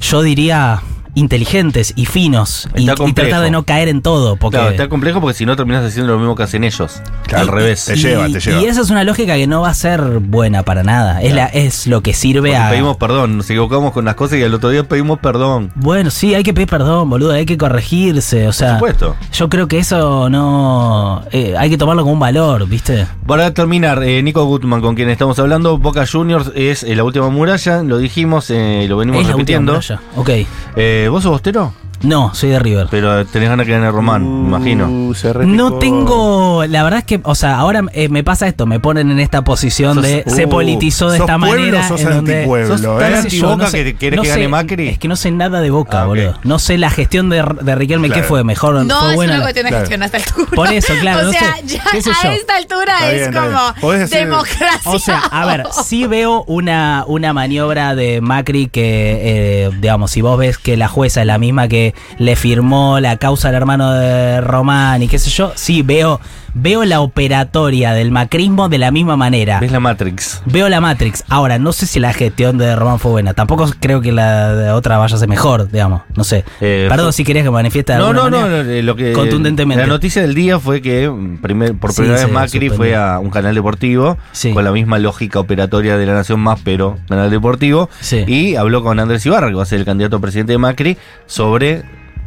yo 0.00 0.22
diría, 0.22 0.80
inteligentes 1.14 1.92
y 1.96 2.06
finos 2.06 2.68
y, 2.76 2.86
tratar 2.86 3.42
de 3.42 3.50
no 3.50 3.64
caer 3.64 3.88
en 3.88 4.02
todo, 4.02 4.36
porque... 4.36 4.56
Claro, 4.56 4.70
está 4.70 4.88
complejo 4.88 5.20
porque 5.20 5.36
si 5.36 5.46
no 5.46 5.56
terminas 5.56 5.84
haciendo 5.84 6.12
lo 6.12 6.18
mismo 6.18 6.34
que 6.34 6.42
hacen 6.42 6.64
ellos. 6.64 7.00
Claro. 7.26 7.44
Al 7.44 7.48
revés. 7.48 7.84
Te 7.86 7.96
lleva, 7.96 8.26
te 8.28 8.40
lleva. 8.40 8.60
Y 8.60 8.66
esa 8.66 8.80
es 8.80 8.90
una 8.90 9.04
lógica 9.04 9.34
que 9.34 9.46
no 9.46 9.62
va 9.62 9.70
a 9.70 9.74
ser 9.74 10.00
buena 10.20 10.62
para 10.62 10.82
nada. 10.82 11.22
Es, 11.22 11.34
la, 11.34 11.46
es 11.46 11.86
lo 11.86 12.02
que 12.02 12.14
sirve 12.14 12.50
Porque 12.50 12.56
a... 12.56 12.70
pedimos 12.70 12.96
perdón, 12.96 13.38
nos 13.38 13.50
equivocamos 13.50 13.92
con 13.92 14.04
las 14.04 14.14
cosas 14.14 14.38
y 14.38 14.42
al 14.42 14.54
otro 14.54 14.70
día 14.70 14.84
pedimos 14.84 15.18
perdón. 15.18 15.70
Bueno, 15.74 16.10
sí, 16.10 16.34
hay 16.34 16.42
que 16.42 16.54
pedir 16.54 16.68
perdón, 16.68 17.10
boludo, 17.10 17.32
hay 17.32 17.46
que 17.46 17.56
corregirse, 17.56 18.48
o 18.48 18.52
sea... 18.52 18.78
Por 18.78 18.90
supuesto. 18.90 19.16
Yo 19.32 19.48
creo 19.48 19.68
que 19.68 19.78
eso 19.78 20.28
no... 20.30 21.22
eh, 21.32 21.54
hay 21.58 21.70
que 21.70 21.78
tomarlo 21.78 22.02
como 22.02 22.14
un 22.14 22.20
valor, 22.20 22.68
¿viste? 22.68 23.06
Para 23.26 23.52
terminar, 23.52 24.02
eh, 24.02 24.22
Nico 24.22 24.44
Gutman, 24.44 24.80
con 24.80 24.94
quien 24.94 25.10
estamos 25.10 25.38
hablando, 25.38 25.78
Boca 25.78 26.06
Juniors 26.06 26.50
es 26.54 26.82
eh, 26.82 26.94
la 26.94 27.04
última 27.04 27.28
muralla, 27.28 27.82
lo 27.82 27.98
dijimos, 27.98 28.50
eh, 28.50 28.86
lo 28.88 28.96
venimos 28.96 29.22
es 29.22 29.28
la 29.28 29.36
última 29.36 29.58
repitiendo. 29.58 29.72
muralla. 29.74 30.00
Ok. 30.16 30.30
Eh, 30.76 30.97
¿Vos 31.06 31.22
sos 31.22 31.32
bostero? 31.32 31.72
No, 32.02 32.32
soy 32.34 32.50
de 32.50 32.58
River. 32.58 32.86
Pero 32.90 33.26
tenés 33.26 33.48
ganas 33.48 33.66
que 33.66 33.72
gane 33.72 33.90
Román, 33.90 34.42
me 34.42 34.48
imagino. 34.56 34.88
Uh, 34.88 35.14
se 35.14 35.32
repicó. 35.32 35.56
No 35.56 35.74
tengo, 35.78 36.64
la 36.66 36.82
verdad 36.84 37.00
es 37.00 37.04
que, 37.04 37.20
o 37.24 37.34
sea, 37.34 37.56
ahora 37.58 37.82
eh, 37.92 38.08
me 38.08 38.22
pasa 38.24 38.46
esto, 38.46 38.66
me 38.66 38.78
ponen 38.80 39.10
en 39.10 39.18
esta 39.20 39.42
posición 39.42 39.94
Sos- 39.96 40.02
de 40.04 40.24
se 40.26 40.46
politizó 40.46 41.10
de 41.10 41.18
¿sos 41.18 41.28
esta 41.28 41.38
pueblo 41.38 41.58
manera. 41.66 41.88
sos 41.88 42.00
en 42.02 42.10
donde- 42.10 42.34
antipueblo, 42.36 42.68
sos 42.78 42.80
eh? 42.84 42.98
tan 42.98 43.12
¿Eres 43.12 43.26
así 43.26 43.38
yo, 43.38 43.50
antiboca 43.52 43.70
que 43.72 43.96
querés 43.96 44.20
que 44.20 44.28
gane 44.28 44.42
sé- 44.42 44.48
Macri? 44.48 44.88
Es 44.88 44.98
que 44.98 45.08
no 45.08 45.16
sé 45.16 45.30
nada 45.30 45.60
de 45.60 45.70
Boca, 45.70 46.02
Ah, 46.02 46.06
boludo. 46.06 46.38
No 46.44 46.58
sé 46.58 46.78
la 46.78 46.90
gestión 46.90 47.28
de, 47.30 47.44
de 47.62 47.74
Riquelme, 47.74 48.08
Claro. 48.08 48.22
¿qué 48.22 48.28
fue? 48.28 48.44
Mejor 48.44 48.74
No, 48.86 49.00
fue 49.00 49.10
es 49.10 49.14
buena. 49.16 49.32
una 49.34 49.42
cuestión 49.42 49.64
de 49.64 49.70
claro. 49.70 49.80
gestión 49.82 50.02
a 50.02 50.06
esta 50.06 50.18
altura. 50.18 50.46
Por 50.54 50.72
eso, 50.72 50.92
claro, 51.00 51.18
O 51.22 51.24
no 51.24 51.32
sea, 51.32 51.56
sé, 51.56 51.66
ya 51.66 51.82
qué 51.90 52.02
sé 52.02 52.10
a 52.10 52.22
yo. 52.22 52.30
esta 52.30 52.56
altura 52.56 53.10
Está 53.10 53.10
es 53.10 53.34
como 53.34 54.04
democracia. 54.06 54.90
O 54.92 54.98
sea, 54.98 55.18
a 55.18 55.46
ver, 55.46 55.66
sí 55.84 56.06
veo 56.06 56.44
una, 56.46 57.04
una 57.06 57.32
maniobra 57.32 57.94
de 57.94 58.20
Macri 58.20 58.68
que, 58.68 59.64
eh, 59.66 59.70
digamos, 59.80 60.10
si 60.10 60.20
vos 60.20 60.38
ves 60.38 60.58
que 60.58 60.76
la 60.76 60.88
jueza 60.88 61.20
es 61.22 61.26
la 61.26 61.38
misma 61.38 61.68
que 61.68 61.87
le 62.18 62.36
firmó 62.36 63.00
la 63.00 63.16
causa 63.16 63.48
al 63.48 63.54
hermano 63.54 63.92
de 63.92 64.40
Román 64.40 65.02
y 65.02 65.08
qué 65.08 65.18
sé 65.18 65.30
yo, 65.30 65.52
sí 65.54 65.82
veo, 65.82 66.20
veo 66.60 66.84
la 66.84 67.00
operatoria 67.00 67.92
del 67.92 68.10
macrismo 68.10 68.68
de 68.68 68.78
la 68.78 68.90
misma 68.90 69.16
manera. 69.16 69.60
¿Ves 69.60 69.70
la 69.72 69.80
Matrix? 69.80 70.42
Veo 70.46 70.68
la 70.68 70.80
Matrix. 70.80 71.24
Ahora, 71.28 71.58
no 71.58 71.72
sé 71.72 71.86
si 71.86 72.00
la 72.00 72.12
gestión 72.12 72.58
de 72.58 72.74
Román 72.76 72.98
fue 72.98 73.10
buena. 73.12 73.34
Tampoco 73.34 73.70
creo 73.80 74.00
que 74.00 74.12
la 74.12 74.54
de 74.54 74.70
otra 74.70 74.98
vaya 74.98 75.14
a 75.16 75.18
ser 75.18 75.28
mejor, 75.28 75.70
digamos. 75.70 76.02
No 76.16 76.24
sé. 76.24 76.44
Eh, 76.60 76.86
Perdón 76.88 77.06
fue- 77.06 77.12
si 77.12 77.24
querías 77.24 77.44
que 77.44 77.50
manifieste 77.50 77.92
de 77.92 77.98
No, 77.98 78.12
no, 78.12 78.28
no, 78.30 78.48
no, 78.48 78.56
eh, 78.56 78.82
lo 78.82 78.96
que 78.96 79.12
Contundentemente. 79.12 79.82
La 79.82 79.88
noticia 79.88 80.22
del 80.22 80.34
día 80.34 80.58
fue 80.58 80.82
que 80.82 81.08
mm, 81.08 81.38
primer- 81.38 81.74
por 81.78 81.94
primera 81.94 82.14
vez 82.24 82.30
Macri 82.32 82.68
suspendió. 82.68 82.76
fue 82.76 82.96
a 82.96 83.18
un 83.18 83.30
canal 83.30 83.54
deportivo 83.54 84.18
Sí. 84.32 84.52
con 84.52 84.64
la 84.64 84.72
misma 84.72 84.98
lógica 84.98 85.40
operatoria 85.40 85.96
de 85.96 86.06
la 86.06 86.14
Nación 86.14 86.40
Más, 86.40 86.60
pero 86.64 86.98
canal 87.08 87.30
deportivo 87.30 87.88
Sí. 88.00 88.24
y 88.26 88.56
habló 88.56 88.82
con 88.82 88.98
Andrés 89.00 89.24
Ibarra, 89.26 89.48
que 89.48 89.54
va 89.54 89.62
a 89.62 89.66
ser 89.66 89.78
el 89.80 89.84
candidato 89.84 90.16
a 90.16 90.20
presidente 90.20 90.52
de 90.52 90.58
Macri, 90.58 90.96
sobre 91.26 91.84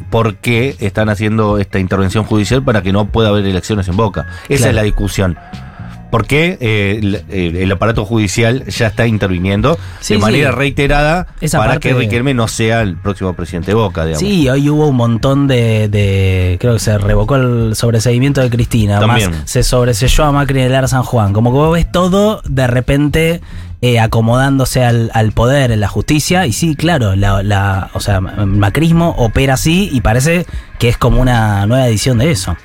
por 0.10 0.36
qué 0.36 0.76
están 0.80 1.10
haciendo 1.10 1.58
esta 1.58 1.80
intervención 1.80 2.24
judicial 2.26 2.64
para 2.64 2.82
que 2.82 2.92
no 2.92 3.06
pueda 3.10 3.30
haber 3.30 3.46
elecciones 3.46 3.88
en 3.88 3.96
Boca. 3.98 4.28
Esa 4.50 4.58
Claro. 4.58 4.70
es 4.70 4.76
la 4.76 4.84
discusión. 4.84 5.38
¿Por 6.10 6.26
qué 6.28 6.58
eh, 6.60 7.00
el, 7.02 7.16
eh, 7.30 7.64
el 7.64 7.72
aparato 7.72 8.04
judicial 8.04 8.66
ya 8.66 8.88
está 8.88 9.08
interviniendo 9.08 9.78
Sí, 10.02 10.16
de 10.16 10.20
sí. 10.20 10.22
manera 10.22 10.52
reiterada 10.52 11.28
Esa 11.40 11.58
para 11.58 11.80
que 11.80 11.94
de- 11.94 12.00
Riquelme 12.02 12.34
no 12.34 12.50
sea 12.50 12.82
el 12.82 12.98
próximo 12.98 13.34
presidente 13.34 13.68
de 13.72 13.76
Boca, 13.76 14.04
digamos? 14.04 14.20
Sí, 14.20 14.50
hoy 14.50 14.68
hubo 14.70 14.88
un 14.90 14.98
montón 14.98 15.48
de, 15.48 15.88
de- 15.88 16.58
Creo 16.60 16.74
que 16.74 16.80
se 16.80 16.98
revocó 16.98 17.38
el 17.38 17.78
sobreseimiento 17.78 18.42
de 18.42 18.50
Cristina. 18.50 19.00
También. 19.00 19.32
Más 19.32 19.50
se 19.50 19.64
sobreselló 19.64 20.26
a 20.26 20.34
Macri 20.34 20.60
en 20.60 20.66
el 20.66 20.76
Ar 20.76 20.90
San 20.90 21.04
Juan. 21.04 21.32
Como 21.32 21.52
que 21.52 21.58
vos 21.58 21.74
ves 21.74 21.90
todo 21.90 22.42
de 22.44 22.68
repente 22.68 23.40
eh, 23.82 24.00
acomodándose 24.00 24.84
al, 24.86 25.10
al 25.14 25.32
poder, 25.32 25.72
en 25.72 25.80
la 25.80 25.88
justicia. 25.88 26.46
Y 26.46 26.54
sí, 26.54 26.76
claro, 26.76 27.16
la, 27.16 27.42
la- 27.44 27.90
o 27.94 28.00
sea, 28.00 28.18
el 28.38 28.46
macrismo 28.46 29.16
opera 29.18 29.56
así 29.56 29.90
y 29.92 30.02
parece 30.02 30.46
que 30.80 30.90
es 30.90 30.98
como 30.98 31.20
una 31.22 31.66
nueva 31.66 31.88
edición 31.88 32.18
de 32.20 32.32
eso. 32.32 32.56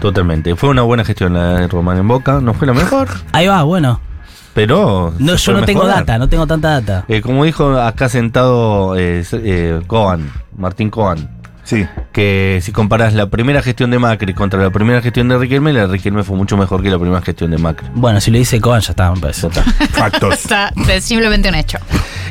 Totalmente. 0.00 0.54
Fue 0.56 0.68
una 0.68 0.82
buena 0.82 1.04
gestión 1.04 1.34
la 1.34 1.54
de 1.60 1.68
Román 1.68 1.98
en 1.98 2.08
Boca. 2.08 2.40
No 2.40 2.54
fue 2.54 2.66
la 2.66 2.74
mejor, 2.74 3.08
Ahí 3.32 3.46
va, 3.46 3.62
bueno. 3.62 4.00
pero. 4.54 5.12
No, 5.18 5.36
yo 5.36 5.52
no 5.52 5.64
tengo 5.64 5.86
data, 5.86 6.18
no 6.18 6.28
tengo 6.28 6.46
tanta 6.46 6.80
data. 6.80 7.04
Eh, 7.08 7.20
como 7.20 7.44
dijo 7.44 7.78
acá 7.80 8.08
sentado 8.08 8.96
eh, 8.96 9.24
eh, 9.32 9.80
Coan, 9.86 10.30
Martín 10.56 10.90
Coan, 10.90 11.35
Sí. 11.66 11.84
que 12.12 12.60
si 12.62 12.70
comparas 12.72 13.12
la 13.12 13.28
primera 13.28 13.60
gestión 13.60 13.90
de 13.90 13.98
Macri 13.98 14.32
contra 14.34 14.62
la 14.62 14.70
primera 14.70 15.02
gestión 15.02 15.28
de 15.28 15.36
Riquelme, 15.36 15.72
la 15.72 15.80
de 15.80 15.86
Riquelme 15.88 16.22
fue 16.22 16.36
mucho 16.36 16.56
mejor 16.56 16.80
que 16.82 16.88
la 16.90 16.98
primera 16.98 17.20
gestión 17.20 17.50
de 17.50 17.58
Macri. 17.58 17.88
Bueno, 17.92 18.20
si 18.20 18.30
lo 18.30 18.38
dice 18.38 18.60
Coan 18.60 18.80
ya 18.80 18.90
está, 18.92 19.12
me 19.12 19.20
parece. 19.20 19.50
Factos. 19.90 20.32
Está- 20.34 20.72
es 20.88 21.04
simplemente 21.04 21.48
un 21.48 21.56
hecho. 21.56 21.78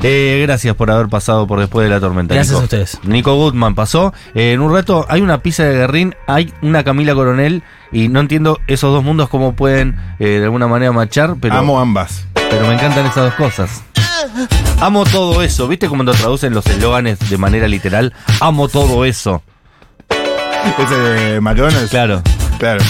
Eh, 0.01 0.41
gracias 0.47 0.73
por 0.75 0.89
haber 0.89 1.07
pasado 1.09 1.45
por 1.47 1.59
después 1.59 1.83
de 1.87 1.93
la 1.93 1.99
tormenta. 1.99 2.33
Gracias 2.33 2.53
Nico. 2.53 2.61
a 2.61 2.63
ustedes. 2.63 2.99
Nico 3.03 3.35
Goodman 3.35 3.75
pasó. 3.75 4.13
Eh, 4.33 4.53
en 4.53 4.61
un 4.61 4.71
rato 4.73 5.05
hay 5.09 5.21
una 5.21 5.39
pizza 5.39 5.63
de 5.63 5.73
Guerrín, 5.75 6.15
hay 6.27 6.53
una 6.61 6.83
Camila 6.83 7.13
Coronel 7.13 7.61
y 7.91 8.07
no 8.07 8.21
entiendo 8.21 8.59
esos 8.67 8.93
dos 8.93 9.03
mundos 9.03 9.29
cómo 9.29 9.53
pueden 9.55 9.97
eh, 10.19 10.27
de 10.39 10.43
alguna 10.45 10.67
manera 10.67 10.91
machar, 10.91 11.35
pero... 11.39 11.55
Amo 11.55 11.79
ambas. 11.79 12.25
Pero 12.55 12.69
me 12.69 12.75
encantan 12.75 13.05
esas 13.05 13.25
dos 13.25 13.33
cosas. 13.33 13.83
Amo 14.79 15.03
todo 15.03 15.41
eso. 15.41 15.67
¿Viste 15.67 15.89
cómo 15.89 16.03
lo 16.03 16.13
traducen 16.13 16.53
los 16.53 16.65
eslóganes 16.67 17.19
de 17.29 17.37
manera 17.37 17.67
literal? 17.67 18.13
Amo 18.39 18.69
todo 18.69 19.03
eso. 19.03 19.43
Ese 20.79 20.95
de 20.95 21.41
McDonald's. 21.41 21.89
Claro. 21.89 22.21
Claro. 22.57 22.81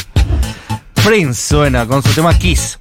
Prince 1.03 1.41
suena 1.41 1.87
con 1.87 2.03
su 2.03 2.09
tema 2.13 2.37
Kiss. 2.37 2.77